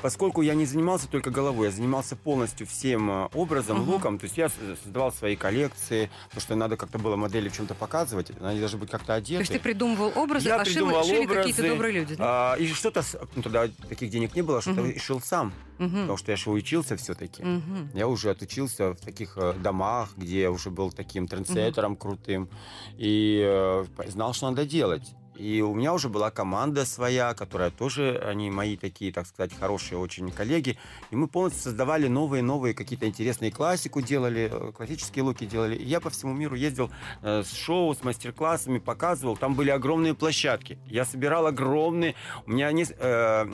поскольку 0.00 0.42
я 0.42 0.54
не 0.54 0.66
занимался 0.66 1.08
только 1.08 1.30
головой, 1.30 1.66
я 1.68 1.72
занимался 1.72 2.16
полностью 2.16 2.66
всем 2.66 3.10
э, 3.10 3.28
образом, 3.34 3.78
Мгм. 3.78 3.88
луком, 3.90 4.18
то 4.18 4.24
есть 4.24 4.36
я 4.36 4.48
с- 4.48 4.52
создавал 4.82 5.12
свои 5.12 5.36
коллекции, 5.36 6.10
потому 6.28 6.40
что 6.40 6.54
надо 6.54 6.76
как-то 6.76 6.98
было 6.98 7.16
модели 7.16 7.48
в 7.48 7.56
чем-то 7.56 7.74
показывать, 7.74 8.30
они 8.40 8.58
должны 8.60 8.78
быть 8.78 8.90
как-то 8.90 9.08
То 9.08 9.14
одеты. 9.14 9.42
есть 9.42 9.52
ты 9.52 9.58
придумывал 9.60 10.12
образы, 10.16 10.48
я 10.48 10.56
а 10.60 10.64
придумывал 10.64 11.04
шили 11.04 11.24
образы, 11.24 11.38
какие-то 11.40 11.62
добрые 11.68 11.92
люди, 12.00 12.14
да? 12.14 12.52
а, 12.52 12.56
и 12.56 12.66
что-то, 12.72 13.02
ну, 13.36 13.42
тогда 13.42 13.68
таких 13.88 14.10
денег 14.10 14.34
не 14.34 14.42
было, 14.42 14.60
что-то 14.60 14.80
Мгм. 14.82 14.90
и 14.90 14.98
шил 14.98 15.20
сам, 15.20 15.52
Мгм. 15.82 16.00
потому 16.02 16.16
что 16.16 16.30
я 16.30 16.36
же 16.36 16.50
учился 16.50 16.96
все-таки. 16.96 17.42
Мгм. 17.42 17.90
Я 17.94 18.08
уже 18.08 18.30
отучился 18.30 18.92
в 18.92 19.00
таких 19.00 19.36
э, 19.36 19.54
домах, 19.54 20.10
где 20.16 20.42
я 20.42 20.50
уже 20.50 20.70
был 20.70 20.92
таким 20.92 21.26
трендсеттером 21.26 21.96
крутым 21.96 22.48
и 22.96 23.42
э, 23.44 23.84
знал, 24.08 24.32
что 24.32 24.50
надо 24.50 24.64
делать. 24.64 25.14
И 25.34 25.60
у 25.62 25.74
меня 25.74 25.94
уже 25.94 26.08
была 26.08 26.30
команда 26.30 26.84
своя, 26.84 27.34
которая 27.34 27.70
тоже, 27.70 28.22
они 28.24 28.50
мои 28.50 28.76
такие, 28.76 29.12
так 29.12 29.26
сказать, 29.26 29.52
хорошие 29.58 29.98
очень 29.98 30.30
коллеги. 30.30 30.78
И 31.10 31.16
мы 31.16 31.26
полностью 31.26 31.62
создавали 31.62 32.06
новые-новые 32.06 32.74
какие-то 32.74 33.06
интересные 33.08 33.50
классику 33.50 34.02
делали, 34.02 34.50
э, 34.52 34.72
классические 34.72 35.24
луки 35.24 35.46
делали. 35.46 35.74
И 35.74 35.84
я 35.84 36.00
по 36.00 36.10
всему 36.10 36.34
миру 36.34 36.54
ездил 36.54 36.90
э, 37.22 37.42
с 37.42 37.52
шоу, 37.54 37.94
с 37.94 38.04
мастер-классами, 38.04 38.78
показывал. 38.78 39.36
Там 39.36 39.54
были 39.54 39.70
огромные 39.70 40.14
площадки. 40.14 40.78
Я 40.86 41.04
собирал 41.04 41.46
огромные... 41.46 42.14
У 42.46 42.50
меня 42.50 42.68
они... 42.68 42.84
э, 42.88 43.46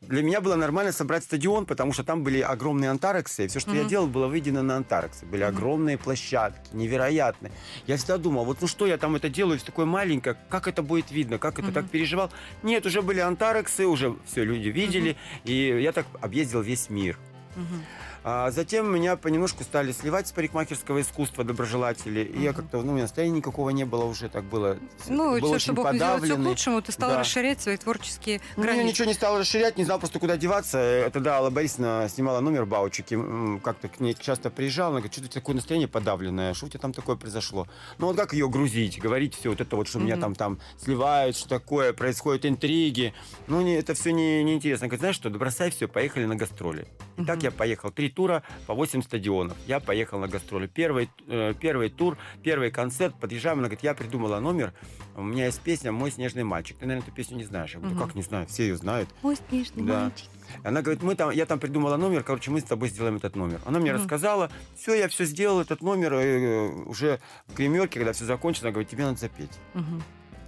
для 0.00 0.22
меня 0.22 0.40
было 0.40 0.56
нормально 0.56 0.92
собрать 0.92 1.24
стадион, 1.24 1.66
потому 1.66 1.92
что 1.92 2.02
там 2.04 2.22
были 2.24 2.40
огромные 2.40 2.90
антарексы, 2.90 3.44
и 3.44 3.48
все, 3.48 3.60
что 3.60 3.72
я 3.72 3.80
Мгм. 3.82 3.88
делал, 3.88 4.06
было 4.06 4.28
выведено 4.28 4.62
на 4.62 4.76
антарексы. 4.78 5.26
Были 5.26 5.42
огромные 5.42 5.98
площадки, 5.98 6.70
невероятные. 6.74 7.52
Я 7.86 7.98
всегда 7.98 8.16
думал, 8.16 8.46
вот 8.46 8.58
ну 8.62 8.66
что 8.66 8.86
я 8.86 8.96
там 8.96 9.14
это 9.16 9.28
делаю, 9.28 9.58
все 9.58 9.66
такое 9.66 9.84
маленькое, 9.84 10.36
как 10.48 10.68
это 10.68 10.82
будет 10.82 11.10
видно, 11.10 11.36
как 11.38 11.54
это 11.58 11.64
Мгм. 11.64 11.72
так 11.74 11.90
переживал. 11.90 12.30
Нет, 12.62 12.86
уже 12.86 13.02
были 13.02 13.20
антарексы, 13.20 13.86
уже 13.86 14.16
все 14.26 14.42
люди 14.42 14.68
видели, 14.68 15.16
и 15.44 15.78
я 15.82 15.92
так 15.92 16.06
объездил 16.22 16.62
весь 16.62 16.88
мир. 16.88 17.18
Мгм. 17.56 17.84
А 18.22 18.50
затем 18.50 18.92
меня 18.94 19.16
понемножку 19.16 19.64
стали 19.64 19.92
сливать 19.92 20.28
с 20.28 20.32
парикмахерского 20.32 21.00
искусства 21.00 21.42
доброжелатели. 21.42 22.20
И 22.20 22.42
я 22.42 22.52
как-то, 22.52 22.82
ну, 22.82 22.90
у 22.90 22.92
меня 22.92 23.04
настроения 23.04 23.38
никакого 23.38 23.70
не 23.70 23.84
было 23.84 24.04
уже, 24.04 24.28
так 24.28 24.44
было. 24.44 24.76
Ну, 25.08 25.30
был 25.32 25.38
все, 25.38 25.46
очень 25.48 25.60
что 25.60 25.72
Бог 25.72 25.94
сделал, 25.94 26.16
все 26.16 26.16
к 26.16 26.20
подавленный. 26.20 26.50
лучшему. 26.50 26.82
Ты 26.82 26.92
стал 26.92 27.10
Да. 27.10 27.20
расширять 27.20 27.62
свои 27.62 27.76
творческие 27.78 28.40
Ну, 28.56 28.64
я 28.64 28.68
границы. 28.68 28.88
ничего 28.88 29.08
не 29.08 29.14
стал 29.14 29.38
расширять, 29.38 29.78
не 29.78 29.84
знал 29.84 29.98
просто, 29.98 30.18
куда 30.18 30.36
деваться. 30.36 31.08
Тогда 31.12 31.36
Алла 31.36 31.48
Борисовна 31.50 32.08
снимала 32.10 32.40
номер 32.40 32.66
Баучики. 32.66 33.18
Как-то 33.64 33.88
к 33.88 34.00
ней 34.00 34.14
часто 34.18 34.50
приезжал. 34.50 34.90
Она 34.90 34.96
говорит, 35.00 35.12
что 35.14 35.22
у 35.22 35.24
тебя 35.24 35.32
такое 35.40 35.54
настроение 35.56 35.88
подавленное? 35.88 36.52
Что 36.52 36.66
у 36.66 36.68
тебя 36.68 36.80
там 36.80 36.92
такое 36.92 37.16
произошло? 37.16 37.66
Ну, 37.98 38.08
вот 38.08 38.16
как 38.16 38.34
ее 38.34 38.48
грузить? 38.50 38.98
Говорить 39.00 39.34
все 39.34 39.48
вот 39.48 39.60
это 39.62 39.76
вот, 39.76 39.88
что 39.88 39.98
меня 39.98 40.16
Мгм. 40.16 40.20
там, 40.22 40.34
там 40.34 40.58
сливают, 40.78 41.36
что 41.36 41.48
такое, 41.48 41.94
происходят 41.94 42.44
интриги. 42.44 43.14
Ну, 43.46 43.62
не, 43.62 43.76
это 43.76 43.94
все 43.94 44.12
не, 44.12 44.42
неинтересно. 44.44 44.88
Говорит, 44.88 45.00
знаешь 45.00 45.16
что, 45.16 45.30
бросай 45.30 45.70
все, 45.70 45.88
поехали 45.88 46.26
на 46.26 46.36
гастроли. 46.36 46.86
И 47.20 47.24
так 47.24 47.42
я 47.42 47.50
поехал. 47.50 47.90
Три 47.90 48.08
тура 48.08 48.42
по 48.66 48.74
8 48.74 49.02
стадионов. 49.02 49.56
Я 49.66 49.80
поехал 49.80 50.18
на 50.18 50.28
гастроли. 50.28 50.66
Первый, 50.66 51.10
э, 51.28 51.54
первый 51.60 51.90
тур, 51.90 52.16
первый 52.42 52.70
концерт. 52.70 53.14
Подъезжаем, 53.20 53.58
она 53.58 53.68
говорит, 53.68 53.82
я 53.84 53.94
придумала 53.94 54.40
номер. 54.40 54.72
У 55.16 55.22
меня 55.22 55.46
есть 55.46 55.60
песня 55.60 55.92
«Мой 55.92 56.10
снежный 56.10 56.44
мальчик». 56.44 56.78
Ты, 56.78 56.86
наверное, 56.86 57.06
эту 57.06 57.14
песню 57.14 57.36
не 57.36 57.44
знаешь. 57.44 57.74
Я 57.74 57.80
говорю, 57.80 57.98
как 57.98 58.14
не 58.14 58.22
знаю, 58.22 58.46
все 58.46 58.62
ее 58.64 58.76
знают. 58.76 59.08
Мой 59.22 59.36
снежный 59.36 59.82
Да. 59.84 60.04
мальчик. 60.04 60.28
Она 60.64 60.82
говорит, 60.82 61.02
мы 61.02 61.14
там, 61.14 61.30
я 61.30 61.46
там 61.46 61.58
придумала 61.60 61.96
номер, 61.96 62.22
короче, 62.24 62.50
мы 62.50 62.60
с 62.60 62.64
тобой 62.64 62.88
сделаем 62.88 63.16
этот 63.16 63.36
номер. 63.36 63.60
Она 63.66 63.78
мне 63.78 63.92
рассказала, 63.92 64.50
все, 64.76 64.94
я 64.94 65.08
все 65.08 65.24
сделал, 65.24 65.60
этот 65.60 65.80
номер, 65.82 66.14
э, 66.14 66.68
уже 66.86 67.20
в 67.46 67.54
гримерке, 67.54 68.00
когда 68.00 68.12
все 68.12 68.24
закончится, 68.24 68.66
она 68.66 68.72
говорит, 68.72 68.88
тебе 68.90 69.04
надо 69.04 69.18
запеть. 69.18 69.52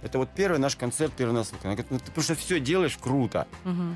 Это 0.01 0.17
вот 0.17 0.29
первый 0.35 0.59
наш 0.59 0.75
концерт, 0.75 1.13
первый 1.15 1.31
нас. 1.33 1.51
Она 1.63 1.75
говорит, 1.75 1.85
ну 1.89 1.99
ты 1.99 2.11
просто 2.11 2.35
все 2.35 2.59
делаешь 2.59 2.97
круто. 2.97 3.47
Мгм. 3.63 3.95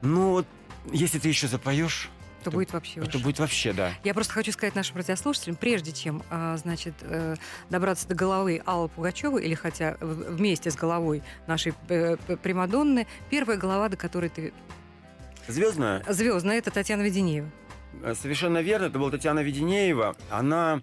Ну 0.00 0.30
вот, 0.30 0.46
если 0.92 1.18
ты 1.18 1.28
еще 1.28 1.46
запоешь, 1.48 2.10
То 2.44 2.50
будет 2.50 2.72
вообще 2.72 3.00
это 3.00 3.18
будет 3.18 3.38
вообще, 3.38 3.72
да. 3.72 3.92
Я 4.02 4.14
просто 4.14 4.32
хочу 4.32 4.52
сказать 4.52 4.74
нашим 4.74 4.96
радиослушателям, 4.96 5.56
прежде 5.56 5.92
чем, 5.92 6.22
а, 6.30 6.56
значит, 6.56 6.94
э, 7.02 7.36
добраться 7.68 8.08
до 8.08 8.14
головы 8.14 8.62
Аллы 8.64 8.88
Пугачевой, 8.88 9.44
или 9.44 9.54
хотя 9.54 9.96
вместе 10.00 10.70
с 10.70 10.76
головой 10.76 11.22
нашей 11.46 11.74
э, 11.88 12.16
Примадонны, 12.42 13.06
первая 13.28 13.58
голова, 13.58 13.88
до 13.88 13.96
которой 13.96 14.30
ты... 14.30 14.52
Звездная? 15.48 16.02
Звездная, 16.08 16.58
это 16.58 16.70
Татьяна 16.70 17.02
Веденеева. 17.02 17.50
Э, 18.02 18.14
Совершенно 18.14 18.58
верно, 18.62 18.86
это 18.86 18.98
была 18.98 19.10
Татьяна 19.10 19.40
Веденеева. 19.40 20.14
Она, 20.30 20.80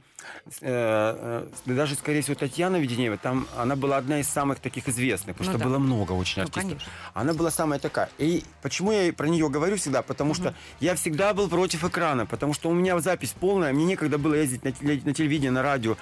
э, 0.62 1.48
э, 1.66 1.72
даже, 1.74 1.96
скорее 1.96 2.22
всего, 2.22 2.36
Татьяна 2.36 2.78
Веденеева, 2.78 3.18
там 3.18 3.48
она 3.58 3.76
была 3.76 3.98
одна 3.98 4.20
из 4.20 4.28
самых 4.28 4.60
таких 4.60 4.88
известных, 4.90 5.36
потому 5.36 5.52
Ну 5.52 5.58
что 5.58 5.64
да. 5.64 5.70
было 5.70 5.80
много 5.80 6.12
очень 6.14 6.42
Ну, 6.42 6.48
артистов. 6.48 6.64
конечно. 6.64 6.92
Она 7.14 7.34
была 7.34 7.50
самая 7.52 7.80
такая. 7.80 8.10
И 8.18 8.44
почему 8.62 8.92
я 8.92 9.12
про 9.14 9.28
нее 9.28 9.50
говорю 9.50 9.78
всегда? 9.78 10.02
Потому 10.02 10.34
что 10.34 10.54
я 10.80 10.96
всегда 10.96 11.34
был 11.34 11.50
против 11.50 11.84
экрана, 11.84 12.26
потому 12.26 12.54
что 12.54 12.70
у 12.70 12.74
меня 12.74 13.00
запись 13.00 13.34
полная, 13.40 13.74
мне 13.74 13.86
некогда 13.86 14.18
было 14.18 14.34
ездить 14.36 14.64
на, 14.64 14.72
на 14.82 15.14
телевидение, 15.14 15.52
на 15.52 15.62
радио. 15.64 15.98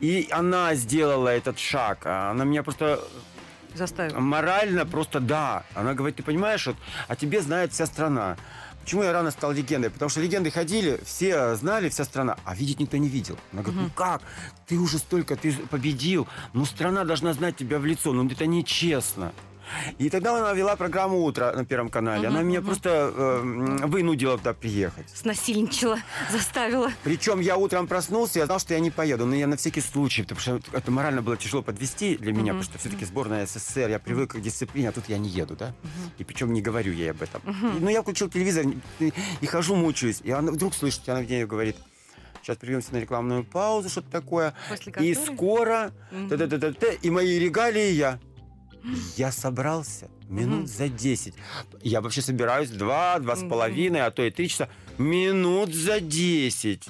И 0.00 0.28
она 0.30 0.74
сделала 0.74 1.28
этот 1.28 1.58
шаг. 1.58 2.00
А 2.04 2.30
Она 2.30 2.44
меня 2.44 2.62
просто 2.62 3.00
Заставила. 3.74 4.18
морально 4.18 4.86
просто 4.86 5.20
да. 5.20 5.62
Она 5.74 5.94
говорит, 5.94 6.16
ты 6.16 6.22
понимаешь, 6.22 6.66
вот, 6.66 6.76
о 7.06 7.16
тебе 7.16 7.40
знает 7.40 7.72
вся 7.72 7.86
страна. 7.86 8.36
Почему 8.88 9.02
я 9.02 9.12
рано 9.12 9.30
стал 9.30 9.52
легендой? 9.52 9.90
Потому 9.90 10.08
что 10.08 10.22
легенды 10.22 10.50
ходили, 10.50 10.98
все 11.04 11.56
знали, 11.56 11.90
вся 11.90 12.04
страна, 12.04 12.38
а 12.46 12.54
видеть 12.54 12.80
никто 12.80 12.96
не 12.96 13.10
видел. 13.10 13.38
Она 13.52 13.60
говорит, 13.60 13.82
ну 13.82 13.90
как? 13.94 14.22
Ты 14.66 14.78
уже 14.78 14.96
столько, 14.96 15.36
ты 15.36 15.52
победил, 15.52 16.26
ну 16.54 16.64
страна 16.64 17.04
должна 17.04 17.34
знать 17.34 17.54
тебя 17.54 17.80
в 17.80 17.84
лицо, 17.84 18.14
ну 18.14 18.26
это 18.26 18.46
нечестно. 18.46 19.34
И 19.98 20.10
тогда 20.10 20.36
она 20.38 20.52
вела 20.52 20.76
программу 20.76 21.22
«Утро» 21.24 21.52
на 21.54 21.64
Первом 21.64 21.88
канале. 21.88 22.28
Она 22.28 22.42
меня 22.42 22.60
просто 22.62 23.12
э, 23.14 23.40
вынудила 23.86 24.38
туда 24.38 24.52
приехать. 24.54 25.06
Снасильничала, 25.14 25.98
заставила. 26.32 26.90
Причем 27.04 27.40
я 27.40 27.56
утром 27.56 27.86
проснулся, 27.86 28.38
я 28.38 28.46
знал, 28.46 28.58
что 28.58 28.74
я 28.74 28.80
не 28.80 28.90
поеду, 28.90 29.26
но 29.26 29.34
я 29.34 29.46
на 29.46 29.56
всякий 29.56 29.80
случай, 29.80 30.22
потому 30.22 30.40
что 30.40 30.60
это 30.72 30.90
морально 30.90 31.22
было 31.22 31.36
тяжело 31.36 31.62
подвести 31.62 32.16
для 32.16 32.32
меня, 32.32 32.52
потому 32.52 32.62
что 32.62 32.78
все-таки 32.78 33.04
сборная 33.04 33.46
СССР, 33.46 33.88
я 33.90 33.98
привык 33.98 34.34
к 34.34 34.40
дисциплине, 34.40 34.88
а 34.88 34.92
тут 34.92 35.08
я 35.08 35.18
не 35.18 35.28
еду, 35.28 35.56
да? 35.56 35.72
И 36.18 36.24
причем 36.24 36.52
не 36.52 36.62
говорю 36.62 36.92
ей 36.92 37.10
об 37.10 37.22
этом. 37.22 37.42
И, 37.76 37.80
ну, 37.80 37.88
я 37.88 38.02
включил 38.02 38.28
телевизор 38.28 38.66
и, 39.00 39.12
и 39.40 39.46
хожу, 39.46 39.74
мучаюсь. 39.74 40.20
И 40.24 40.30
она 40.30 40.52
вдруг 40.52 40.74
слышит, 40.74 41.08
она 41.08 41.20
мне 41.20 41.46
говорит, 41.46 41.76
сейчас 42.42 42.56
прервемся 42.56 42.92
на 42.94 42.98
рекламную 42.98 43.44
паузу, 43.44 43.88
что-то 43.88 44.10
такое. 44.10 44.54
После 44.68 44.90
И 44.90 45.14
которой- 45.14 45.14
скоро, 45.36 45.92
та-та-та-та-та, 46.28 46.92
и 47.02 47.10
мои 47.10 47.38
регалии 47.38 47.90
я. 47.92 48.18
Я 49.16 49.32
собрался 49.32 50.08
минут 50.28 50.68
за 50.68 50.88
10. 50.88 51.34
Я 51.82 52.00
вообще 52.00 52.22
собираюсь 52.22 52.70
два, 52.70 53.18
два 53.18 53.36
с 53.36 53.40
Мгм. 53.40 53.48
половиной, 53.50 54.02
а 54.04 54.10
то 54.10 54.22
и 54.22 54.30
три 54.30 54.48
часа. 54.48 54.68
Минут 54.98 55.74
за 55.74 56.00
10. 56.00 56.88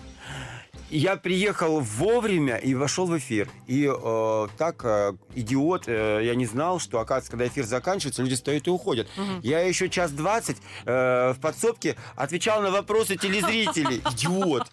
Я 0.90 1.16
приехал 1.16 1.80
вовремя 1.80 2.56
и 2.56 2.72
вошел 2.74 3.06
в 3.06 3.18
эфир. 3.18 3.50
И 3.66 3.86
э, 3.86 4.46
так, 4.56 4.80
э, 4.84 5.12
идиот, 5.34 5.84
э, 5.86 6.20
я 6.24 6.34
не 6.34 6.46
знал, 6.46 6.78
что, 6.80 6.98
оказывается, 7.00 7.30
когда 7.30 7.46
эфир 7.46 7.66
заканчивается, 7.66 8.22
люди 8.22 8.36
встают 8.36 8.66
и 8.66 8.70
уходят. 8.70 9.06
Мгм. 9.18 9.40
Я 9.42 9.60
еще 9.60 9.90
час 9.90 10.12
двадцать 10.12 10.56
э, 10.86 11.34
в 11.36 11.40
подсобке 11.40 11.94
отвечал 12.16 12.62
на 12.62 12.70
вопросы 12.70 13.16
телезрителей. 13.16 13.98
Идиот. 14.12 14.72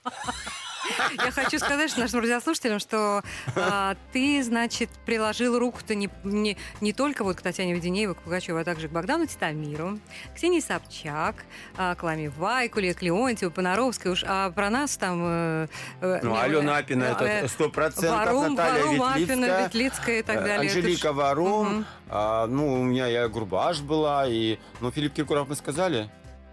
Я 1.23 1.31
хочу 1.31 1.57
сказать 1.59 1.95
нашим 1.97 2.19
радиослушателям, 2.19 2.79
что 2.79 3.23
а, 3.55 3.95
ты, 4.13 4.43
значит, 4.43 4.89
приложил 5.05 5.57
руку-то 5.57 5.95
не, 5.95 6.09
не, 6.23 6.57
не 6.81 6.93
только 6.93 7.23
вот 7.23 7.37
к 7.37 7.41
Татьяне 7.41 7.73
Веденеевой, 7.73 8.15
к 8.15 8.19
Пугачевой, 8.19 8.61
а 8.61 8.65
также 8.65 8.87
к 8.87 8.91
Богдану 8.91 9.25
Титамиру, 9.25 9.99
Ксении 10.35 10.59
Собчак, 10.59 11.45
а, 11.77 11.95
к 11.95 12.03
Ламе 12.03 12.29
Вайкуле, 12.29 12.93
к 12.93 13.01
Леонтьеву, 13.01 13.51
Понаровской. 13.51 14.11
Уж, 14.11 14.23
а 14.27 14.51
про 14.51 14.69
нас 14.69 14.97
там... 14.97 15.21
э, 15.25 15.67
э, 16.01 16.19
Ну, 16.23 16.35
Алена 16.35 16.77
Апина, 16.77 17.17
э, 17.19 17.25
это 17.25 17.47
сто 17.47 17.69
процентов, 17.69 18.11
Варум, 18.11 18.55
Варум, 18.55 19.01
Апина, 19.01 19.63
Ветлицкая, 19.63 20.19
и 20.19 20.23
так 20.23 20.37
э, 20.37 20.39
далее. 20.41 20.69
Анжелика 20.71 21.13
Варум, 21.13 21.67
Мгм. 21.67 21.85
а, 22.09 22.47
ну, 22.47 22.81
у 22.81 22.83
меня 22.83 23.07
я 23.07 23.27
Гурбаш 23.27 23.81
была, 23.81 24.27
и, 24.27 24.59
ну, 24.81 24.91
Филипп 24.91 25.13
Киркоров 25.13 25.49
мы 25.49 25.55
сказали? 25.55 26.09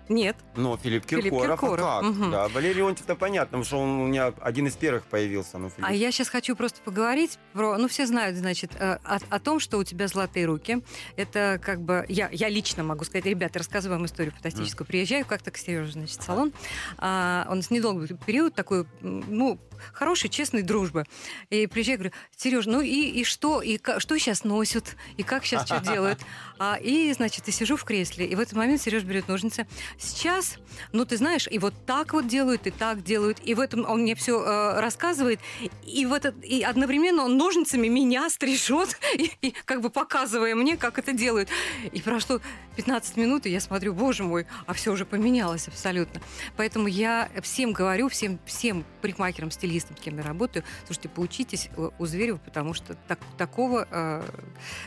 Нет. 0.09 0.37
Ну, 0.57 0.77
Филипп 0.77 1.07
Филипп 1.07 1.25
Киркоров, 1.25 1.61
Киркоров, 1.61 1.87
а 1.87 2.01
как? 2.01 2.11
мгм. 2.11 2.31
Да, 2.31 2.49
Валерий 2.49 2.79
Леонтьев-то 2.79 3.15
понятно, 3.15 3.59
потому 3.59 3.65
что 3.65 3.79
он 3.79 3.89
у 4.01 4.07
меня 4.07 4.33
один 4.41 4.67
из 4.67 4.75
первых 4.75 5.05
появился. 5.05 5.59
Ну, 5.59 5.71
Филипп. 5.71 5.89
А 5.89 5.93
я 5.93 6.11
сейчас 6.13 6.29
хочу 6.29 6.57
просто 6.57 6.81
поговорить 6.83 7.39
про... 7.53 7.77
Ну, 7.79 7.89
все 7.89 8.07
знают, 8.07 8.37
значит, 8.37 8.73
э, 8.79 8.99
о, 9.05 9.19
о 9.31 9.39
том, 9.39 9.61
что 9.61 9.79
у 9.79 9.85
тебя 9.85 10.09
золотые 10.09 10.47
руки. 10.47 10.83
Это 11.17 11.61
как 11.63 11.81
бы... 11.81 12.05
Я, 12.09 12.29
я 12.33 12.49
лично 12.49 12.83
могу 12.83 13.05
сказать, 13.05 13.27
ребята, 13.27 13.59
рассказываю 13.59 13.99
вам 13.99 14.07
историю 14.07 14.33
фантастическую. 14.33 14.87
Приезжаю 14.87 15.25
как-то 15.25 15.51
к 15.51 15.57
Сереже, 15.57 15.93
значит, 15.93 16.21
в 16.21 16.23
салон. 16.23 16.53
А, 16.99 17.47
он 17.51 17.63
с 17.63 17.71
недолгий 17.71 18.17
период 18.27 18.55
такой, 18.55 18.87
ну, 19.01 19.59
хорошей, 19.93 20.31
честной 20.31 20.63
дружбы. 20.63 21.05
И 21.51 21.67
приезжаю, 21.67 21.99
говорю, 21.99 22.15
Сереж, 22.37 22.67
ну 22.67 22.81
и, 22.81 23.21
и 23.21 23.25
что? 23.25 23.63
И 23.63 23.79
что 23.99 24.19
сейчас 24.19 24.45
носят? 24.45 24.97
И 25.17 25.23
как 25.23 25.45
сейчас 25.45 25.67
что 25.67 25.81
делают? 25.81 26.21
А, 26.59 26.77
и, 26.77 27.13
значит, 27.13 27.47
я 27.47 27.53
сижу 27.53 27.77
в 27.77 27.85
кресле, 27.85 28.27
и 28.27 28.35
в 28.35 28.41
этот 28.41 28.55
момент 28.55 28.81
Сереж 28.81 29.03
берет 29.03 29.29
ножницы. 29.29 29.67
Сейчас, 29.99 30.59
ну, 30.93 31.05
ты 31.05 31.17
знаешь, 31.17 31.49
и 31.51 31.59
вот 31.59 31.75
так 31.87 32.13
вот 32.13 32.27
делают, 32.27 32.67
и 32.67 32.71
так 32.71 33.03
делают. 33.03 33.39
И 33.45 33.55
в 33.55 33.61
этом 33.61 33.85
он 33.89 34.03
мне 34.03 34.15
все 34.15 34.81
рассказывает. 34.81 35.41
И, 35.85 36.07
в 36.07 36.13
этот, 36.13 36.43
и 36.45 36.63
одновременно 36.63 37.25
он 37.25 37.37
ножницами 37.37 37.89
меня 37.89 38.31
стрижет, 38.31 38.99
и, 39.17 39.31
и 39.41 39.55
как 39.65 39.81
бы 39.81 39.91
показывая 39.91 40.55
мне, 40.55 40.77
как 40.77 40.99
это 40.99 41.13
делают. 41.13 41.49
И 41.93 42.01
прошло 42.01 42.41
15 42.77 43.17
минут, 43.17 43.47
и 43.47 43.51
я 43.51 43.61
смотрю, 43.61 43.93
боже 43.93 44.23
мой, 44.23 44.47
а 44.67 44.73
все 44.73 44.93
уже 44.93 45.05
поменялось 45.05 45.69
абсолютно. 45.69 46.21
Поэтому 46.57 46.87
я 46.89 47.29
всем 47.43 47.73
говорю, 47.73 48.09
всем, 48.09 48.39
всем 48.47 48.85
парикмахерам, 49.01 49.51
стилистам, 49.51 49.72
с 49.81 49.87
кем 50.03 50.19
я 50.19 50.23
работаю, 50.23 50.65
слушайте, 50.87 51.09
поучитесь 51.09 51.69
у 51.99 52.07
Зверева, 52.07 52.39
потому 52.39 52.75
что 52.75 52.95
так- 53.09 53.19
такого 53.37 53.87
э, 53.91 54.23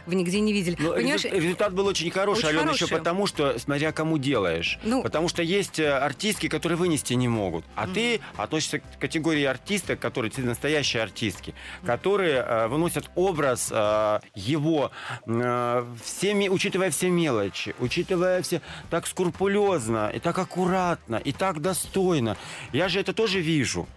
вы 0.05 0.15
нигде 0.15 0.39
не 0.39 0.53
видели. 0.53 0.75
Ну, 0.79 0.93
Понимаешь, 0.93 1.25
резу- 1.25 1.35
результат 1.35 1.73
был 1.73 1.87
очень 1.87 2.11
хороший, 2.11 2.45
Очень 2.45 2.57
Алена, 2.59 2.71
еще 2.71 2.87
потому, 2.87 3.27
что 3.27 3.57
смотря 3.59 3.91
кому 3.91 4.17
делаешь. 4.17 4.79
Ну. 4.83 5.03
потому 5.03 5.27
что 5.29 5.41
есть 5.41 5.79
э, 5.79 5.91
артистки, 5.91 6.47
которые 6.47 6.77
вынести 6.77 7.13
не 7.13 7.27
могут. 7.27 7.65
А 7.75 7.87
ты 7.87 8.19
относишься 8.37 8.79
к 8.79 8.83
категории 8.99 9.43
артисток, 9.43 9.99
которые 9.99 10.31
ты 10.31 10.41
настоящие 10.41 11.03
артистки, 11.03 11.53
которые 11.85 12.35
э, 12.37 12.67
выносят 12.67 13.09
образ 13.15 13.69
э, 13.71 14.19
его, 14.35 14.91
э, 15.25 15.85
всеми, 16.03 16.47
учитывая 16.49 16.89
все 16.91 17.09
мелочи, 17.09 17.75
учитывая 17.79 18.41
все 18.41 18.61
так 18.89 19.07
скрупулезно, 19.07 20.11
и 20.13 20.19
так 20.19 20.37
аккуратно, 20.37 21.15
и 21.17 21.31
так 21.31 21.61
достойно. 21.61 22.37
Я 22.73 22.89
же 22.89 22.99
это 22.99 23.13
тоже 23.13 23.39
вижу. 23.41 23.87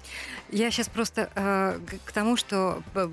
Я 0.50 0.70
сейчас 0.70 0.88
просто 0.88 1.30
э, 1.34 1.78
к- 2.06 2.12
тому, 2.12 2.36
что 2.36 2.82
п- 2.94 3.10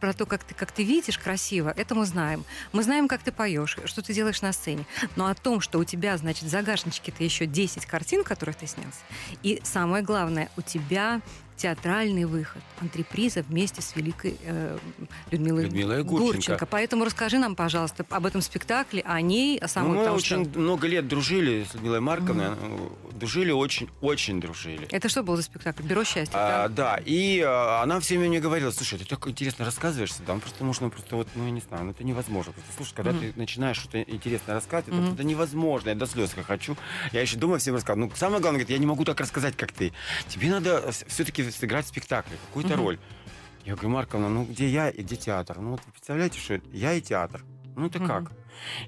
про 0.00 0.12
то, 0.14 0.24
как 0.26 0.44
ты, 0.44 0.54
как 0.54 0.72
ты 0.72 0.84
видишь 0.84 1.18
красиво, 1.18 1.72
это 1.76 1.94
мы 1.94 2.06
знаем. 2.06 2.44
Мы 2.72 2.82
знаем, 2.82 3.08
как 3.08 3.22
ты 3.22 3.30
поешь, 3.32 3.76
что 3.84 4.00
ты 4.02 4.14
делаешь 4.14 4.40
на 4.42 4.52
сцене. 4.52 4.86
Но 5.16 5.26
о 5.26 5.34
том, 5.34 5.60
что 5.60 5.78
у 5.78 5.84
тебя, 5.84 6.16
значит, 6.16 6.44
в 6.44 6.48
загашничке-то 6.48 7.22
еще 7.22 7.46
10 7.46 7.84
картин, 7.86 8.24
которых 8.24 8.56
ты 8.56 8.66
снялся, 8.66 9.00
и 9.42 9.60
самое 9.64 10.02
главное, 10.02 10.48
у 10.56 10.62
тебя 10.62 11.20
театральный 11.58 12.24
выход 12.24 12.62
антреприза 12.80 13.42
вместе 13.42 13.82
с 13.82 13.94
великой 13.96 14.36
э, 14.44 14.78
Людмилой, 15.30 15.64
Людмилой 15.64 16.04
Гурченко. 16.04 16.64
Поэтому 16.66 17.04
расскажи 17.04 17.38
нам, 17.38 17.54
пожалуйста, 17.56 18.06
об 18.10 18.24
этом 18.26 18.40
спектакле, 18.40 19.02
о 19.04 19.20
ней, 19.20 19.58
о 19.58 19.68
самой 19.68 19.88
Ну, 19.88 19.94
мы 19.94 20.00
потому 20.04 20.20
что- 20.20 20.38
очень 20.40 20.58
много 20.58 20.86
лет 20.86 21.06
дружили 21.08 21.66
с 21.70 21.74
Людмилой 21.74 22.00
Марковной. 22.00 22.46
э, 22.50 22.88
Дружили 23.18 23.50
очень-очень 23.50 24.40
дружили. 24.40 24.86
Это 24.92 25.08
что 25.08 25.24
был 25.24 25.34
за 25.34 25.42
спектакль? 25.42 25.82
Бюро 25.82 26.04
счастья, 26.04 26.36
А, 26.36 26.68
да? 26.68 26.96
да, 26.96 27.02
и 27.04 27.40
а, 27.44 27.82
она 27.82 27.98
все 27.98 28.14
время 28.14 28.28
мне 28.28 28.38
говорила, 28.40 28.70
слушай, 28.70 28.96
ты 28.96 29.04
так 29.06 29.26
интересно 29.26 29.64
рассказываешь, 29.64 30.12
там 30.24 30.38
просто 30.40 30.64
нужно 30.64 30.88
просто 30.88 31.16
вот, 31.16 31.26
ну, 31.34 31.44
я 31.44 31.50
не 31.50 31.60
знаю, 31.60 31.86
ну, 31.86 31.90
это 31.90 32.04
невозможно. 32.04 32.52
Просто, 32.52 32.70
слушай, 32.76 32.94
когда 32.94 33.10
Мгм. 33.10 33.20
ты 33.20 33.32
начинаешь 33.34 33.76
что-то 33.78 34.00
интересное 34.02 34.54
рассказывать, 34.54 34.94
это, 34.94 35.02
Мгм. 35.02 35.14
это 35.14 35.24
невозможно, 35.24 35.88
я 35.88 35.94
до 35.96 36.06
слез 36.06 36.30
хочу. 36.46 36.76
Я 37.10 37.20
еще 37.22 37.36
дома 37.38 37.58
всем 37.58 37.74
рассказываю. 37.74 38.08
Ну, 38.08 38.12
самое 38.16 38.40
главное, 38.40 38.60
говорит, 38.60 38.70
я 38.70 38.78
не 38.78 38.86
могу 38.86 39.04
так 39.04 39.18
рассказать, 39.20 39.56
как 39.56 39.72
ты. 39.72 39.92
Тебе 40.28 40.48
надо 40.50 40.92
все-таки 41.08 41.47
сыграть 41.50 41.84
в 41.86 41.88
спектакле, 41.88 42.36
какую-то 42.48 42.74
Мгм. 42.74 42.82
роль. 42.84 42.98
Я 43.64 43.74
говорю, 43.74 43.90
Марковна, 43.90 44.28
ну 44.28 44.44
где 44.44 44.68
я 44.68 44.88
и 44.88 45.02
где 45.02 45.16
театр? 45.16 45.58
Ну 45.60 45.72
вот 45.72 45.80
вы 45.84 45.92
представляете, 45.92 46.38
что 46.40 46.60
я 46.72 46.94
и 46.94 47.00
театр. 47.00 47.44
Ну 47.76 47.86
это 47.86 47.98
Мгм. 47.98 48.06
как? 48.08 48.32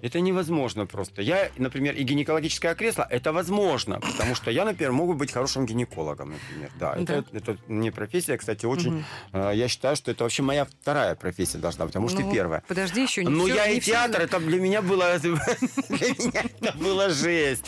Это 0.03 0.19
невозможно 0.19 0.85
просто. 0.85 1.23
Я, 1.23 1.49
например, 1.57 1.95
и 1.95 2.03
гинекологическое 2.03 2.75
кресло, 2.75 3.07
это 3.09 3.33
возможно, 3.33 4.01
потому 4.01 4.35
что 4.35 4.51
я, 4.51 4.65
например, 4.65 4.91
могу 4.91 5.15
быть 5.15 5.31
хорошим 5.31 5.65
гинекологом, 5.65 6.31
например. 6.33 6.71
Да, 6.81 6.97
это, 6.97 7.25
это 7.33 7.57
не 7.69 7.93
профессия, 7.93 8.37
кстати, 8.37 8.67
очень... 8.67 8.91
Мгм. 8.95 9.05
э, 9.33 9.53
я 9.55 9.69
считаю, 9.69 9.95
что 9.95 10.11
это 10.11 10.25
вообще 10.25 10.43
моя 10.43 10.65
вторая 10.65 11.15
профессия 11.15 11.59
должна 11.59 11.85
быть, 11.87 11.95
а 11.95 12.01
может 12.01 12.19
Ну, 12.19 12.29
и 12.29 12.33
первая. 12.35 12.65
Подожди, 12.67 13.01
еще 13.03 13.23
не 13.25 13.31
Ну, 13.31 13.45
всё- 13.45 13.55
я 13.55 13.69
не 13.69 13.77
и 13.77 13.81
всё 13.81 13.93
театр, 13.93 14.23
это 14.23 14.41
для 14.41 14.59
меня 14.59 14.83
было... 14.83 15.17
Для 15.21 15.29
меня 15.29 16.43
это 16.61 16.73
была 16.79 17.11
жесть. 17.11 17.67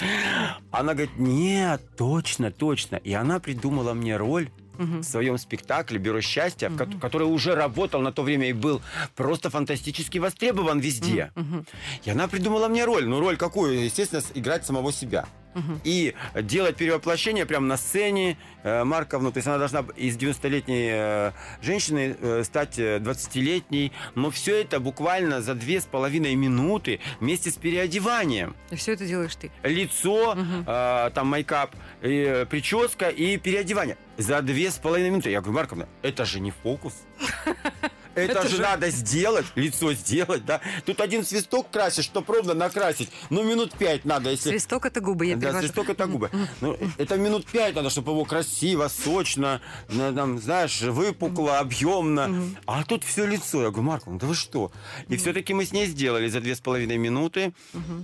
Она 0.73 0.95
говорит, 0.95 1.17
нет, 1.19 1.83
точно, 1.97 2.51
точно. 2.51 2.97
И 2.97 3.13
она 3.13 3.39
придумала 3.39 3.95
мне 3.95 4.17
роль 4.17 4.51
в 4.79 5.03
своем 5.03 5.39
спектакле 5.39 5.99
«Бюро 5.99 6.21
счастья», 6.21 6.71
ко- 6.71 6.87
который 7.01 7.25
уже 7.27 7.55
работал 7.55 8.01
на 8.01 8.13
то 8.13 8.23
время 8.23 8.49
и 8.49 8.53
был 8.53 8.81
просто 9.15 9.51
фантастически 9.51 10.19
востребован 10.19 10.81
везде. 10.81 11.31
Мгм. 11.35 11.67
И 12.05 12.11
она 12.11 12.29
придумала 12.29 12.69
мне 12.69 12.85
роль. 12.85 13.07
Ну, 13.07 13.21
роль 13.21 13.37
какую? 13.37 13.85
Естественно, 13.85 14.23
играть 14.35 14.67
самого 14.67 14.93
себя. 14.93 15.27
Мгм. 15.55 15.81
И 15.85 16.15
делать 16.35 16.77
перевоплощение 16.77 17.47
прямо 17.47 17.67
на 17.67 17.77
сцене 17.77 18.37
э, 18.63 18.85
Марковну. 18.85 19.33
То 19.33 19.39
есть 19.39 19.47
она 19.47 19.59
должна 19.59 19.85
из 19.97 20.17
90-летней 20.17 20.91
э, 20.93 21.33
женщины 21.61 22.17
э, 22.19 22.43
стать 22.45 22.79
э, 22.79 22.99
20-летней. 22.99 23.93
Но 24.15 24.31
все 24.31 24.61
это 24.61 24.81
буквально 24.81 25.43
за 25.43 25.55
две 25.55 25.81
с 25.81 25.85
половиной 25.85 26.35
минуты 26.35 27.01
вместе 27.21 27.51
с 27.51 27.55
переодеванием. 27.55 28.55
И 28.71 28.77
все 28.77 28.93
это 28.93 29.07
делаешь 29.07 29.37
ты. 29.37 29.51
Лицо, 29.63 30.37
э, 30.67 31.11
там 31.15 31.27
майкап, 31.27 31.75
и, 32.03 32.25
э, 32.27 32.47
прическа 32.47 33.09
и 33.09 33.37
переодевание. 33.37 33.97
За 34.19 34.43
две 34.43 34.71
с 34.71 34.79
половиной 34.79 35.11
минуты. 35.11 35.31
Я 35.31 35.41
говорю, 35.41 35.57
Марковна, 35.57 35.89
это 36.03 36.25
же 36.25 36.41
не 36.41 36.51
фокус. 36.51 36.95
Это, 38.15 38.39
Это 38.41 38.49
же, 38.49 38.57
же- 38.57 38.63
надо 38.63 38.91
сделать, 38.91 39.47
лицо 39.55 39.93
сделать, 39.95 40.45
да. 40.45 40.61
Тут 40.85 41.01
один 41.01 41.25
свисток 41.25 41.71
красишь, 41.71 42.05
чтоб 42.05 42.29
ровно 42.29 42.55
накрасить. 42.55 43.11
Ну, 43.31 43.43
минут 43.43 43.73
пять 43.73 44.05
надо, 44.05 44.31
если... 44.31 44.51
Свисток 44.51 44.87
это 44.87 45.01
губы, 45.01 45.27
я 45.27 45.35
Да, 45.37 45.41
перевожу. 45.41 45.59
свисток 45.67 45.89
это 45.89 46.07
губы. 46.07 46.31
Ну, 46.61 46.77
это 46.99 47.17
минут 47.17 47.47
пять 47.47 47.75
надо, 47.75 47.91
чтобы 47.91 48.13
его 48.13 48.25
красиво, 48.25 48.89
сочно, 48.89 49.61
там, 49.89 50.39
знаешь, 50.39 50.81
выпукло, 50.83 51.59
объемно. 51.59 52.31
А 52.67 52.85
тут 52.85 53.05
все 53.05 53.27
лицо. 53.27 53.63
Я 53.63 53.69
говорю, 53.71 53.83
Марк, 53.89 54.03
ну 54.07 54.19
да 54.19 54.27
вы 54.27 54.35
что? 54.35 54.73
И 55.09 55.17
все-таки 55.17 55.55
мы 55.55 55.65
с 55.65 55.73
ней 55.73 55.87
сделали 55.87 56.29
за 56.29 56.41
две 56.41 56.55
с 56.55 56.61
половиной 56.61 56.99
минуты. 56.99 57.55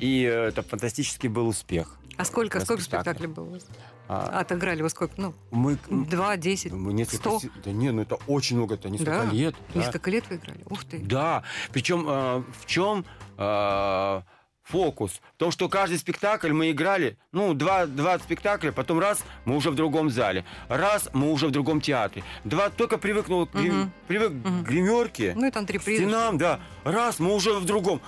И 0.01 0.23
э, 0.25 0.49
это 0.49 0.63
фантастический 0.63 1.29
был 1.29 1.49
успех. 1.49 1.97
А 2.17 2.25
сколько, 2.25 2.61
сколько 2.61 2.83
спектакле. 2.83 3.13
спектаклей 3.15 3.29
было? 3.29 3.59
А, 4.09 4.41
Отыграли 4.41 4.81
вы 4.83 4.89
сколько? 4.91 5.15
Ну, 5.19 5.35
мы, 5.51 5.77
два, 5.91 6.37
десять, 6.37 6.73
мы 6.73 6.93
несколько... 6.95 7.17
сто? 7.19 7.41
се- 7.41 7.51
Да 7.65 7.73
не, 7.73 7.91
ну 7.93 8.03
это 8.03 8.17
очень 8.27 8.57
много, 8.57 8.75
это 8.77 8.89
несколько 8.89 9.11
Да? 9.11 9.25
лет. 9.27 9.55
да. 9.75 9.81
Несколько 9.81 10.11
лет 10.11 10.25
вы 10.31 10.37
играли? 10.37 10.61
Ух 10.71 10.85
ты. 10.85 10.99
Да, 10.99 11.43
причем 11.73 12.07
э, 12.09 12.43
в 12.61 12.67
чем 12.67 13.05
э, 13.37 14.23
фокус? 14.63 15.21
В 15.35 15.39
том, 15.39 15.51
что 15.51 15.69
каждый 15.69 15.99
спектакль 15.99 16.53
мы 16.53 16.71
играли, 16.71 17.19
ну, 17.33 17.55
два, 17.55 17.87
два 17.87 18.19
спектакля, 18.19 18.73
потом 18.73 18.99
раз, 18.99 19.23
мы 19.45 19.57
уже 19.57 19.71
в 19.71 19.75
другом 19.75 20.11
зале, 20.11 20.45
раз, 20.69 21.09
мы 21.13 21.31
уже 21.31 21.47
в 21.49 21.51
другом 21.51 21.81
театре. 21.81 22.25
Два, 22.45 22.71
только 22.71 22.99
привыкнул, 22.99 23.49
Мгм. 23.53 23.93
привык 24.07 24.33
к 24.33 24.63
гримерке, 24.69 25.35
Ну, 25.37 25.47
это 25.47 25.59
антреприза. 25.59 26.03
стенам, 26.03 26.39
да, 26.39 26.61
раз, 26.85 27.19
мы 27.19 27.35
уже 27.35 27.53
в 27.55 27.65
другом. 27.67 28.01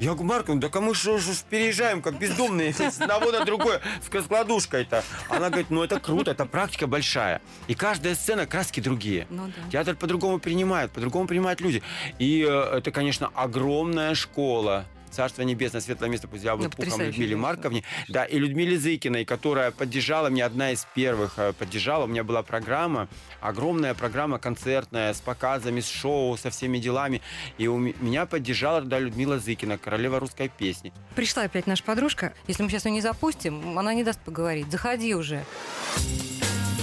Я 0.00 0.14
говорю, 0.14 0.24
Марк, 0.24 0.48
ну 0.48 0.54
да 0.56 0.80
мы 0.80 0.94
же 0.94 1.18
переезжаем, 1.50 2.00
как 2.00 2.18
бездомные, 2.18 2.72
с 2.74 3.00
одного 3.00 3.30
на 3.30 3.44
другое, 3.44 3.82
с 4.00 4.12
раскладушкой-то. 4.12 5.04
Она 5.28 5.48
говорит, 5.48 5.68
ну 5.68 5.84
это 5.84 6.00
круто, 6.00 6.30
это 6.30 6.46
практика 6.46 6.86
большая. 6.86 7.42
И 7.68 7.74
каждая 7.74 8.14
сцена 8.14 8.46
краски 8.46 8.80
другие. 8.80 9.26
Ну 9.28 9.48
да. 9.48 9.70
Театр 9.70 9.94
по-другому 9.94 10.40
принимает, 10.40 10.90
по-другому 10.90 11.28
принимают 11.28 11.60
люди. 11.60 11.82
И 12.18 12.42
э, 12.48 12.78
это, 12.78 12.90
конечно, 12.90 13.30
огромная 13.34 14.14
школа. 14.14 14.86
Царство 15.10 15.42
небесное, 15.42 15.80
светлое 15.80 16.08
место, 16.08 16.28
пусть 16.28 16.44
я 16.44 16.52
Ну, 16.52 16.58
будет 16.58 16.76
пухом 16.76 17.00
Людмиле 17.00 17.34
да. 17.34 17.40
Марковне. 17.40 17.84
Да, 18.08 18.24
и 18.24 18.38
Людмиле 18.38 18.78
Зыкиной, 18.78 19.24
которая 19.24 19.70
поддержала 19.70 20.28
меня, 20.28 20.46
одна 20.46 20.72
из 20.72 20.86
первых 20.94 21.34
э, 21.38 21.52
поддержала. 21.52 22.04
У 22.04 22.06
меня 22.06 22.24
была 22.24 22.42
программа, 22.42 23.08
огромная 23.40 23.94
программа 23.94 24.38
концертная, 24.38 25.12
с 25.12 25.20
показами, 25.20 25.80
с 25.80 25.88
шоу, 25.88 26.36
со 26.36 26.50
всеми 26.50 26.78
делами. 26.78 27.20
И 27.58 27.66
у 27.66 27.78
меня 27.78 28.26
поддержала 28.26 28.80
тогда 28.80 28.98
Людмила 28.98 29.38
Зыкина, 29.38 29.78
королева 29.78 30.20
русской 30.20 30.48
песни. 30.48 30.92
Пришла 31.16 31.42
опять 31.44 31.66
наша 31.66 31.82
подружка. 31.82 32.32
Если 32.46 32.62
мы 32.62 32.70
сейчас 32.70 32.84
ее 32.84 32.92
не 32.92 33.00
запустим, 33.00 33.78
она 33.78 33.94
не 33.94 34.04
даст 34.04 34.20
поговорить. 34.20 34.70
Заходи 34.70 35.14
уже. 35.14 35.44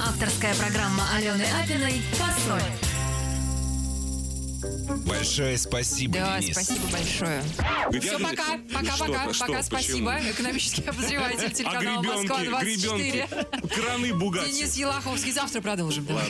Авторская 0.02 0.54
программа 0.56 1.04
Алены 1.16 1.46
Апиной 1.62 2.02
«Фасоль». 2.14 2.97
Большое 5.06 5.58
спасибо, 5.58 6.14
Да, 6.16 6.40
Денис. 6.40 6.54
спасибо 6.54 6.88
большое. 6.92 7.44
Где- 7.90 8.00
Все, 8.02 8.20
пока, 8.20 8.60
пока, 8.74 8.92
Что, 8.96 9.06
пока, 9.06 9.34
что, 9.34 9.46
пока, 9.46 9.58
почему? 9.58 9.64
спасибо. 9.64 10.20
Экономический 10.32 10.82
обозреватель 10.88 11.52
телеканала 11.54 12.02
Москва 12.02 12.40
24. 12.44 13.28
краны 13.74 14.14
Бугатти. 14.14 14.52
Денис 14.52 14.76
Елаховский. 14.76 15.32
Завтра 15.32 15.62
продолжим. 15.62 16.06
давай. 16.06 16.26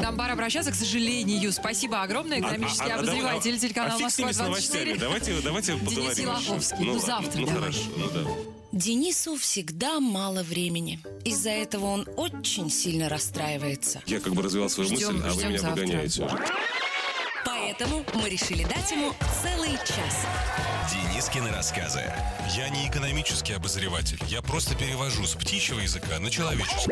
Нам 0.00 0.16
пора 0.16 0.36
прощаться, 0.36 0.70
к 0.72 0.74
сожалению. 0.74 1.52
Спасибо 1.52 2.02
огромное. 2.02 2.40
Экономический 2.40 2.90
А- 2.90 2.94
а- 2.94 2.96
а 2.96 2.98
обозреватель 3.00 3.58
телеканала 3.58 3.94
а 3.94 3.98
фиг 3.98 4.10
с 4.10 4.18
ними 4.18 4.28
Москва 4.28 4.44
с 4.44 4.48
новостями. 4.48 4.94
24. 4.94 4.98
Давайте, 4.98 5.40
давайте 5.42 5.72
Денис 5.74 5.84
поговорим. 5.94 6.24
Елаховский. 6.24 6.76
Ну, 6.84 6.92
ладно, 6.92 7.06
завтра 7.06 7.40
ну, 7.40 7.46
давай. 7.46 7.60
хорошо, 7.60 7.80
ну 7.96 8.10
да. 8.10 8.30
Денису 8.72 9.36
всегда 9.36 10.00
мало 10.00 10.42
времени. 10.42 10.98
Из-за 11.24 11.50
этого 11.50 11.86
он 11.86 12.08
очень 12.16 12.70
сильно 12.70 13.08
расстраивается. 13.08 14.02
Я 14.06 14.18
как 14.20 14.32
бы 14.34 14.42
развивал 14.42 14.70
свою 14.70 14.88
Ждем- 14.88 15.12
мысль, 15.16 15.26
а 15.26 15.28
вы 15.28 15.34
ждем 15.34 15.48
меня 15.50 15.58
завтра. 15.60 15.82
выгоняете 15.82 16.24
уже. 16.24 16.38
Поэтому 17.62 18.04
мы 18.14 18.28
решили 18.28 18.64
дать 18.64 18.90
ему 18.90 19.12
целый 19.40 19.70
час. 19.86 20.26
Денискины 20.90 21.48
рассказы. 21.52 22.02
Я 22.56 22.68
не 22.68 22.88
экономический 22.88 23.52
обозреватель. 23.52 24.18
Я 24.26 24.42
просто 24.42 24.74
перевожу 24.74 25.24
с 25.24 25.36
птичьего 25.36 25.78
языка 25.78 26.18
на 26.18 26.28
человеческий. 26.28 26.90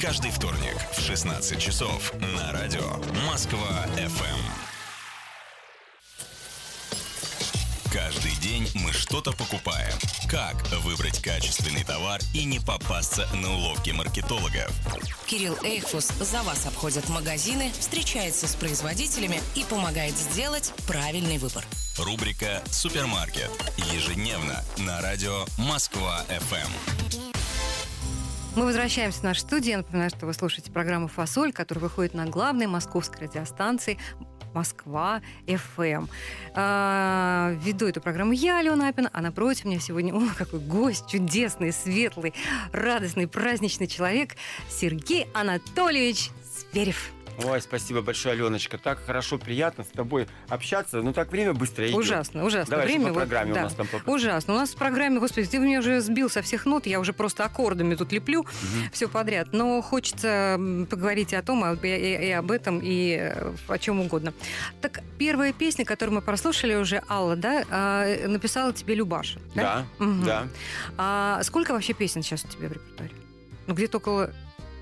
Каждый 0.00 0.30
вторник 0.30 0.76
в 0.96 1.00
16 1.02 1.58
часов 1.60 2.14
на 2.14 2.50
радио 2.52 2.96
Москва-ФМ. 3.30 4.73
Каждый 7.94 8.32
день 8.42 8.68
мы 8.74 8.92
что-то 8.92 9.30
покупаем. 9.30 9.92
Как 10.28 10.56
выбрать 10.82 11.22
качественный 11.22 11.84
товар 11.84 12.20
и 12.34 12.44
не 12.44 12.58
попасться 12.58 13.28
на 13.36 13.54
уловки 13.54 13.90
маркетологов? 13.90 14.72
Кирилл 15.26 15.56
Эйхфус 15.62 16.08
за 16.08 16.42
вас 16.42 16.66
обходит 16.66 17.08
магазины, 17.08 17.70
встречается 17.78 18.48
с 18.48 18.56
производителями 18.56 19.38
и 19.54 19.62
помогает 19.62 20.14
сделать 20.16 20.72
правильный 20.88 21.38
выбор. 21.38 21.64
Рубрика 21.96 22.64
«Супермаркет». 22.66 23.52
Ежедневно 23.92 24.64
на 24.78 25.00
радио 25.00 25.44
Москва-ФМ. 25.56 26.72
Мы 28.56 28.66
возвращаемся 28.66 29.18
в 29.18 29.22
нашу 29.24 29.40
студию. 29.40 29.70
Я 29.70 29.76
напоминаю, 29.78 30.10
что 30.10 30.26
вы 30.26 30.32
слушаете 30.32 30.70
программу 30.70 31.08
«Фасоль», 31.08 31.52
которая 31.52 31.82
выходит 31.82 32.14
на 32.14 32.26
главной 32.26 32.68
московской 32.68 33.26
радиостанции 33.26 33.98
Москва 34.54 35.20
ФМ. 35.46 36.06
А, 36.54 37.54
веду 37.62 37.86
эту 37.86 38.00
программу 38.00 38.32
я, 38.32 38.58
Алена 38.58 38.88
Апина, 38.88 39.10
а 39.12 39.20
напротив 39.20 39.64
меня 39.64 39.80
сегодня, 39.80 40.14
о, 40.14 40.22
какой 40.38 40.60
гость, 40.60 41.08
чудесный, 41.08 41.72
светлый, 41.72 42.34
радостный, 42.72 43.26
праздничный 43.26 43.86
человек 43.86 44.36
Сергей 44.70 45.26
Анатольевич 45.34 46.30
Зверев. 46.72 47.10
Ой, 47.42 47.60
спасибо 47.60 48.00
большое, 48.00 48.34
Аленочка. 48.34 48.78
Так 48.78 49.04
хорошо, 49.04 49.38
приятно 49.38 49.82
с 49.84 49.88
тобой 49.88 50.28
общаться. 50.48 51.02
Ну 51.02 51.12
так 51.12 51.30
время 51.32 51.52
быстро 51.52 51.84
идет. 51.86 51.96
Ужасно, 51.96 52.44
ужасно. 52.44 52.70
Давай, 52.70 52.86
Время 52.86 53.08
по 53.08 53.14
вот, 53.14 53.18
программе 53.18 53.52
да. 53.54 53.60
у 53.60 53.62
нас 53.64 53.74
там 53.74 53.86
по- 53.88 54.10
Ужасно. 54.10 54.54
У 54.54 54.56
нас 54.56 54.70
в 54.70 54.76
программе, 54.76 55.18
господи, 55.18 55.48
ты 55.48 55.58
меня 55.58 55.80
уже 55.80 56.00
сбил 56.00 56.30
со 56.30 56.42
всех 56.42 56.64
нот, 56.64 56.86
я 56.86 57.00
уже 57.00 57.12
просто 57.12 57.44
аккордами 57.44 57.96
тут 57.96 58.12
леплю 58.12 58.46
все 58.92 59.08
подряд. 59.08 59.48
Но 59.52 59.82
хочется 59.82 60.58
поговорить 60.88 61.34
о 61.34 61.42
том, 61.42 61.64
и, 61.74 61.86
и- 61.88 62.26
и 62.28 62.30
об 62.30 62.50
этом, 62.52 62.80
и 62.82 63.16
э, 63.20 63.52
о 63.68 63.78
чем 63.78 64.00
угодно. 64.00 64.32
Так, 64.80 65.00
первая 65.18 65.52
песня, 65.52 65.84
которую 65.84 66.14
мы 66.16 66.22
прослушали 66.22 66.76
уже, 66.76 67.02
Алла, 67.08 67.34
да, 67.36 67.64
а, 67.68 68.28
написала 68.28 68.72
тебе 68.72 68.94
Любаша. 68.94 69.40
Да, 69.54 69.84
Мгм. 69.98 70.24
да. 70.24 70.46
А 70.96 71.42
сколько 71.42 71.72
вообще 71.72 71.94
песен 71.94 72.22
сейчас 72.22 72.44
у 72.44 72.48
тебя 72.48 72.68
в 72.68 72.72
репертуаре? 72.72 73.12
Ну, 73.66 73.74
где-то 73.74 73.98
около 73.98 74.30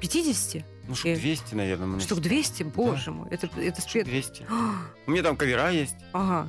50? 0.00 0.64
Ну, 0.88 0.94
штук 0.94 1.14
200, 1.14 1.54
наверное. 1.54 1.86
мы 1.86 2.00
Штук 2.00 2.20
200? 2.20 2.62
Боже 2.64 3.10
мой, 3.12 3.28
это, 3.30 3.48
это 3.60 3.80
спец... 3.80 4.04
200. 4.04 4.46
У 5.06 5.10
меня 5.10 5.22
там 5.22 5.36
кавера 5.36 5.70
есть. 5.70 5.96
Ага. 6.12 6.48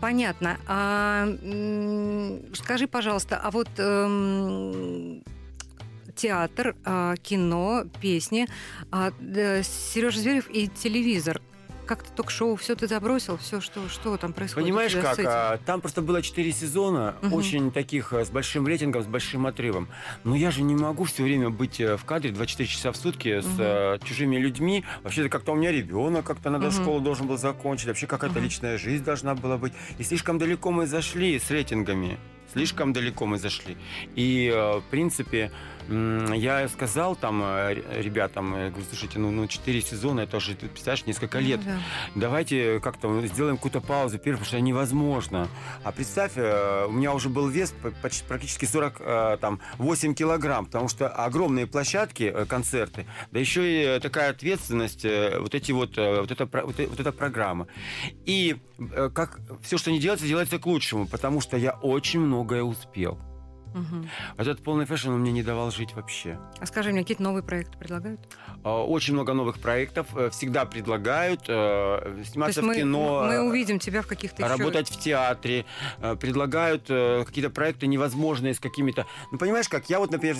Понятно. 0.00 0.58
А, 0.66 1.26
скажи, 2.54 2.86
пожалуйста, 2.86 3.40
а 3.42 3.50
вот 3.50 3.68
эм, 3.78 5.22
театр, 6.14 6.76
а, 6.84 7.16
кино, 7.16 7.84
песни, 8.00 8.46
а, 8.90 9.10
Сережа 9.62 10.20
Зверев 10.20 10.50
и 10.50 10.68
телевизор. 10.68 11.40
Как-то 11.86 12.10
ток-шоу, 12.10 12.56
все 12.56 12.74
ты 12.74 12.88
забросил, 12.88 13.36
все, 13.36 13.60
что, 13.60 13.88
что 13.88 14.16
там 14.16 14.32
происходит? 14.32 14.66
Понимаешь 14.66 14.92
как? 14.94 15.18
а, 15.24 15.58
Там 15.64 15.80
просто 15.80 16.02
было 16.02 16.20
4 16.20 16.50
сезона, 16.52 17.14
Мгм. 17.22 17.32
очень 17.32 17.70
таких 17.70 18.12
а, 18.12 18.24
с 18.24 18.30
большим 18.30 18.66
рейтингом, 18.66 19.02
с 19.02 19.06
большим 19.06 19.46
отрывом. 19.46 19.88
Но 20.24 20.34
я 20.34 20.50
же 20.50 20.62
не 20.62 20.74
могу 20.74 21.04
все 21.04 21.22
время 21.22 21.50
быть 21.50 21.80
э, 21.80 21.96
в 21.96 22.04
кадре 22.04 22.32
24 22.32 22.68
часа 22.68 22.90
в 22.90 22.96
сутки 22.96 23.40
с 23.40 23.46
э, 23.58 23.98
чужими 24.04 24.36
людьми. 24.36 24.84
Вообще-то 25.04 25.28
как-то 25.28 25.52
у 25.52 25.54
меня 25.54 25.70
ребенок, 25.70 26.24
как-то 26.26 26.50
надо 26.50 26.66
Мгм. 26.66 26.82
школу 26.82 27.00
должен 27.00 27.28
был 27.28 27.38
закончить. 27.38 27.86
Вообще 27.86 28.06
какая-то 28.08 28.36
Мгм. 28.36 28.44
личная 28.44 28.78
жизнь 28.78 29.04
должна 29.04 29.34
была 29.36 29.56
быть. 29.56 29.72
И 29.98 30.02
слишком 30.02 30.38
далеко 30.38 30.72
мы 30.72 30.86
зашли 30.86 31.38
с 31.38 31.50
рейтингами. 31.52 32.18
Слишком 32.52 32.92
далеко 32.92 33.26
мы 33.26 33.38
зашли. 33.38 33.76
И, 34.16 34.50
э, 34.52 34.78
в 34.78 34.84
принципе, 34.90 35.50
я 35.88 36.68
сказал 36.68 37.16
там 37.16 37.42
э, 37.44 37.74
ребятам, 38.00 38.54
э, 38.54 38.68
говорю, 38.70 38.86
слушайте, 38.88 39.18
ну, 39.18 39.30
ну 39.30 39.46
4 39.46 39.80
сезона, 39.82 40.20
это 40.20 40.38
уже, 40.38 40.54
ты 40.54 40.66
представляешь, 40.68 41.06
несколько 41.06 41.38
лет. 41.38 41.60
Ну 41.64 41.72
да. 41.72 41.78
Давайте 42.14 42.80
как-то 42.80 43.24
сделаем 43.26 43.56
какую-то 43.56 43.80
паузу, 43.80 44.18
первое, 44.18 44.38
потому 44.38 44.46
что 44.46 44.60
невозможно. 44.60 45.48
А 45.84 45.92
представь, 45.92 46.32
э, 46.36 46.86
у 46.88 46.92
меня 46.92 47.12
уже 47.12 47.28
был 47.28 47.48
вес 47.48 47.72
по- 47.82 47.90
почти 47.90 48.24
практически 48.26 48.64
48 48.64 50.14
килограмм, 50.14 50.66
потому 50.66 50.88
что 50.88 51.08
огромные 51.08 51.66
площадки, 51.66 52.24
э, 52.24 52.44
концерты, 52.46 53.06
да 53.30 53.38
еще 53.40 53.62
и 53.66 53.84
э, 53.84 54.00
такая 54.00 54.30
ответственность, 54.30 55.04
э, 55.04 55.38
вот 55.38 55.54
эти 55.54 55.72
вот, 55.72 55.96
э, 55.98 56.20
вот 56.20 56.30
эта, 56.30 56.46
вот 56.64 56.80
э- 56.80 56.86
вот 56.86 57.00
эта 57.00 57.12
программа. 57.12 57.66
И 58.24 58.56
э, 58.78 59.10
как 59.14 59.38
все, 59.62 59.78
что 59.78 59.90
не 59.90 60.00
делается, 60.00 60.26
делается 60.26 60.58
к 60.58 60.66
лучшему, 60.66 61.06
потому 61.06 61.40
что 61.40 61.56
я 61.56 61.72
очень 61.72 62.20
многое 62.20 62.62
успел. 62.62 63.18
Мгм. 63.76 64.08
Вот 64.38 64.46
этот 64.46 64.62
полный 64.64 64.86
fashion 64.86 65.10
он 65.10 65.20
мне 65.20 65.32
не 65.32 65.42
давал 65.42 65.70
жить 65.70 65.94
вообще. 65.94 66.38
А 66.58 66.66
скажи 66.66 66.90
мне, 66.92 67.02
какие-то 67.02 67.22
новые 67.22 67.42
проекты 67.42 67.76
предлагают? 67.78 68.20
А, 68.64 68.82
Очень 68.84 69.12
много 69.14 69.34
новых 69.34 69.58
проектов, 69.58 70.06
э, 70.16 70.30
всегда 70.30 70.64
предлагают 70.64 71.42
э, 71.46 72.22
сниматься 72.24 72.62
мы, 72.62 72.72
в 72.74 72.76
кино. 72.78 73.24
мы 73.26 73.34
э, 73.34 73.40
увидим 73.40 73.78
тебя 73.78 74.00
в 74.02 74.06
каких-то 74.06 74.42
еще- 74.42 74.50
работать 74.50 74.88
в 74.88 74.98
театре, 74.98 75.66
предлагают 76.20 76.82
какие-то 77.26 77.50
проекты 77.50 77.86
невозможные 77.86 78.54
с 78.54 78.60
какими-то... 78.60 79.06
Ну, 79.30 79.38
понимаешь 79.38 79.68
как, 79.68 79.88
я 79.90 79.98
вот, 79.98 80.10
например, 80.10 80.36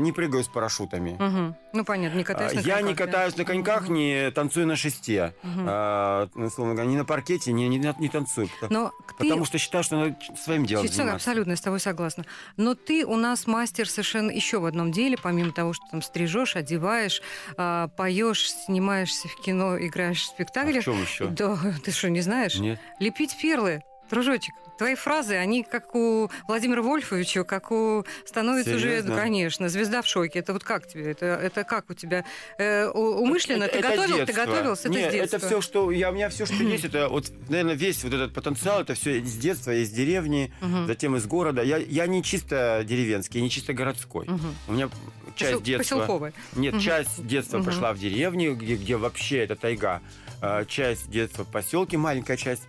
не 0.00 0.12
прыгаю 0.12 0.42
с 0.44 0.48
парашютами. 0.48 1.16
Мгм. 1.18 1.56
Ну, 1.74 1.84
понятно, 1.84 2.16
не 2.18 2.24
катаюсь 2.24 2.54
на 2.54 2.60
А, 2.60 2.62
Я 2.62 2.76
не 2.80 2.88
коньках, 2.88 3.06
да? 3.06 3.12
катаюсь 3.12 3.36
на 3.36 3.44
коньках, 3.44 3.88
не 3.88 4.30
танцую 4.30 4.66
на 4.66 4.76
шесте. 4.76 5.34
Мгм. 5.42 5.66
А, 5.68 6.28
ну, 6.34 6.46
условно 6.46 6.74
говоря, 6.74 6.90
ни 6.90 6.96
на 6.96 7.04
паркете, 7.04 7.52
не, 7.52 7.68
не, 7.68 7.78
не 7.98 8.08
танцую. 8.08 8.48
Но 8.70 8.92
Потому 9.18 9.42
ты- 9.42 9.46
что 9.48 9.58
считаю, 9.58 9.84
что 9.84 9.96
надо 9.96 10.16
своим 10.42 10.64
делом 10.64 10.86
Всё, 10.86 10.94
заниматься. 10.94 11.16
абсолютно, 11.30 11.50
я 11.52 11.56
с 11.56 11.60
тобой 11.60 11.80
согласна. 11.80 12.24
Но 12.56 12.74
ты 12.86 13.04
у 13.04 13.16
нас 13.16 13.46
мастер 13.46 13.88
совершенно 13.88 14.30
еще 14.30 14.58
в 14.58 14.64
одном 14.64 14.92
деле, 14.92 15.16
помимо 15.20 15.52
того, 15.52 15.72
что 15.72 15.84
там 15.90 16.02
стрижешь, 16.02 16.56
одеваешь, 16.56 17.22
а, 17.56 17.88
поешь, 17.88 18.50
снимаешься 18.50 19.28
в 19.28 19.36
кино, 19.36 19.78
играешь 19.78 20.22
в 20.22 20.26
спектаклях. 20.26 20.78
А 20.78 20.80
в 20.80 20.84
чем 20.84 21.02
еще? 21.02 21.26
Да, 21.26 21.58
ты 21.84 21.90
что, 21.90 22.08
не 22.10 22.20
знаешь? 22.20 22.56
Нет. 22.56 22.80
Лепить 22.98 23.36
перлы, 23.40 23.82
дружочек. 24.10 24.54
Твои 24.78 24.94
фразы, 24.94 25.34
они 25.34 25.64
как 25.64 25.94
у 25.94 26.30
Владимира 26.46 26.82
Вольфовича, 26.82 27.44
как 27.44 27.70
у... 27.72 28.04
Становится 28.24 28.76
уже, 28.76 29.02
ну, 29.02 29.14
конечно, 29.14 29.68
звезда 29.68 30.02
в 30.02 30.06
шоке. 30.06 30.38
Это 30.38 30.52
вот 30.52 30.62
как 30.64 30.86
тебе? 30.86 31.10
Это, 31.10 31.26
это 31.26 31.64
как 31.64 31.90
у 31.90 31.94
тебя? 31.94 32.24
Э, 32.58 32.86
умышленно? 32.88 33.64
Это- 33.64 33.72
ты 33.72 33.78
это 33.80 33.88
готовил? 33.90 34.16
Ты 34.18 34.26
детство. 34.26 34.44
готовился? 34.46 34.88
Нет, 34.88 35.00
это 35.00 35.10
с 35.10 35.12
детства. 35.12 35.36
это 35.38 35.46
все, 35.46 35.60
что 35.60 35.90
я, 35.90 36.10
у 36.10 36.14
меня 36.14 36.28
все, 36.28 36.46
что 36.46 36.54
есть, 36.62 36.84
это 36.84 37.08
вот, 37.08 37.30
наверное, 37.48 37.74
весь 37.74 38.02
вот 38.04 38.12
этот 38.14 38.32
потенциал, 38.32 38.80
это 38.82 38.94
все 38.94 39.18
из 39.18 39.36
детства, 39.36 39.72
из 39.72 39.90
деревни, 39.90 40.52
Мгм. 40.60 40.86
затем 40.86 41.16
из 41.16 41.26
города. 41.26 41.62
Я, 41.62 41.78
я 41.78 42.06
не 42.06 42.22
чисто 42.22 42.82
деревенский, 42.86 43.40
не 43.40 43.50
чисто 43.50 43.72
городской. 43.74 44.26
Мгм. 44.28 44.54
У 44.68 44.72
меня 44.72 44.88
часть 45.34 45.52
Посел- 45.54 45.62
детства... 45.62 45.96
поселковая. 45.96 46.32
Нет, 46.54 46.74
Мгм. 46.74 46.82
часть 46.82 47.26
детства 47.26 47.56
Мгм. 47.58 47.64
прошла 47.66 47.92
в 47.92 47.98
деревне, 47.98 48.50
где, 48.54 48.76
где 48.76 48.96
вообще 48.96 49.38
это 49.38 49.56
тайга. 49.56 50.00
А, 50.40 50.64
Часть 50.66 51.10
детства 51.10 51.44
в 51.44 51.50
поселке, 51.50 51.96
маленькая 51.96 52.36
часть. 52.36 52.62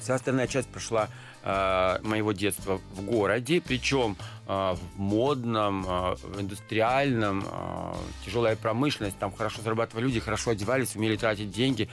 Вся 0.00 0.14
остальная 0.14 0.46
часть 0.46 0.68
прошла 0.68 1.08
а, 1.42 2.00
моего 2.02 2.32
детства 2.32 2.80
в 2.94 3.02
городе, 3.02 3.60
причем 3.60 4.16
в 4.50 5.00
модном, 5.00 5.84
а, 5.86 6.16
в 6.16 6.40
индустриальном, 6.40 7.44
а, 7.46 7.96
тяжелая 8.24 8.56
промышленность, 8.56 9.16
там 9.16 9.32
хорошо 9.32 9.62
зарабатывали 9.62 10.06
люди, 10.06 10.18
хорошо 10.18 10.50
одевались, 10.50 10.96
умели 10.96 11.16
тратить 11.16 11.52
деньги. 11.52 11.88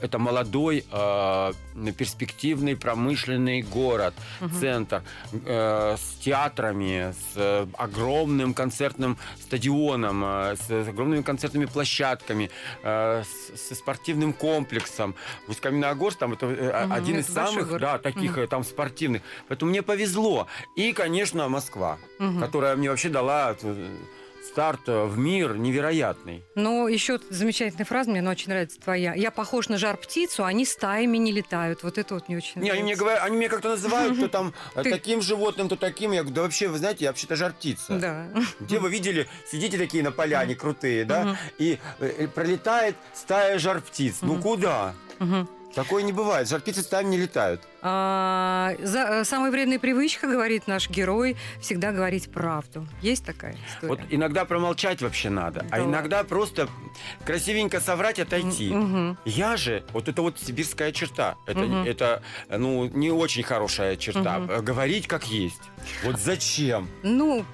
Это 0.00 0.18
молодой, 0.18 0.84
а, 0.90 1.52
перспективный 1.96 2.76
промышленный 2.76 3.62
город, 3.62 4.14
центр 4.60 5.02
э, 5.32 5.96
с 5.96 6.18
театрами, 6.24 7.12
с 7.12 7.36
э, 7.36 7.66
огромным 7.78 8.54
концертным 8.54 9.16
стадионом, 9.40 10.24
с, 10.24 10.70
огромными 10.70 11.22
концертными 11.22 11.66
площадками, 11.66 12.50
со 12.82 13.74
спортивным 13.74 14.32
комплексом. 14.32 15.14
Усть-Каменогорск 15.48 16.18
там 16.18 16.32
это 16.32 16.46
э, 16.46 16.70
один 16.70 17.18
это 17.18 17.28
из 17.28 17.34
самых, 17.34 17.68
город. 17.68 17.80
да, 17.80 17.98
таких 17.98 18.48
там 18.48 18.64
спортивных. 18.64 19.22
Поэтому 19.48 19.70
мне 19.70 19.82
повезло. 19.82 20.46
И, 20.74 20.92
конечно, 20.92 21.48
Москва, 21.52 21.98
Мгм. 22.18 22.40
которая 22.40 22.74
мне 22.76 22.90
вообще 22.90 23.08
дала 23.10 23.54
э, 23.62 23.96
старт 24.44 24.80
э, 24.88 25.04
в 25.04 25.16
мир 25.18 25.56
невероятный. 25.56 26.42
Ну, 26.56 26.88
еще 26.88 27.20
замечательная 27.30 27.84
фраза, 27.86 28.10
мне 28.10 28.18
она 28.20 28.32
очень 28.32 28.48
нравится 28.48 28.80
твоя. 28.80 29.14
Я 29.14 29.30
похож 29.30 29.68
на 29.68 29.78
жар 29.78 29.96
птицу, 29.96 30.44
они 30.44 30.64
стаями 30.66 31.16
не 31.18 31.30
летают. 31.30 31.84
Вот 31.84 31.96
это 31.96 32.14
вот 32.14 32.28
мне 32.28 32.38
очень 32.38 32.60
Не, 32.60 32.70
они 32.70 32.82
мне 32.82 32.96
говорят, 32.96 33.22
они 33.22 33.36
меня 33.36 33.48
как-то 33.48 33.68
называют 33.68 34.18
то 34.18 34.28
там 34.28 34.52
э, 34.74 34.82
таким 34.82 35.22
животным, 35.22 35.68
то 35.68 35.76
таким. 35.76 36.10
Я 36.10 36.22
говорю, 36.22 36.34
да 36.34 36.42
вообще, 36.42 36.66
вы 36.68 36.78
знаете, 36.78 37.04
я 37.04 37.10
вообще-то 37.10 37.36
жар 37.36 37.52
птица. 37.52 37.96
Да. 37.98 38.26
Где 38.58 38.80
вы 38.80 38.90
видели, 38.90 39.28
сидите 39.50 39.78
такие 39.78 40.02
на 40.02 40.10
поляне 40.10 40.56
крутые, 40.56 41.04
да, 41.04 41.36
и 41.58 41.78
пролетает 42.34 42.96
стая 43.14 43.58
жар 43.60 43.80
птиц. 43.80 44.18
Ну 44.22 44.40
куда? 44.40 44.94
Такое 45.74 46.02
не 46.02 46.12
бывает. 46.12 46.48
Жар 46.48 46.60
птицы 46.60 46.82
стаями 46.82 47.10
не 47.10 47.16
летают. 47.18 47.62
А, 47.80 48.74
за- 48.82 48.98
э, 49.20 49.24
самая 49.24 49.50
вредная 49.50 49.78
привычка, 49.78 50.26
говорит 50.26 50.66
наш 50.66 50.88
герой, 50.90 51.36
всегда 51.60 51.92
говорить 51.92 52.30
правду. 52.30 52.86
Есть 53.00 53.24
такая 53.24 53.56
история? 53.68 53.88
Вот 53.88 54.00
иногда 54.10 54.44
промолчать 54.44 55.00
вообще 55.02 55.30
надо, 55.30 55.64
а 55.70 55.78
Да 55.78 55.84
иногда 55.84 56.24
просто 56.24 56.68
красивенько 57.24 57.80
соврать, 57.80 58.18
отойти. 58.20 58.70
Мгм. 58.72 59.18
Я 59.24 59.56
же, 59.56 59.82
вот 59.92 60.08
это 60.08 60.22
вот 60.22 60.38
сибирская 60.38 60.92
черта, 60.92 61.36
это, 61.46 61.60
Мгм. 61.60 61.84
это 61.84 62.22
ну, 62.50 62.86
не 62.86 63.10
очень 63.10 63.42
хорошая 63.42 63.96
черта. 63.96 64.40
Э, 64.48 64.60
Говорить 64.60 65.06
как 65.08 65.24
есть. 65.26 65.62
Вот 66.04 66.20
зачем? 66.20 66.88
Ну, 67.02 67.44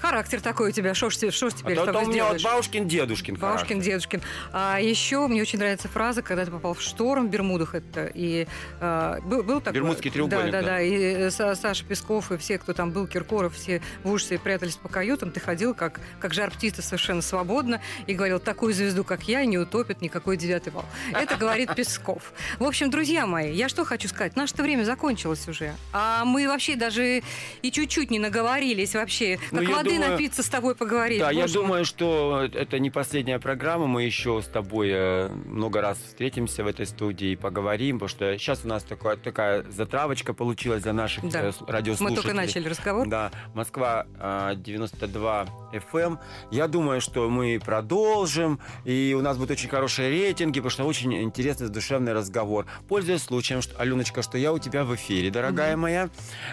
характер 0.00 0.40
такой 0.40 0.70
у 0.70 0.72
тебя, 0.72 0.94
что 0.94 1.10
ж, 1.10 1.14
шо 1.32 1.50
ж 1.50 1.52
А 1.52 1.56
теперь 1.56 1.76
то, 1.76 1.82
с 1.82 1.86
то 1.86 1.92
тобой 1.92 2.08
у 2.08 2.12
меня 2.12 2.24
вот 2.24 2.38
сделаешь? 2.38 2.42
бабушкин, 2.44 2.88
дедушкин 2.88 3.34
Бабушкин, 3.36 3.68
характер. 3.68 3.84
дедушкин. 3.92 4.22
А 4.52 4.78
еще 4.80 5.26
мне 5.28 5.42
очень 5.42 5.58
нравится 5.58 5.88
фраза, 5.88 6.22
когда 6.22 6.44
ты 6.44 6.50
попал 6.50 6.74
в 6.74 6.80
шторм 6.82 7.26
в 7.28 7.30
Бермудах. 7.30 7.74
Это 7.74 8.06
и 8.12 8.46
а, 8.80 9.20
был, 9.22 9.42
был 9.42 9.60
такой. 9.60 9.74
Бермудский 9.80 10.10
треугольник, 10.10 10.52
Да, 10.52 10.60
да, 10.60 10.66
да. 10.66 10.68
да. 10.76 10.80
И 10.80 10.92
э, 10.94 11.28
Са- 11.28 11.54
Саша 11.54 11.84
Песков 11.84 12.32
и 12.32 12.36
все, 12.38 12.58
кто 12.58 12.72
там 12.72 12.90
был, 12.92 13.06
Киркоров, 13.06 13.54
все 13.54 13.82
в 14.04 14.10
ужасе 14.10 14.38
прятались 14.38 14.76
по 14.76 14.88
каютам. 14.88 15.30
Ты 15.30 15.40
ходил 15.40 15.74
как, 15.74 16.00
как 16.20 16.34
жар 16.34 16.50
птица 16.50 16.82
совершенно 16.82 17.22
свободно 17.22 17.80
и 18.06 18.14
говорил, 18.14 18.38
такую 18.40 18.72
звезду, 18.74 19.04
как 19.04 19.24
я, 19.24 19.44
не 19.44 19.58
утопит 19.58 20.00
никакой 20.00 20.36
девятый 20.36 20.72
вал. 20.72 20.84
Это 21.12 21.36
говорит 21.36 21.74
Песков. 21.74 22.32
В 22.58 22.64
общем, 22.64 22.90
друзья 22.90 23.26
мои, 23.26 23.52
я 23.52 23.68
что 23.68 23.84
хочу 23.84 24.08
сказать. 24.08 24.36
Наше-то 24.36 24.62
время 24.62 24.84
закончилось 24.84 25.46
уже. 25.48 25.74
А 25.92 26.24
мы 26.24 26.48
вообще 26.48 26.76
даже 26.76 27.22
и 27.62 27.70
чуть-чуть 27.70 28.10
не 28.10 28.18
наговорились 28.18 28.94
вообще. 28.94 29.38
Ну, 29.50 29.58
Как 29.60 29.68
я 29.68 29.74
думаю- 29.96 30.10
напиться 30.12 30.42
с 30.42 30.48
тобой 30.48 30.74
поговорить. 30.74 31.18
Да, 31.20 31.30
я 31.30 31.42
Боже 31.42 31.58
мой. 31.58 31.66
думаю, 31.66 31.84
что 31.84 32.48
это 32.52 32.78
не 32.78 32.90
последняя 32.90 33.38
программа. 33.38 33.86
Мы 33.86 34.04
еще 34.04 34.40
с 34.42 34.46
тобой 34.46 34.90
э, 34.92 35.28
много 35.28 35.80
раз 35.80 35.98
встретимся 35.98 36.64
в 36.64 36.66
этой 36.66 36.86
студии 36.86 37.32
и 37.32 37.36
поговорим, 37.36 37.98
потому 37.98 38.08
что 38.08 38.38
сейчас 38.38 38.64
у 38.64 38.68
нас 38.68 38.82
такая, 38.82 39.16
такая 39.16 39.64
затравочка 39.70 40.32
получилась 40.34 40.82
для 40.82 40.92
наших 40.92 41.28
Да. 41.30 41.40
э, 41.48 41.52
радиослушателей. 41.66 42.10
Мы 42.10 42.22
только 42.22 42.34
начали 42.34 42.68
разговор. 42.68 43.06
Да, 43.08 43.30
Москва 43.54 44.06
э, 44.18 44.54
92 44.56 45.46
FM. 45.72 46.18
Я 46.50 46.68
думаю, 46.68 47.00
что 47.00 47.28
мы 47.28 47.60
продолжим, 47.64 48.60
и 48.84 49.14
у 49.18 49.22
нас 49.22 49.36
будут 49.36 49.52
очень 49.52 49.68
хорошие 49.68 50.10
рейтинги, 50.10 50.60
потому 50.60 50.70
что 50.70 50.84
очень 50.84 51.12
интересный, 51.22 51.68
душевный 51.68 52.12
разговор. 52.12 52.66
Пользуясь 52.88 53.22
случаем, 53.22 53.62
что, 53.62 53.76
Аленочка, 53.80 54.22
что 54.22 54.38
я 54.38 54.52
у 54.52 54.58
тебя 54.58 54.84
в 54.84 54.94
эфире, 54.94 55.30
дорогая 55.30 55.72
Мгм. 55.72 55.80
моя. 55.82 56.10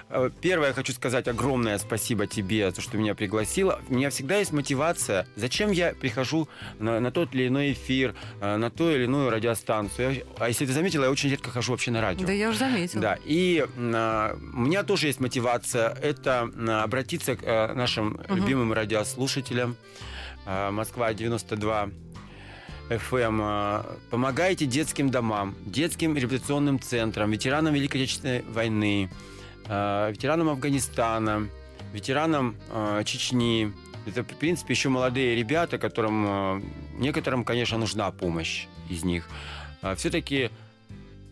Э, 0.10 0.30
Первое, 0.42 0.70
я 0.70 0.74
хочу 0.74 0.94
сказать 0.94 1.28
огромное 1.28 1.78
спасибо 1.78 2.28
тебе 2.28 2.70
за 2.70 2.76
то, 2.76 2.82
что 2.82 2.98
меня 2.98 3.14
пригласила. 3.28 3.82
У 3.90 3.94
меня 3.96 4.10
всегда 4.10 4.38
есть 4.38 4.54
мотивация, 4.54 5.28
зачем 5.36 5.72
я 5.72 5.94
прихожу 5.94 6.48
на, 6.80 7.02
на 7.02 7.12
тот 7.12 7.36
или 7.36 7.48
иной 7.48 7.74
эфир, 7.74 8.16
э, 8.40 8.56
на 8.56 8.70
ту 8.72 8.90
или 8.90 9.04
иную 9.04 9.30
радиостанцию. 9.30 10.16
Я- 10.16 10.22
а 10.40 10.48
если 10.48 10.66
ты 10.66 10.72
заметила, 10.72 11.04
я 11.04 11.12
очень 11.12 11.30
редко 11.30 11.50
хожу 11.52 11.74
вообще 11.74 11.92
на 11.92 12.00
радио. 12.02 12.26
Да 12.26 12.32
я 12.32 12.48
уже 12.50 12.60
заметила. 12.60 13.02
Да, 13.02 13.18
и 13.26 13.66
а, 13.78 14.38
у 14.54 14.60
меня 14.60 14.84
тоже 14.84 15.08
есть 15.08 15.20
мотивация. 15.20 15.90
Это 16.02 16.50
обратиться 16.84 17.36
к 17.36 17.44
э, 17.44 17.74
нашим 17.74 18.08
Мгм. 18.30 18.36
любимым 18.38 18.72
радиослушателям, 18.74 19.76
э, 20.46 20.72
Москва 20.72 21.14
92 21.14 21.90
FM. 22.90 23.42
э, 23.42 23.84
Помогайте 24.10 24.66
детским 24.66 25.10
домам, 25.10 25.54
детским 25.66 26.16
реабилитационным 26.16 26.80
центрам, 26.80 27.30
ветеранам 27.30 27.74
Великой 27.74 27.98
Отечественной 28.04 28.42
войны, 28.44 29.10
ветеранам 29.66 30.48
Афганистана, 30.48 31.50
ветеранам 31.94 32.56
э, 32.72 33.04
Чечни. 33.06 33.74
Это, 34.06 34.24
в 34.24 34.38
принципе, 34.38 34.74
еще 34.74 34.90
молодые 34.90 35.36
ребята, 35.36 35.78
которым 35.78 36.26
э, 36.28 36.62
некоторым, 36.98 37.44
конечно, 37.44 37.78
нужна 37.78 38.12
помощь 38.12 38.68
из 38.90 39.04
них. 39.04 39.28
Все-таки, 39.96 40.50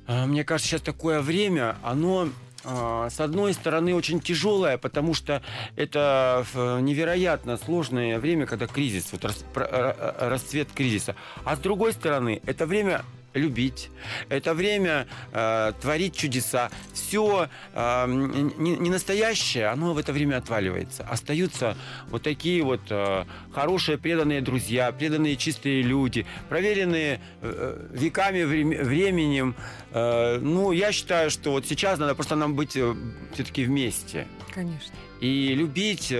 мне 0.07 0.43
кажется, 0.43 0.69
сейчас 0.69 0.81
такое 0.81 1.21
время, 1.21 1.77
оно 1.81 2.29
а, 2.67 3.09
с 3.09 3.19
одной 3.19 3.53
стороны, 3.53 3.93
очень 3.93 4.19
тяжелое, 4.19 4.77
потому 4.77 5.13
что 5.13 5.43
это 5.75 6.45
э, 6.53 6.79
невероятно 6.81 7.57
сложное 7.57 8.19
время, 8.19 8.47
когда 8.47 8.65
кризис, 8.65 9.11
вот 9.11 9.21
про- 9.53 9.67
э, 9.69 10.29
расцвет 10.29 10.69
кризиса. 10.73 11.15
А 11.43 11.55
с 11.55 11.59
другой 11.59 11.93
стороны, 11.93 12.41
это 12.45 12.65
время 12.65 13.03
любить, 13.35 13.89
это 14.29 14.53
время 14.53 15.07
э, 15.31 15.73
творить 15.81 16.15
чудеса. 16.15 16.71
Все 16.93 17.49
э, 17.73 18.05
не, 18.07 18.75
не 18.77 18.89
настоящее, 18.89 19.67
оно 19.67 19.93
в 19.93 19.97
это 19.97 20.13
время 20.13 20.37
отваливается. 20.37 21.03
Остаются 21.03 21.77
вот 22.09 22.23
такие 22.23 22.63
вот 22.63 22.81
э, 22.89 23.25
хорошие, 23.53 23.97
преданные 23.97 24.41
друзья, 24.41 24.91
преданные 24.91 25.35
чистые 25.35 25.81
люди, 25.81 26.25
проверенные 26.49 27.19
э, 27.41 27.87
веками, 27.91 28.39
врем- 28.39 28.83
временем. 28.83 29.55
Э, 29.91 30.39
ну, 30.39 30.71
я 30.71 30.91
считаю, 30.91 31.29
что 31.29 31.51
вот 31.51 31.65
сейчас 31.65 31.99
надо 31.99 32.15
просто 32.15 32.35
нам 32.35 32.55
быть 32.55 32.75
э, 32.75 32.95
все-таки 33.33 33.65
вместе. 33.65 34.27
Конечно. 34.53 34.95
И 35.21 35.53
любить, 35.55 36.13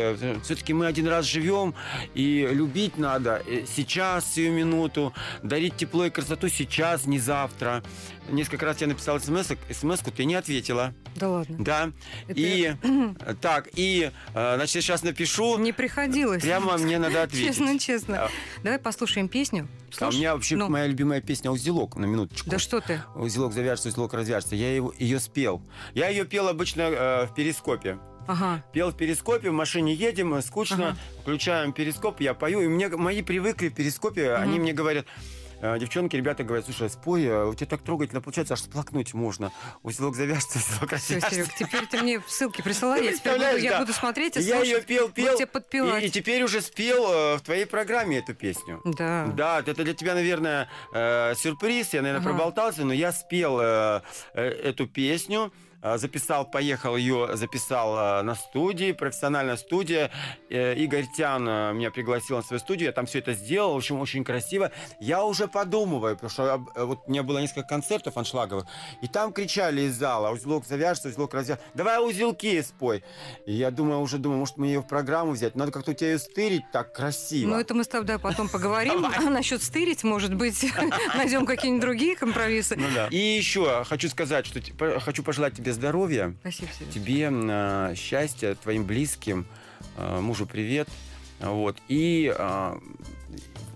все-таки 0.44 0.74
мы 0.74 0.86
один 0.88 1.08
раз 1.08 1.26
живем, 1.26 1.76
и 2.14 2.48
любить 2.52 2.98
надо 2.98 3.42
э, 3.46 3.66
сейчас, 3.68 4.34
сию 4.34 4.54
минуту, 4.54 5.14
дарить 5.44 5.76
тепло 5.76 6.06
и 6.06 6.10
красоту 6.10 6.48
сейчас, 6.50 7.06
не 7.06 7.20
завтра. 7.20 7.84
Несколько 8.30 8.66
раз 8.66 8.82
я 8.82 8.88
написал 8.88 9.20
смс, 9.20 9.52
смс 9.72 10.00
ты 10.00 10.26
не 10.26 10.34
ответила. 10.36 10.94
Да 11.16 11.30
ладно. 11.30 11.58
Да. 11.60 11.92
Это- 12.28 12.40
И 12.40 12.74
так, 13.42 13.70
и 13.76 14.12
э, 14.34 14.56
значит, 14.56 14.82
сейчас 14.84 15.04
напишу. 15.04 15.58
Не 15.60 15.74
приходилось. 15.74 16.42
Прямо 16.42 16.78
мне 16.78 16.98
надо 17.00 17.24
ответить. 17.24 17.48
Честно, 17.58 17.78
честно. 17.80 18.30
Давай 18.64 18.80
послушаем 18.80 19.28
песню. 19.28 19.68
А 20.00 20.08
у 20.08 20.12
меня 20.12 20.34
вообще 20.34 20.56
Ну. 20.56 20.70
моя 20.70 20.88
любимая 20.88 21.22
песня 21.22 21.52
«Узелок», 21.52 21.96
на 21.96 22.06
минуточку. 22.06 22.50
Да 22.50 22.60
что 22.60 22.82
ты? 22.82 23.02
«Узелок 23.16 23.54
завяжется, 23.54 23.90
узелок 23.90 24.14
развяжется». 24.14 24.56
Я 24.56 24.74
его, 24.76 24.94
ее 24.98 25.20
спел. 25.20 25.62
Я 25.94 26.10
ее 26.10 26.26
пел 26.26 26.48
обычно 26.48 26.82
э, 26.82 27.26
в 27.28 27.34
перископе. 27.36 27.98
Ага. 28.28 28.64
Пел 28.74 28.92
в 28.92 28.98
перископе, 28.98 29.50
в 29.50 29.54
машине 29.54 29.94
едем, 29.94 30.42
скучно, 30.42 30.90
Ага. 30.90 30.98
включаем 31.22 31.74
перископ, 31.74 32.22
я 32.22 32.34
пою, 32.34 32.62
и 32.62 32.68
мне 32.68 32.90
мои 32.90 33.22
привыкли 33.22 33.70
в 33.70 33.76
перископе, 33.76 34.34
они 34.34 34.60
мне 34.60 34.74
говорят, 34.74 35.06
э, 35.62 35.80
девчонки, 35.80 36.16
ребята 36.16 36.44
говорят, 36.44 36.66
слушай, 36.66 36.90
спой, 36.90 37.24
э, 37.24 37.46
у 37.46 37.54
тебя 37.54 37.68
так 37.68 37.82
трогательно 37.82 38.22
получается, 38.22 38.54
аж 38.56 38.62
сплакнуть 38.62 39.14
можно. 39.14 39.52
Узелок 39.84 40.16
завяжется, 40.16 40.58
узелок 40.60 40.94
Все, 40.96 41.16
развяжется. 41.16 41.30
Серег, 41.36 41.54
теперь 41.56 41.86
ты 41.88 42.02
мне 42.02 42.22
ссылки 42.28 42.62
присылай, 42.62 43.06
я, 43.06 43.14
теперь 43.14 43.34
буду, 43.34 43.58
я 43.58 43.72
да. 43.72 43.80
буду 43.80 43.94
смотреть 43.94 44.38
и 44.38 44.42
Я 44.42 44.56
слушать. 44.58 44.74
ее 44.74 44.82
пел, 44.82 45.10
пел, 45.10 45.36
тебе 45.36 45.48
подпевать. 45.48 46.04
и, 46.04 46.08
и 46.08 46.10
теперь 46.10 46.44
уже 46.44 46.62
спел 46.62 47.06
э, 47.12 47.36
в 47.38 47.42
твоей 47.42 47.66
программе 47.66 48.18
эту 48.20 48.34
песню. 48.34 48.82
Да. 48.84 49.28
Да, 49.36 49.60
это 49.66 49.84
для 49.84 49.94
тебя, 49.94 50.14
наверное, 50.14 50.68
э, 50.94 51.34
сюрприз. 51.36 51.94
Я, 51.94 52.02
наверное, 52.02 52.22
Ага. 52.22 52.30
проболтался, 52.32 52.84
но 52.86 52.94
я 52.94 53.12
спел 53.12 53.60
э, 53.62 54.02
э, 54.34 54.42
эту 54.44 54.88
песню. 54.88 55.52
Э, 55.82 55.98
Записал, 55.98 56.46
поехал 56.46 56.96
ее, 56.96 57.36
записал 57.36 57.98
э, 57.98 58.22
на 58.24 58.36
студии, 58.36 58.92
профессиональная 58.92 59.58
студия. 59.58 60.12
Э, 60.50 60.76
Игорь 60.76 61.06
Тян 61.16 61.44
меня 61.44 61.92
пригласил 61.92 62.38
на 62.38 62.44
свою 62.44 62.60
студию, 62.60 62.88
я 62.88 62.92
там 62.92 63.06
все 63.06 63.20
это 63.20 63.34
сделал, 63.34 63.74
в 63.74 63.78
общем, 63.78 64.00
очень 64.00 64.24
красиво. 64.24 64.72
Я 65.00 65.24
уже 65.24 65.48
подумываю, 65.48 66.16
потому 66.16 66.30
что 66.30 66.66
вот 66.76 67.04
у 67.08 67.10
меня 67.12 67.24
было 67.24 67.40
несколько 67.40 67.68
концертов 67.68 68.18
аншлаговых, 68.18 68.66
и 69.02 69.08
там 69.08 69.34
кричали 69.34 69.82
из 69.82 69.96
зала, 69.96 70.32
узелок 70.32 70.66
завяжется, 70.66 71.10
узелок 71.10 71.34
развяжется. 71.34 71.66
Давай 71.74 71.98
узелки 72.00 72.62
спой. 72.62 73.04
И 73.46 73.54
я 73.54 73.72
думаю, 73.72 74.00
уже 74.00 74.18
думаю, 74.18 74.40
может, 74.40 74.58
мне 74.58 74.74
ее 74.74 74.82
в 74.82 74.88
программу 74.88 75.32
взять. 75.32 75.56
Надо 75.56 75.72
как-то 75.72 75.92
у 75.92 75.94
тебя 75.94 76.12
ее 76.12 76.20
стырить 76.20 76.64
так 76.72 76.94
красиво. 76.94 77.50
Ну, 77.52 77.60
это 77.60 77.74
мы 77.74 77.84
с 77.84 77.88
тобой 77.88 78.08
да, 78.08 78.20
потом 78.20 78.50
поговорим. 78.50 79.06
А 79.06 79.22
насчет 79.30 79.62
стырить, 79.62 80.04
может 80.04 80.34
быть, 80.34 80.66
найдем 81.16 81.46
какие-нибудь 81.46 81.82
другие 81.82 82.16
компромиссы. 82.16 82.76
Ну 82.76 82.88
да. 82.94 83.08
И 83.08 83.18
еще 83.18 83.84
хочу 83.86 84.10
сказать, 84.10 84.46
что 84.46 84.62
те- 84.62 84.74
хочу 85.00 85.24
пожелать 85.24 85.56
тебе 85.56 85.74
здоровья, 85.76 86.34
Спасибо, 86.42 86.72
Серег. 86.78 86.92
тебе 86.94 87.30
э, 87.32 87.94
счастья, 87.96 88.56
твоим 88.56 88.86
близким, 88.86 89.46
э, 89.98 90.20
мужу 90.20 90.46
привет. 90.48 90.90
Вот. 91.40 91.78
И 91.88 92.34
э, 92.36 92.80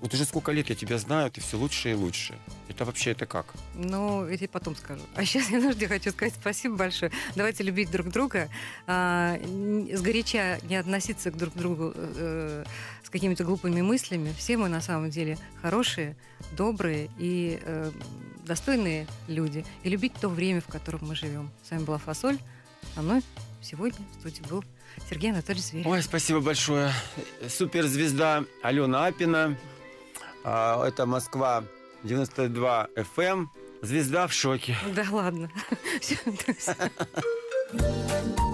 вот 0.01 0.13
уже 0.13 0.25
сколько 0.25 0.51
лет 0.51 0.69
я 0.69 0.75
тебя 0.75 0.97
знаю, 0.97 1.29
ты 1.31 1.41
все 1.41 1.57
лучше 1.57 1.91
и 1.91 1.93
лучше. 1.93 2.37
Это 2.67 2.85
вообще 2.85 3.11
это 3.11 3.25
как? 3.25 3.53
Ну, 3.75 4.27
я 4.27 4.37
тебе 4.37 4.47
потом 4.47 4.75
скажу. 4.75 5.01
А 5.15 5.25
сейчас 5.25 5.49
я, 5.49 5.59
подожди, 5.59 5.87
хочу 5.87 6.11
сказать 6.11 6.33
спасибо 6.39 6.75
большое. 6.75 7.11
Давайте 7.35 7.63
любить 7.63 7.91
друг 7.91 8.07
друга, 8.09 8.49
а, 8.87 9.37
сгоряча 9.93 10.59
не 10.63 10.75
относиться 10.75 11.31
к 11.31 11.37
друг 11.37 11.53
другу 11.55 11.93
э, 11.95 12.63
с 13.03 13.09
какими-то 13.09 13.43
глупыми 13.43 13.81
мыслями. 13.81 14.33
Все 14.37 14.57
мы 14.57 14.69
на 14.69 14.81
самом 14.81 15.09
деле 15.09 15.37
хорошие, 15.61 16.15
добрые 16.51 17.09
и 17.17 17.59
э, 17.61 17.91
достойные 18.45 19.07
люди. 19.27 19.65
И 19.83 19.89
любить 19.89 20.13
то 20.13 20.29
время, 20.29 20.61
в 20.61 20.67
котором 20.67 21.07
мы 21.07 21.15
живем. 21.15 21.49
С 21.67 21.71
вами 21.71 21.83
была 21.83 21.97
Фасоль. 21.97 22.37
Со 22.95 23.01
мной 23.01 23.21
сегодня 23.61 23.99
в 24.15 24.19
студии 24.19 24.41
был 24.49 24.63
Сергей 25.09 25.31
Анатольевич 25.31 25.65
Зверев. 25.67 25.87
Ой, 25.87 26.01
спасибо 26.01 26.39
большое. 26.39 26.91
Суперзвезда 27.47 28.45
Алена 28.63 29.05
Апина. 29.05 29.57
А, 30.43 30.87
Это 30.87 31.05
Москва 31.05 31.63
92 32.03 32.87
FM. 32.95 33.47
Звезда 33.81 34.27
в 34.27 34.33
шоке. 34.33 34.77
Да 34.95 35.05
ладно. 35.11 35.49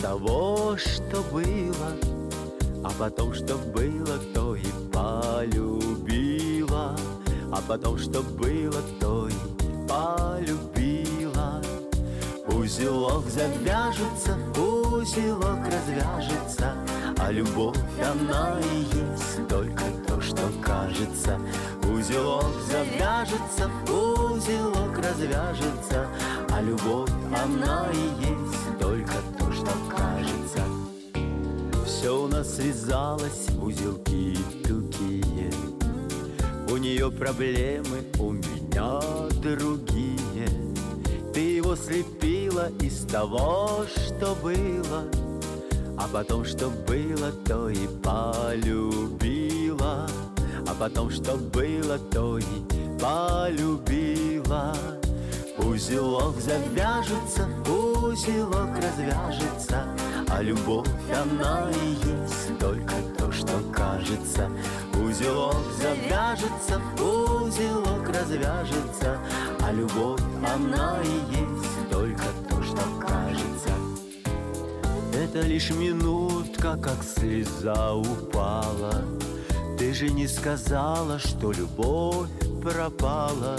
того, 0.00 0.76
что 0.76 1.22
было 1.32 1.92
А 2.84 2.90
потом, 2.98 3.34
что 3.34 3.56
было, 3.56 4.18
то 4.34 4.54
и 4.54 4.66
полюбила 4.92 6.96
А 7.52 7.60
потом, 7.66 7.98
что 7.98 8.22
было, 8.22 8.80
то 9.00 9.28
и 9.28 9.32
полюбила 9.88 11.62
Узелок 12.46 13.26
завяжется, 13.26 14.36
узелок 14.58 15.60
развяжется, 15.66 16.74
А 17.18 17.30
любовь 17.30 17.76
она 18.02 18.58
и 18.72 18.78
есть 18.78 19.48
только 19.48 19.84
то, 20.06 20.20
что 20.20 20.42
кажется. 20.62 21.38
Узелок 21.82 22.52
завяжется, 22.70 23.70
узелок 23.92 24.96
развяжется, 24.98 26.06
А 26.50 26.62
любовь 26.62 27.10
она 27.34 27.86
и 27.92 28.24
есть 28.24 28.37
Связалось 32.58 33.48
в 33.50 33.66
узелки 33.66 34.36
тугие, 34.66 35.52
У 36.68 36.76
нее 36.76 37.08
проблемы, 37.08 38.02
у 38.18 38.32
меня 38.32 39.00
другие. 39.40 40.48
Ты 41.32 41.38
его 41.38 41.76
слепила 41.76 42.68
из 42.80 43.06
того, 43.06 43.84
что 43.86 44.34
было, 44.42 45.04
А 45.96 46.08
потом, 46.12 46.44
что 46.44 46.68
было, 46.68 47.30
то 47.46 47.68
и 47.68 47.86
полюбила, 48.02 50.08
А 50.66 50.74
потом, 50.80 51.12
что 51.12 51.36
было, 51.36 51.96
то 52.10 52.38
и 52.38 52.98
полюбила. 53.00 54.76
Узелок 55.58 56.34
завяжется, 56.40 57.46
узелок 57.70 58.76
развяжется, 58.76 59.84
А 60.30 60.42
любовь 60.42 60.86
она 61.14 61.70
и 61.70 61.88
есть 61.88 62.58
только 62.58 62.94
то, 63.16 63.32
что 63.32 63.58
кажется. 63.72 64.50
Узелок 64.94 65.56
завяжется, 65.80 66.80
узелок 67.02 68.08
развяжется, 68.08 69.18
А 69.62 69.72
любовь 69.72 70.20
она 70.46 70.98
и 71.02 71.34
есть 71.34 71.90
только 71.90 72.24
то, 72.48 72.62
что 72.62 72.82
кажется. 73.00 73.70
Это 75.14 75.40
лишь 75.46 75.70
минутка, 75.70 76.76
как 76.76 77.02
слеза 77.02 77.94
упала, 77.94 79.04
Ты 79.78 79.94
же 79.94 80.10
не 80.10 80.28
сказала, 80.28 81.18
что 81.18 81.52
любовь 81.52 82.28
пропала 82.62 83.56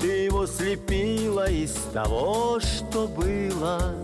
Ты 0.00 0.24
его 0.24 0.46
слепила 0.46 1.48
из 1.50 1.72
того, 1.92 2.58
что 2.60 3.06
было 3.06 3.94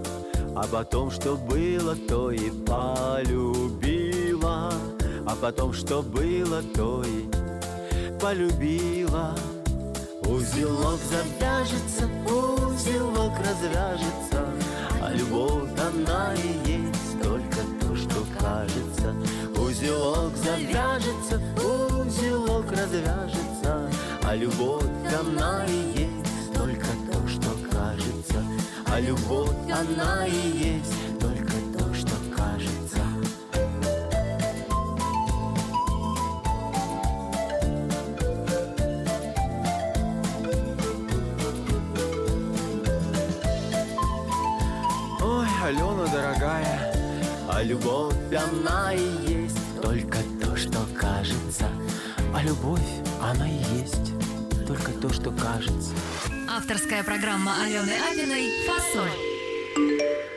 А 0.57 0.66
потом, 0.70 1.11
что 1.11 1.36
было, 1.36 1.96
то 2.09 2.30
и 2.30 2.51
полюбила. 2.66 4.72
А 5.26 5.36
потом, 5.40 5.72
что 5.72 6.03
было, 6.03 6.62
то 6.74 7.03
и 7.05 7.24
полюбила. 8.20 9.34
Узелок 10.22 11.01
завяжется, 11.09 12.09
узелок 12.26 13.32
развяжется. 13.38 14.46
А 15.03 15.12
любовь 15.12 15.70
она 15.78 16.34
и 16.34 16.70
есть 16.70 17.22
только 17.22 17.61
то, 17.80 17.96
что 17.96 18.24
кажется. 18.38 19.14
Узелок 19.61 20.36
завяжется, 20.36 21.40
узелок 21.57 22.70
развяжется. 22.70 23.90
А 24.22 24.36
любовь 24.36 24.84
она 25.20 25.64
и 25.66 26.03
есть 26.03 26.53
только 26.55 26.86
то, 27.09 27.09
А 28.93 28.99
любовь 28.99 29.51
она 29.70 30.26
и 30.26 30.32
есть 30.32 31.18
только 31.20 31.53
то, 31.78 31.95
что 31.95 32.11
кажется 32.36 33.01
Ой, 45.22 45.47
Алена, 45.64 46.07
дорогая, 46.12 46.93
а 47.49 47.62
любовь 47.62 48.14
она 48.34 48.93
и 48.93 49.32
есть 49.32 49.80
только 49.80 50.18
то, 50.43 50.57
что 50.57 50.80
кажется. 50.99 51.68
А 52.34 52.43
любовь 52.43 52.80
она 53.22 53.49
и 53.49 53.62
есть 53.78 54.12
только 54.66 54.91
то, 54.93 55.12
что 55.12 55.30
кажется. 55.30 55.93
Авторская 56.53 57.05
программа 57.05 57.62
Алены 57.62 57.92
Апиной 58.11 58.51
«Фасоль». 58.66 60.30